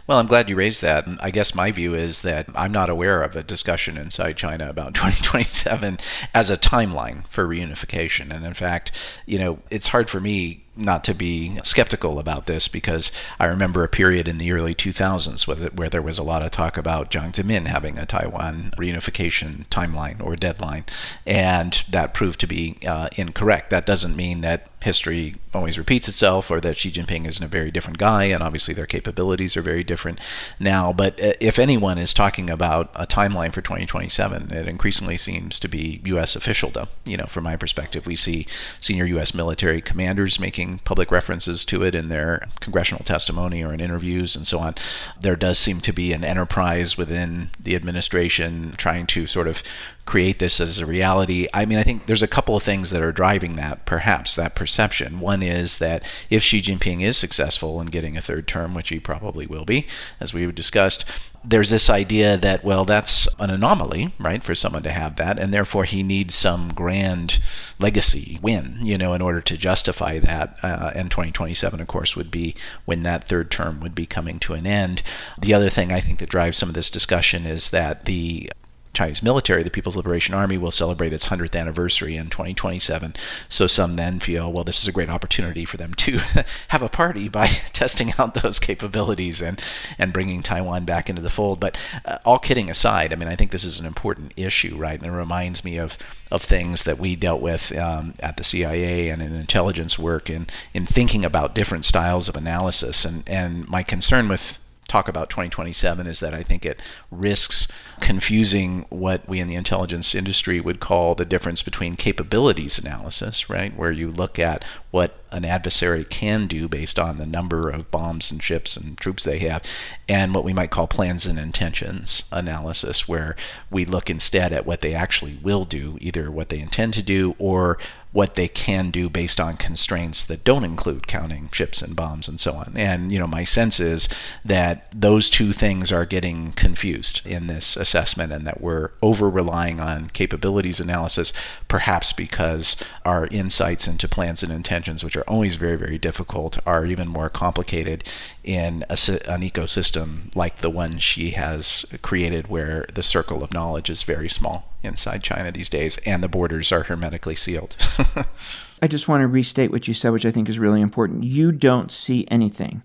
Well, 0.07 0.19
I'm 0.19 0.27
glad 0.27 0.49
you 0.49 0.55
raised 0.55 0.81
that. 0.83 1.07
And 1.07 1.19
I 1.21 1.31
guess 1.31 1.55
my 1.55 1.71
view 1.71 1.95
is 1.95 2.21
that 2.21 2.47
I'm 2.55 2.71
not 2.71 2.89
aware 2.89 3.23
of 3.23 3.35
a 3.35 3.43
discussion 3.43 3.97
inside 3.97 4.37
China 4.37 4.69
about 4.69 4.93
2027 4.95 5.97
as 6.33 6.49
a 6.49 6.57
timeline 6.57 7.27
for 7.27 7.45
reunification. 7.45 8.33
And 8.33 8.45
in 8.45 8.53
fact, 8.53 8.91
you 9.25 9.39
know, 9.39 9.59
it's 9.71 9.87
hard 9.87 10.09
for 10.09 10.19
me 10.19 10.64
not 10.77 11.03
to 11.05 11.13
be 11.13 11.59
skeptical 11.63 12.19
about 12.19 12.45
this 12.45 12.67
because 12.67 13.11
I 13.39 13.45
remember 13.45 13.83
a 13.83 13.87
period 13.87 14.27
in 14.27 14.37
the 14.37 14.51
early 14.51 14.75
2000s 14.75 15.47
where, 15.47 15.89
there 15.89 16.01
was 16.01 16.17
a 16.17 16.23
lot 16.23 16.43
of 16.43 16.51
talk 16.51 16.77
about 16.77 17.11
Jiang 17.11 17.31
Zemin 17.31 17.67
having 17.67 17.97
a 17.97 18.05
Taiwan 18.05 18.73
reunification 18.77 19.65
timeline 19.67 20.21
or 20.21 20.35
deadline, 20.35 20.85
and 21.25 21.83
that 21.89 22.13
proved 22.13 22.39
to 22.41 22.47
be 22.47 22.77
uh, 22.87 23.07
incorrect. 23.15 23.69
That 23.69 23.85
doesn't 23.85 24.15
mean 24.15 24.41
that 24.41 24.67
history 24.85 25.35
always 25.51 25.79
repeats 25.79 26.07
itself 26.07 26.51
or 26.51 26.59
that 26.61 26.77
Xi 26.77 26.91
Jinping 26.91 27.25
isn't 27.25 27.43
a 27.43 27.47
very 27.47 27.71
different 27.71 27.97
guy, 27.97 28.25
and 28.25 28.43
obviously 28.43 28.73
their 28.73 28.85
capabilities 28.85 29.57
are 29.57 29.61
very 29.61 29.83
different 29.83 30.19
now. 30.59 30.93
But 30.93 31.19
uh, 31.21 31.33
if 31.39 31.57
anyone 31.57 31.97
is 31.97 32.13
talking 32.13 32.49
about 32.49 32.91
a 32.93 33.07
timeline 33.07 33.51
for 33.51 33.61
2027, 33.61 34.51
it 34.51 34.67
increasingly 34.67 35.17
seems 35.17 35.59
to 35.59 35.67
be 35.67 36.01
U.S. 36.05 36.35
officialdom. 36.35 36.87
You 37.03 37.17
know, 37.17 37.25
from 37.25 37.45
my 37.45 37.55
perspective, 37.55 38.05
we 38.05 38.15
see 38.15 38.45
senior 38.79 39.05
U.S. 39.05 39.33
military 39.33 39.81
commanders 39.81 40.39
making 40.39 40.64
making 40.65 40.79
public 40.79 41.11
references 41.11 41.63
to 41.65 41.83
it 41.83 41.95
in 41.95 42.09
their 42.09 42.47
congressional 42.59 43.03
testimony 43.03 43.63
or 43.63 43.73
in 43.73 43.79
interviews 43.79 44.35
and 44.35 44.47
so 44.47 44.59
on. 44.59 44.75
There 45.19 45.35
does 45.35 45.59
seem 45.59 45.79
to 45.81 45.93
be 45.93 46.13
an 46.13 46.23
enterprise 46.23 46.97
within 46.97 47.51
the 47.59 47.75
administration 47.75 48.73
trying 48.77 49.05
to 49.07 49.27
sort 49.27 49.47
of 49.47 49.61
create 50.05 50.37
this 50.37 50.59
as 50.59 50.77
a 50.77 50.85
reality. 50.85 51.47
I 51.53 51.65
mean, 51.65 51.79
I 51.79 51.83
think 51.83 52.05
there's 52.05 52.23
a 52.23 52.27
couple 52.27 52.55
of 52.55 52.63
things 52.63 52.91
that 52.91 53.01
are 53.01 53.11
driving 53.11 53.55
that, 53.55 53.85
perhaps, 53.85 54.35
that 54.35 54.55
perception. 54.55 55.19
One 55.19 55.41
is 55.41 55.79
that 55.79 56.03
if 56.29 56.43
Xi 56.43 56.61
Jinping 56.61 57.01
is 57.01 57.17
successful 57.17 57.81
in 57.81 57.87
getting 57.87 58.15
a 58.15 58.21
third 58.21 58.47
term, 58.47 58.75
which 58.75 58.89
he 58.89 58.99
probably 58.99 59.47
will 59.47 59.65
be, 59.65 59.87
as 60.19 60.33
we 60.33 60.43
have 60.43 60.53
discussed, 60.53 61.05
there's 61.43 61.69
this 61.69 61.89
idea 61.89 62.37
that, 62.37 62.63
well, 62.63 62.85
that's 62.85 63.27
an 63.39 63.49
anomaly, 63.49 64.13
right, 64.19 64.43
for 64.43 64.55
someone 64.55 64.83
to 64.83 64.91
have 64.91 65.15
that, 65.15 65.39
and 65.39 65.53
therefore 65.53 65.83
he 65.83 66.03
needs 66.03 66.33
some 66.33 66.71
grand 66.73 67.39
legacy 67.79 68.39
win, 68.41 68.77
you 68.81 68.97
know, 68.97 69.13
in 69.13 69.21
order 69.21 69.41
to 69.41 69.57
justify 69.57 70.19
that. 70.19 70.55
Uh, 70.63 70.91
and 70.95 71.11
2027, 71.11 71.79
of 71.79 71.87
course, 71.87 72.15
would 72.15 72.31
be 72.31 72.55
when 72.85 73.03
that 73.03 73.27
third 73.27 73.51
term 73.51 73.79
would 73.79 73.95
be 73.95 74.05
coming 74.05 74.39
to 74.39 74.53
an 74.53 74.65
end. 74.67 75.01
The 75.39 75.53
other 75.53 75.69
thing 75.69 75.91
I 75.91 75.99
think 75.99 76.19
that 76.19 76.29
drives 76.29 76.57
some 76.57 76.69
of 76.69 76.75
this 76.75 76.89
discussion 76.89 77.45
is 77.45 77.69
that 77.69 78.05
the 78.05 78.49
Chinese 78.95 79.21
military, 79.21 79.63
the 79.63 79.69
People's 79.69 79.95
Liberation 79.95 80.33
Army, 80.33 80.57
will 80.57 80.71
celebrate 80.71 81.13
its 81.13 81.27
100th 81.27 81.59
anniversary 81.59 82.15
in 82.15 82.29
2027. 82.29 83.15
So 83.49 83.67
some 83.67 83.95
then 83.95 84.19
feel, 84.19 84.51
well, 84.51 84.63
this 84.63 84.81
is 84.81 84.87
a 84.87 84.91
great 84.91 85.09
opportunity 85.09 85.65
for 85.65 85.77
them 85.77 85.93
to 85.95 86.19
have 86.69 86.81
a 86.81 86.89
party 86.89 87.29
by 87.29 87.47
testing 87.73 88.13
out 88.17 88.33
those 88.33 88.59
capabilities 88.59 89.41
and, 89.41 89.61
and 89.99 90.13
bringing 90.13 90.41
Taiwan 90.41 90.85
back 90.85 91.09
into 91.09 91.21
the 91.21 91.29
fold. 91.29 91.59
But 91.59 91.77
uh, 92.05 92.17
all 92.25 92.39
kidding 92.39 92.69
aside, 92.69 93.13
I 93.13 93.15
mean, 93.15 93.29
I 93.29 93.35
think 93.35 93.51
this 93.51 93.63
is 93.63 93.79
an 93.79 93.85
important 93.85 94.33
issue, 94.35 94.75
right? 94.77 94.99
And 94.99 95.11
it 95.11 95.15
reminds 95.15 95.63
me 95.63 95.77
of, 95.77 95.97
of 96.31 96.41
things 96.41 96.83
that 96.83 96.97
we 96.97 97.15
dealt 97.15 97.41
with 97.41 97.75
um, 97.77 98.13
at 98.19 98.37
the 98.37 98.43
CIA 98.43 99.09
and 99.09 99.21
in 99.21 99.35
intelligence 99.35 99.99
work 99.99 100.29
in, 100.29 100.47
in 100.73 100.85
thinking 100.85 101.25
about 101.25 101.55
different 101.55 101.85
styles 101.85 102.27
of 102.27 102.35
analysis. 102.35 103.05
And, 103.05 103.27
and 103.27 103.67
my 103.67 103.83
concern 103.83 104.27
with 104.27 104.59
talk 104.87 105.07
about 105.07 105.29
2027 105.29 106.05
is 106.07 106.19
that 106.19 106.33
I 106.33 106.43
think 106.43 106.65
it 106.65 106.81
risks 107.09 107.67
confusing 108.01 108.85
what 108.89 109.27
we 109.27 109.39
in 109.39 109.47
the 109.47 109.55
intelligence 109.55 110.13
industry 110.13 110.59
would 110.59 110.79
call 110.79 111.15
the 111.15 111.25
difference 111.25 111.63
between 111.63 111.95
capabilities 111.95 112.77
analysis, 112.77 113.49
right, 113.49 113.75
where 113.75 113.91
you 113.91 114.11
look 114.11 114.37
at 114.37 114.63
what 114.91 115.19
an 115.31 115.43
adversary 115.43 116.05
can 116.05 116.47
do 116.47 116.67
based 116.67 116.97
on 116.97 117.17
the 117.17 117.25
number 117.25 117.69
of 117.69 117.91
bombs 117.91 118.31
and 118.31 118.41
ships 118.41 118.77
and 118.77 118.97
troops 118.97 119.23
they 119.23 119.39
have, 119.39 119.63
and 120.07 120.33
what 120.33 120.43
we 120.43 120.53
might 120.53 120.71
call 120.71 120.87
plans 120.87 121.25
and 121.25 121.39
intentions 121.39 122.23
analysis, 122.31 123.07
where 123.07 123.35
we 123.69 123.85
look 123.85 124.09
instead 124.09 124.53
at 124.53 124.65
what 124.65 124.81
they 124.81 124.93
actually 124.93 125.37
will 125.41 125.65
do, 125.65 125.97
either 125.99 126.31
what 126.31 126.49
they 126.49 126.59
intend 126.59 126.93
to 126.93 127.03
do 127.03 127.35
or 127.39 127.77
what 128.15 128.35
they 128.35 128.47
can 128.47 128.91
do 128.91 129.09
based 129.09 129.41
on 129.41 129.57
constraints 129.57 130.23
that 130.23 130.45
don't 130.45 130.63
include 130.63 131.05
counting 131.05 131.49
ships 131.51 131.81
and 131.81 131.97
bombs 131.97 132.29
and 132.29 132.39
so 132.39 132.53
on. 132.53 132.71
And 132.73 133.11
you 133.11 133.19
know, 133.19 133.27
my 133.27 133.43
sense 133.43 133.77
is 133.77 134.07
that 134.45 134.87
those 134.95 135.29
two 135.29 135.51
things 135.51 135.91
are 135.91 136.05
getting 136.05 136.53
confused 136.53 137.21
in 137.25 137.47
this 137.47 137.75
assessment 137.75 138.31
and 138.31 138.47
that 138.47 138.61
we're 138.61 138.91
over 139.01 139.29
relying 139.29 139.81
on 139.81 140.07
capabilities 140.11 140.79
analysis, 140.79 141.33
perhaps 141.67 142.13
because 142.13 142.77
our 143.03 143.27
insights 143.27 143.85
into 143.85 144.07
plans 144.07 144.43
and 144.43 144.51
intentions, 144.53 145.03
which 145.03 145.17
are 145.17 145.29
always 145.29 145.57
very, 145.57 145.75
very 145.75 145.97
difficult, 145.97 146.57
are 146.65 146.85
even 146.85 147.09
more 147.09 147.29
complicated 147.29 148.05
in 148.45 148.83
a, 148.83 148.95
an 149.27 149.41
ecosystem 149.41 150.33
like 150.33 150.59
the 150.59 150.69
one 150.69 150.99
Xi 150.99 151.31
has 151.31 151.85
created, 152.01 152.47
where 152.47 152.85
the 152.93 153.03
circle 153.03 153.43
of 153.43 153.51
knowledge 153.51 153.89
is 153.89 154.03
very 154.03 154.29
small 154.29 154.71
inside 154.85 155.23
China 155.23 155.51
these 155.51 155.69
days 155.69 155.97
and 156.05 156.23
the 156.23 156.29
borders 156.29 156.71
are 156.71 156.83
hermetically 156.83 157.35
sealed. 157.35 157.75
I 158.81 158.87
just 158.87 159.07
want 159.07 159.21
to 159.21 159.27
restate 159.27 159.71
what 159.71 159.87
you 159.87 159.93
said, 159.93 160.09
which 160.09 160.25
I 160.25 160.31
think 160.31 160.49
is 160.49 160.59
really 160.59 160.81
important. 160.81 161.23
You 161.23 161.51
don't 161.51 161.91
see 161.91 162.27
anything 162.29 162.83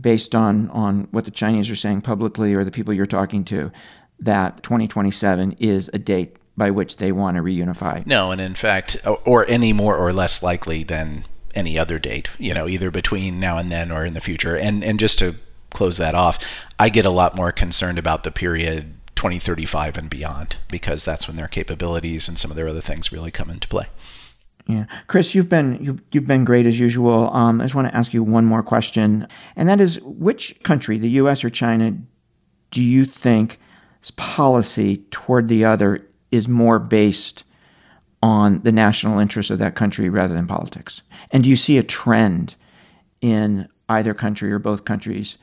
based 0.00 0.34
on, 0.34 0.70
on 0.70 1.08
what 1.10 1.24
the 1.24 1.30
Chinese 1.30 1.70
are 1.70 1.76
saying 1.76 2.02
publicly 2.02 2.54
or 2.54 2.64
the 2.64 2.70
people 2.70 2.94
you're 2.94 3.06
talking 3.06 3.44
to 3.46 3.70
that 4.20 4.62
2027 4.62 5.56
is 5.58 5.90
a 5.92 5.98
date 5.98 6.36
by 6.56 6.70
which 6.70 6.96
they 6.96 7.12
want 7.12 7.36
to 7.36 7.42
reunify. 7.42 8.06
No, 8.06 8.30
and 8.30 8.40
in 8.40 8.54
fact, 8.54 8.96
or 9.24 9.44
any 9.48 9.72
more 9.72 9.96
or 9.96 10.12
less 10.12 10.42
likely 10.42 10.84
than 10.84 11.24
any 11.54 11.78
other 11.78 11.98
date, 11.98 12.28
you 12.38 12.54
know, 12.54 12.68
either 12.68 12.90
between 12.90 13.40
now 13.40 13.58
and 13.58 13.70
then 13.70 13.90
or 13.90 14.04
in 14.04 14.14
the 14.14 14.20
future. 14.20 14.56
And 14.56 14.84
and 14.84 14.98
just 14.98 15.18
to 15.18 15.34
close 15.70 15.96
that 15.96 16.14
off, 16.14 16.38
I 16.78 16.88
get 16.88 17.04
a 17.04 17.10
lot 17.10 17.34
more 17.34 17.52
concerned 17.52 17.98
about 17.98 18.22
the 18.22 18.30
period 18.30 18.94
2035 19.16 19.96
and 19.96 20.10
beyond 20.10 20.56
because 20.70 21.04
that's 21.04 21.26
when 21.26 21.36
their 21.36 21.48
capabilities 21.48 22.28
and 22.28 22.38
some 22.38 22.50
of 22.50 22.56
their 22.56 22.68
other 22.68 22.80
things 22.80 23.12
really 23.12 23.30
come 23.30 23.50
into 23.50 23.68
play. 23.68 23.86
Yeah, 24.66 24.86
Chris, 25.08 25.34
you've 25.34 25.48
been 25.48 25.78
you've, 25.82 26.02
you've 26.12 26.26
been 26.26 26.44
great 26.44 26.66
as 26.66 26.78
usual. 26.78 27.30
Um, 27.34 27.60
I 27.60 27.64
just 27.64 27.74
want 27.74 27.88
to 27.88 27.96
ask 27.96 28.14
you 28.14 28.22
one 28.22 28.46
more 28.46 28.62
question, 28.62 29.28
and 29.56 29.68
that 29.68 29.80
is, 29.80 30.00
which 30.02 30.56
country, 30.62 30.98
the 30.98 31.10
U.S. 31.10 31.44
or 31.44 31.50
China, 31.50 31.94
do 32.70 32.82
you 32.82 33.04
think 33.04 33.58
policy 34.16 34.98
toward 35.10 35.48
the 35.48 35.64
other 35.64 36.06
is 36.30 36.48
more 36.48 36.78
based 36.78 37.44
on 38.22 38.60
the 38.62 38.72
national 38.72 39.18
interest 39.18 39.50
of 39.50 39.58
that 39.58 39.74
country 39.74 40.08
rather 40.08 40.34
than 40.34 40.46
politics? 40.46 41.02
And 41.30 41.44
do 41.44 41.50
you 41.50 41.56
see 41.56 41.78
a 41.78 41.82
trend 41.82 42.54
in 43.20 43.68
either 43.88 44.14
country 44.14 44.52
or 44.52 44.58
both 44.58 44.84
countries 44.84 45.36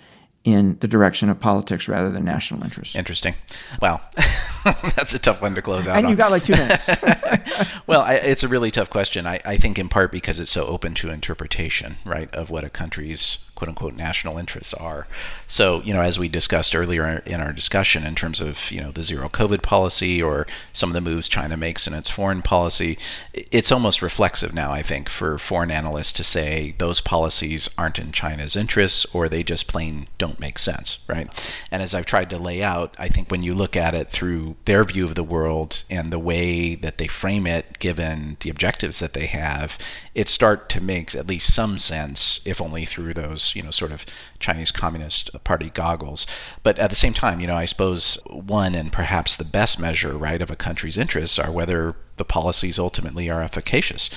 in 0.44 0.78
the 0.80 0.88
direction 0.88 1.30
of 1.30 1.40
politics 1.40 1.88
rather 1.88 2.10
than 2.10 2.26
national 2.26 2.64
interest? 2.64 2.96
Interesting. 2.96 3.36
Well, 3.82 4.02
that's 4.96 5.14
a 5.14 5.20
tough 5.20 5.42
one 5.42 5.56
to 5.56 5.62
close 5.62 5.88
out. 5.88 5.98
And 5.98 6.10
you 6.10 6.16
got 6.16 6.32
like 6.32 6.44
two 6.44 6.54
minutes. 6.54 6.88
well, 7.88 8.02
I, 8.02 8.16
it's 8.16 8.44
a 8.44 8.48
really 8.48 8.72
tough 8.72 8.90
question. 8.90 9.28
I, 9.28 9.40
I 9.46 9.58
think 9.58 9.78
in 9.78 9.90
part 9.90 10.12
because 10.12 10.40
it's 10.40 10.52
so 10.52 10.66
open 10.66 10.94
to 10.96 11.10
interpretation, 11.10 11.98
right, 12.06 12.34
of 12.34 12.50
what 12.50 12.64
a 12.64 12.70
country's 12.70 13.38
quote 13.62 13.70
unquote 13.70 13.94
national 13.96 14.40
interests 14.40 14.74
are. 14.74 15.06
So, 15.46 15.82
you 15.82 15.94
know, 15.94 16.02
as 16.02 16.18
we 16.18 16.28
discussed 16.28 16.76
earlier 16.76 17.22
in 17.28 17.40
our 17.40 17.54
discussion 17.54 18.04
in 18.04 18.16
terms 18.16 18.42
of, 18.42 18.72
you 18.72 18.82
know, 18.82 18.90
the 18.90 19.04
zero 19.04 19.30
COVID 19.30 19.62
policy 19.62 20.20
or 20.20 20.48
some 20.74 20.90
of 20.90 20.96
the 20.96 21.02
moves 21.02 21.30
China 21.30 21.56
makes 21.56 21.86
in 21.86 21.94
its 21.94 22.10
foreign 22.10 22.42
policy, 22.42 22.98
it's 23.34 23.72
almost 23.72 24.02
reflexive 24.02 24.52
now, 24.52 24.72
I 24.72 24.82
think, 24.82 25.10
for 25.10 25.38
foreign 25.38 25.70
analysts 25.70 26.14
to 26.14 26.24
say 26.24 26.74
those 26.80 27.02
policies 27.02 27.70
aren't 27.78 28.00
in 28.00 28.12
China's 28.12 28.56
interests 28.56 29.06
or 29.14 29.30
they 29.30 29.44
just 29.44 29.68
plain 29.68 30.08
don't 30.18 30.40
make 30.40 30.58
sense, 30.58 30.98
right? 31.08 31.30
And 31.70 31.84
as 31.84 31.94
I've 31.94 32.08
tried 32.08 32.32
to 32.32 32.40
lay 32.40 32.64
out, 32.64 32.96
I 32.98 33.10
think 33.10 33.30
when 33.30 33.44
you 33.44 33.54
look 33.54 33.76
at 33.76 33.94
it 33.94 34.10
through 34.10 34.56
their 34.66 34.84
view 34.86 35.04
of 35.04 35.14
the 35.14 35.24
world 35.24 35.84
and 35.88 36.12
the 36.12 36.18
way 36.18 36.74
that 36.74 36.98
they 36.98 37.06
frame 37.06 37.46
it, 37.46 37.78
given 37.78 38.38
the 38.40 38.50
objectives 38.50 38.98
that 38.98 39.14
they 39.14 39.28
have, 39.28 39.78
it 40.16 40.30
start 40.30 40.68
to 40.70 40.82
make 40.82 41.14
at 41.14 41.28
least 41.28 41.54
some 41.54 41.78
sense, 41.78 42.40
if 42.46 42.60
only 42.60 42.86
through 42.86 43.14
those, 43.14 43.51
you 43.56 43.64
know, 43.64 43.72
sort 43.72 43.92
of 43.92 44.06
Chinese 44.40 44.72
Communist 44.72 45.32
Party 45.44 45.70
goggles. 45.70 46.26
But 46.64 46.80
at 46.80 46.90
the 46.90 46.96
same 46.96 47.14
time, 47.14 47.40
you 47.40 47.48
know, 47.48 47.56
I 47.56 47.66
suppose 47.66 48.18
one 48.26 48.76
and 48.76 48.92
perhaps 48.92 49.36
the 49.36 49.46
best 49.46 49.80
measure, 49.80 50.18
right, 50.18 50.42
of 50.42 50.52
a 50.52 50.56
country's 50.56 50.98
interests 50.98 51.40
are 51.40 51.52
whether 51.52 51.96
the 52.22 52.26
policies 52.26 52.78
ultimately 52.78 53.32
are 53.32 53.42
efficacious. 53.42 54.08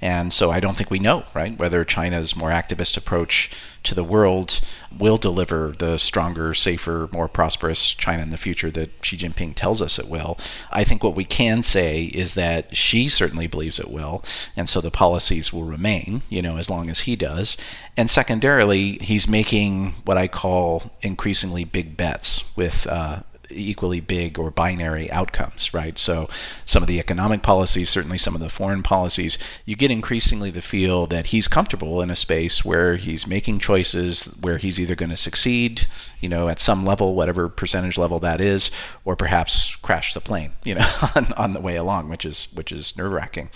And 0.00 0.32
so 0.32 0.50
I 0.50 0.58
don't 0.58 0.76
think 0.76 0.90
we 0.90 0.98
know, 0.98 1.22
right, 1.32 1.56
whether 1.56 1.84
China's 1.84 2.34
more 2.34 2.50
activist 2.50 2.96
approach 2.96 3.52
to 3.84 3.94
the 3.94 4.02
world 4.02 4.60
will 4.98 5.16
deliver 5.16 5.72
the 5.78 5.96
stronger, 5.96 6.54
safer, 6.54 7.08
more 7.12 7.28
prosperous 7.28 7.94
China 7.94 8.20
in 8.20 8.30
the 8.30 8.36
future 8.36 8.68
that 8.72 8.90
Xi 9.00 9.16
Jinping 9.16 9.54
tells 9.54 9.80
us 9.80 9.96
it 9.96 10.08
will. 10.08 10.36
I 10.72 10.82
think 10.82 11.04
what 11.04 11.14
we 11.14 11.24
can 11.24 11.62
say 11.62 12.06
is 12.06 12.34
that 12.34 12.74
Xi 12.74 13.08
certainly 13.08 13.46
believes 13.46 13.78
it 13.78 13.92
will, 13.92 14.24
and 14.56 14.68
so 14.68 14.80
the 14.80 14.90
policies 14.90 15.52
will 15.52 15.62
remain, 15.62 16.22
you 16.28 16.42
know, 16.42 16.56
as 16.56 16.68
long 16.68 16.90
as 16.90 17.00
he 17.00 17.14
does. 17.14 17.56
And 17.96 18.10
secondarily, 18.10 18.98
he's 18.98 19.28
making 19.28 19.92
what 20.04 20.18
I 20.18 20.26
call 20.26 20.90
increasingly 21.00 21.62
big 21.62 21.96
bets 21.96 22.56
with 22.56 22.88
uh, 22.88 23.20
equally 23.54 24.00
big 24.00 24.38
or 24.38 24.50
binary 24.50 25.10
outcomes, 25.10 25.72
right? 25.72 25.98
So 25.98 26.28
some 26.64 26.82
of 26.82 26.86
the 26.86 26.98
economic 26.98 27.42
policies, 27.42 27.90
certainly 27.90 28.18
some 28.18 28.34
of 28.34 28.40
the 28.40 28.48
foreign 28.48 28.82
policies, 28.82 29.38
you 29.64 29.76
get 29.76 29.90
increasingly 29.90 30.50
the 30.50 30.62
feel 30.62 31.06
that 31.06 31.26
he's 31.26 31.48
comfortable 31.48 32.00
in 32.02 32.10
a 32.10 32.16
space 32.16 32.64
where 32.64 32.96
he's 32.96 33.26
making 33.26 33.58
choices 33.58 34.26
where 34.40 34.58
he's 34.58 34.78
either 34.78 34.94
going 34.94 35.10
to 35.10 35.16
succeed, 35.16 35.86
you 36.22 36.28
know, 36.28 36.48
at 36.48 36.60
some 36.60 36.86
level, 36.86 37.14
whatever 37.14 37.48
percentage 37.48 37.98
level 37.98 38.20
that 38.20 38.40
is, 38.40 38.70
or 39.04 39.16
perhaps 39.16 39.76
crash 39.76 40.14
the 40.14 40.20
plane, 40.20 40.52
you 40.64 40.74
know, 40.76 40.88
on, 41.14 41.32
on 41.34 41.52
the 41.52 41.60
way 41.60 41.76
along, 41.76 42.08
which 42.08 42.24
is 42.24 42.46
which 42.54 42.72
is 42.72 42.96
nerve-wracking. 42.96 43.50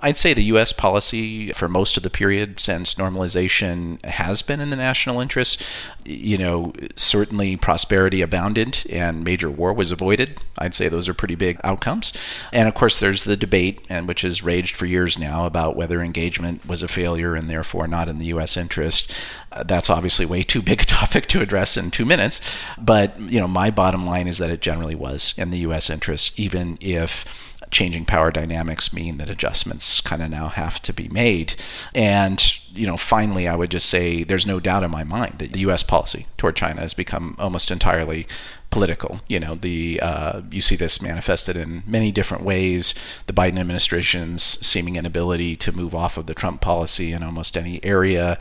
I'd 0.00 0.16
say 0.16 0.34
the 0.34 0.44
U.S. 0.44 0.72
policy 0.72 1.52
for 1.52 1.68
most 1.68 1.96
of 1.96 2.02
the 2.02 2.10
period 2.10 2.60
since 2.60 2.94
normalization 2.94 4.04
has 4.04 4.42
been 4.42 4.60
in 4.60 4.70
the 4.70 4.76
national 4.76 5.20
interest. 5.20 5.62
You 6.04 6.38
know, 6.38 6.72
certainly 6.96 7.56
prosperity 7.56 8.20
abounded 8.20 8.84
and 8.90 9.24
major 9.24 9.50
war 9.50 9.72
was 9.72 9.92
avoided. 9.92 10.40
I'd 10.58 10.74
say 10.74 10.88
those 10.88 11.08
are 11.08 11.14
pretty 11.14 11.36
big 11.36 11.60
outcomes. 11.62 12.12
And 12.52 12.68
of 12.68 12.74
course, 12.74 12.98
there's 12.98 13.24
the 13.24 13.36
debate, 13.36 13.80
and 13.88 14.08
which 14.08 14.22
has 14.22 14.42
raged 14.42 14.74
for 14.74 14.86
years 14.86 15.18
now, 15.18 15.46
about 15.46 15.76
whether 15.76 16.02
engagement 16.02 16.66
was 16.66 16.82
a 16.82 16.88
failure 16.88 17.36
and 17.36 17.48
therefore 17.48 17.86
not 17.86 18.08
in 18.08 18.18
the 18.18 18.26
U.S. 18.26 18.56
interest. 18.56 19.14
Uh, 19.50 19.62
that's 19.62 19.90
obviously 19.90 20.26
way 20.26 20.42
too 20.42 20.62
big 20.62 20.82
a 20.82 20.84
topic 21.00 21.26
to 21.26 21.40
address 21.40 21.76
in 21.76 21.90
two 21.90 22.04
minutes. 22.04 22.40
But 22.76 23.18
you 23.20 23.40
know, 23.40 23.48
my 23.48 23.70
bottom 23.70 24.06
line 24.06 24.28
is 24.28 24.38
that 24.38 24.50
it 24.50 24.60
generally 24.60 24.94
was 24.94 25.34
in 25.36 25.50
the 25.50 25.58
U.S. 25.58 25.90
interest, 25.90 26.38
even 26.38 26.78
if 26.80 27.48
changing 27.70 28.04
power 28.04 28.30
dynamics 28.30 28.92
mean 28.92 29.18
that 29.18 29.28
adjustments 29.28 30.00
kind 30.00 30.22
of 30.22 30.30
now 30.30 30.48
have 30.48 30.80
to 30.82 30.92
be 30.92 31.08
made. 31.08 31.54
And, 31.94 32.42
you 32.74 32.86
know, 32.86 32.96
finally, 32.96 33.48
I 33.48 33.56
would 33.56 33.70
just 33.70 33.88
say 33.88 34.24
there's 34.24 34.46
no 34.46 34.60
doubt 34.60 34.84
in 34.84 34.90
my 34.90 35.04
mind 35.04 35.38
that 35.38 35.52
the 35.52 35.60
U.S. 35.60 35.82
policy 35.82 36.26
toward 36.36 36.56
China 36.56 36.80
has 36.80 36.94
become 36.94 37.36
almost 37.38 37.70
entirely 37.70 38.26
political. 38.70 39.20
You 39.28 39.40
know, 39.40 39.54
the 39.54 40.00
uh, 40.02 40.42
you 40.50 40.60
see 40.60 40.76
this 40.76 41.00
manifested 41.00 41.56
in 41.56 41.82
many 41.86 42.12
different 42.12 42.44
ways. 42.44 42.94
The 43.26 43.32
Biden 43.32 43.58
administration's 43.58 44.42
seeming 44.42 44.96
inability 44.96 45.56
to 45.56 45.72
move 45.72 45.94
off 45.94 46.16
of 46.16 46.26
the 46.26 46.34
Trump 46.34 46.60
policy 46.60 47.12
in 47.12 47.22
almost 47.22 47.56
any 47.56 47.82
area. 47.84 48.38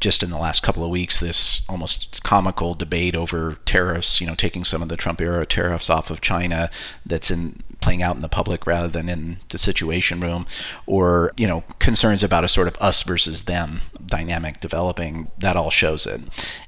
Just 0.00 0.22
in 0.22 0.30
the 0.30 0.38
last 0.38 0.62
couple 0.62 0.84
of 0.84 0.90
weeks, 0.90 1.18
this 1.18 1.64
almost 1.68 2.22
comical 2.22 2.74
debate 2.74 3.16
over 3.16 3.56
tariffs, 3.64 4.20
you 4.20 4.26
know, 4.26 4.34
taking 4.34 4.64
some 4.64 4.82
of 4.82 4.88
the 4.88 4.96
Trump 4.96 5.20
era 5.20 5.46
tariffs 5.46 5.88
off 5.88 6.10
of 6.10 6.20
China 6.20 6.70
that's 7.06 7.30
in 7.30 7.62
playing 7.80 8.02
out 8.02 8.16
in 8.16 8.22
the 8.22 8.28
public 8.28 8.66
rather 8.66 8.88
than 8.88 9.08
in 9.10 9.36
the 9.50 9.58
situation 9.58 10.18
room 10.18 10.46
or 10.86 11.32
you 11.36 11.46
know 11.46 11.62
concerns 11.80 12.22
about 12.22 12.42
a 12.42 12.48
sort 12.48 12.66
of 12.66 12.74
us 12.80 13.02
versus 13.02 13.44
them 13.44 13.80
dynamic 14.06 14.58
developing 14.60 15.30
that 15.38 15.54
all 15.56 15.70
shows 15.70 16.06
it. 16.06 16.20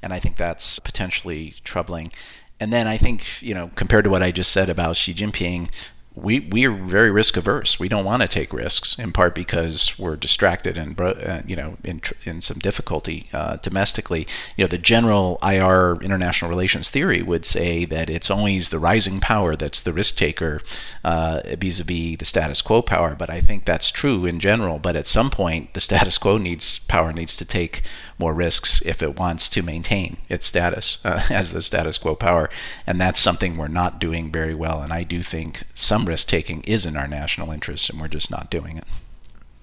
And 0.02 0.12
i 0.12 0.18
think 0.18 0.36
that's 0.36 0.78
potentially 0.78 1.54
troubling. 1.64 2.12
And 2.58 2.72
then 2.72 2.86
I 2.86 2.96
think, 2.96 3.42
you 3.42 3.54
know, 3.54 3.70
compared 3.74 4.04
to 4.04 4.10
what 4.10 4.22
I 4.22 4.30
just 4.30 4.50
said 4.50 4.70
about 4.70 4.96
Xi 4.96 5.12
Jinping, 5.12 5.68
we 6.16 6.40
we 6.40 6.64
are 6.64 6.72
very 6.72 7.10
risk 7.10 7.36
averse. 7.36 7.78
We 7.78 7.90
don't 7.90 8.04
want 8.04 8.22
to 8.22 8.28
take 8.28 8.52
risks, 8.52 8.98
in 8.98 9.12
part 9.12 9.34
because 9.34 9.98
we're 9.98 10.16
distracted 10.16 10.78
and 10.78 10.98
uh, 10.98 11.42
you 11.46 11.54
know 11.54 11.76
in 11.84 12.00
in 12.24 12.40
some 12.40 12.58
difficulty 12.58 13.26
uh, 13.34 13.56
domestically. 13.56 14.26
You 14.56 14.64
know, 14.64 14.68
the 14.68 14.78
general 14.78 15.38
IR 15.42 15.98
international 16.00 16.48
relations 16.48 16.88
theory 16.88 17.20
would 17.20 17.44
say 17.44 17.84
that 17.84 18.08
it's 18.08 18.30
always 18.30 18.70
the 18.70 18.78
rising 18.78 19.20
power 19.20 19.56
that's 19.56 19.80
the 19.80 19.92
risk 19.92 20.16
taker 20.16 20.62
uh, 21.04 21.42
vis-a-vis 21.58 22.16
the 22.16 22.24
status 22.24 22.62
quo 22.62 22.80
power. 22.80 23.14
But 23.14 23.28
I 23.28 23.42
think 23.42 23.66
that's 23.66 23.90
true 23.90 24.24
in 24.24 24.40
general. 24.40 24.78
But 24.78 24.96
at 24.96 25.06
some 25.06 25.30
point, 25.30 25.74
the 25.74 25.80
status 25.80 26.16
quo 26.16 26.38
needs 26.38 26.78
power 26.78 27.12
needs 27.12 27.36
to 27.36 27.44
take 27.44 27.82
more 28.18 28.32
risks 28.32 28.80
if 28.86 29.02
it 29.02 29.18
wants 29.18 29.50
to 29.50 29.62
maintain 29.62 30.16
its 30.30 30.46
status 30.46 31.04
uh, 31.04 31.22
as 31.30 31.52
the 31.52 31.60
status 31.60 31.98
quo 31.98 32.14
power. 32.14 32.48
And 32.86 32.98
that's 32.98 33.20
something 33.20 33.56
we're 33.56 33.68
not 33.68 34.00
doing 34.00 34.32
very 34.32 34.54
well. 34.54 34.80
And 34.80 34.94
I 34.94 35.02
do 35.02 35.22
think 35.22 35.64
some 35.74 36.05
risk 36.06 36.28
taking 36.28 36.62
is 36.62 36.86
in 36.86 36.96
our 36.96 37.06
national 37.08 37.50
interest, 37.50 37.90
and 37.90 38.00
we're 38.00 38.08
just 38.08 38.30
not 38.30 38.50
doing 38.50 38.76
it. 38.76 38.84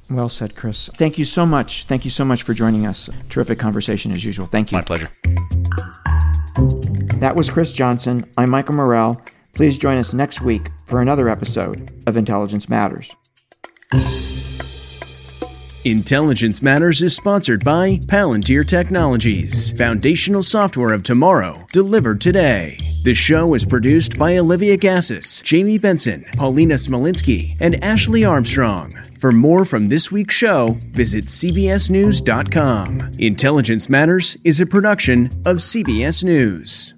Well 0.10 0.30
said, 0.30 0.56
Chris. 0.56 0.90
Thank 0.96 1.18
you 1.18 1.26
so 1.26 1.46
much. 1.46 1.86
Thank 1.86 2.06
you 2.06 2.12
so 2.12 2.26
much 2.26 2.44
for 2.44 2.54
joining 2.54 2.86
us. 2.86 3.10
Terrific 3.30 3.58
conversation 3.58 4.12
as 4.12 4.24
usual. 4.24 4.46
Thank 4.46 4.72
you. 4.72 4.78
My 4.78 4.84
pleasure. 4.84 5.10
That 7.20 7.34
was 7.36 7.50
Chris 7.50 7.74
Johnson. 7.74 8.30
I'm 8.38 8.50
Michael 8.50 8.76
Morell. 8.76 9.22
Please 9.54 9.78
join 9.78 9.98
us 9.98 10.14
next 10.14 10.42
week 10.42 10.70
for 10.86 11.02
another 11.02 11.30
episode 11.30 11.92
of 12.06 12.18
Intelligence 12.18 12.68
Matters. 12.68 13.16
Intelligence 15.86 16.62
Matters 16.62 17.02
is 17.02 17.14
sponsored 17.14 17.66
by 17.66 17.98
Palantir 18.06 18.66
Technologies, 18.66 19.78
foundational 19.78 20.42
software 20.42 20.94
of 20.94 21.04
tomorrow, 21.04 21.68
delivered 21.74 22.22
today. 22.22 22.78
The 23.04 23.14
show 23.14 23.54
is 23.54 23.66
produced 23.66 24.18
by 24.18 24.38
Olivia 24.38 24.78
Gazis, 24.78 25.44
Jamie 25.44 25.78
Benson, 25.78 26.24
Paulina 26.38 26.76
Smolinski, 26.76 27.58
and 27.60 27.84
Ashley 27.84 28.24
Armstrong. 28.24 28.94
For 29.20 29.34
more 29.34 29.66
from 29.66 29.88
this 29.88 30.10
week's 30.10 30.36
show, 30.36 30.78
visit 30.92 31.26
CBSNews.com. 31.26 33.12
Intelligence 33.20 33.90
Matters 33.90 34.38
is 34.46 34.62
a 34.62 34.66
production 34.66 35.26
of 35.46 35.58
CBS 35.58 36.24
News. 36.24 36.94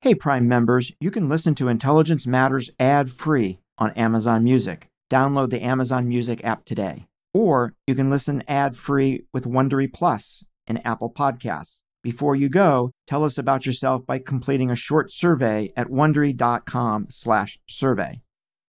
Hey, 0.00 0.16
Prime 0.16 0.48
members, 0.48 0.90
you 0.98 1.12
can 1.12 1.28
listen 1.28 1.54
to 1.54 1.68
Intelligence 1.68 2.26
Matters 2.26 2.68
ad 2.80 3.12
free 3.12 3.59
on 3.80 3.90
Amazon 3.92 4.44
Music. 4.44 4.88
Download 5.10 5.50
the 5.50 5.62
Amazon 5.62 6.06
Music 6.06 6.44
app 6.44 6.64
today. 6.64 7.08
Or 7.34 7.74
you 7.86 7.96
can 7.96 8.10
listen 8.10 8.44
ad-free 8.46 9.24
with 9.32 9.44
Wondery 9.44 9.92
Plus 9.92 10.44
and 10.66 10.86
Apple 10.86 11.12
Podcasts. 11.12 11.80
Before 12.02 12.36
you 12.36 12.48
go, 12.48 12.92
tell 13.06 13.24
us 13.24 13.36
about 13.36 13.66
yourself 13.66 14.06
by 14.06 14.18
completing 14.18 14.70
a 14.70 14.76
short 14.76 15.12
survey 15.12 15.70
at 15.76 15.88
wondery.com/survey. 15.88 18.22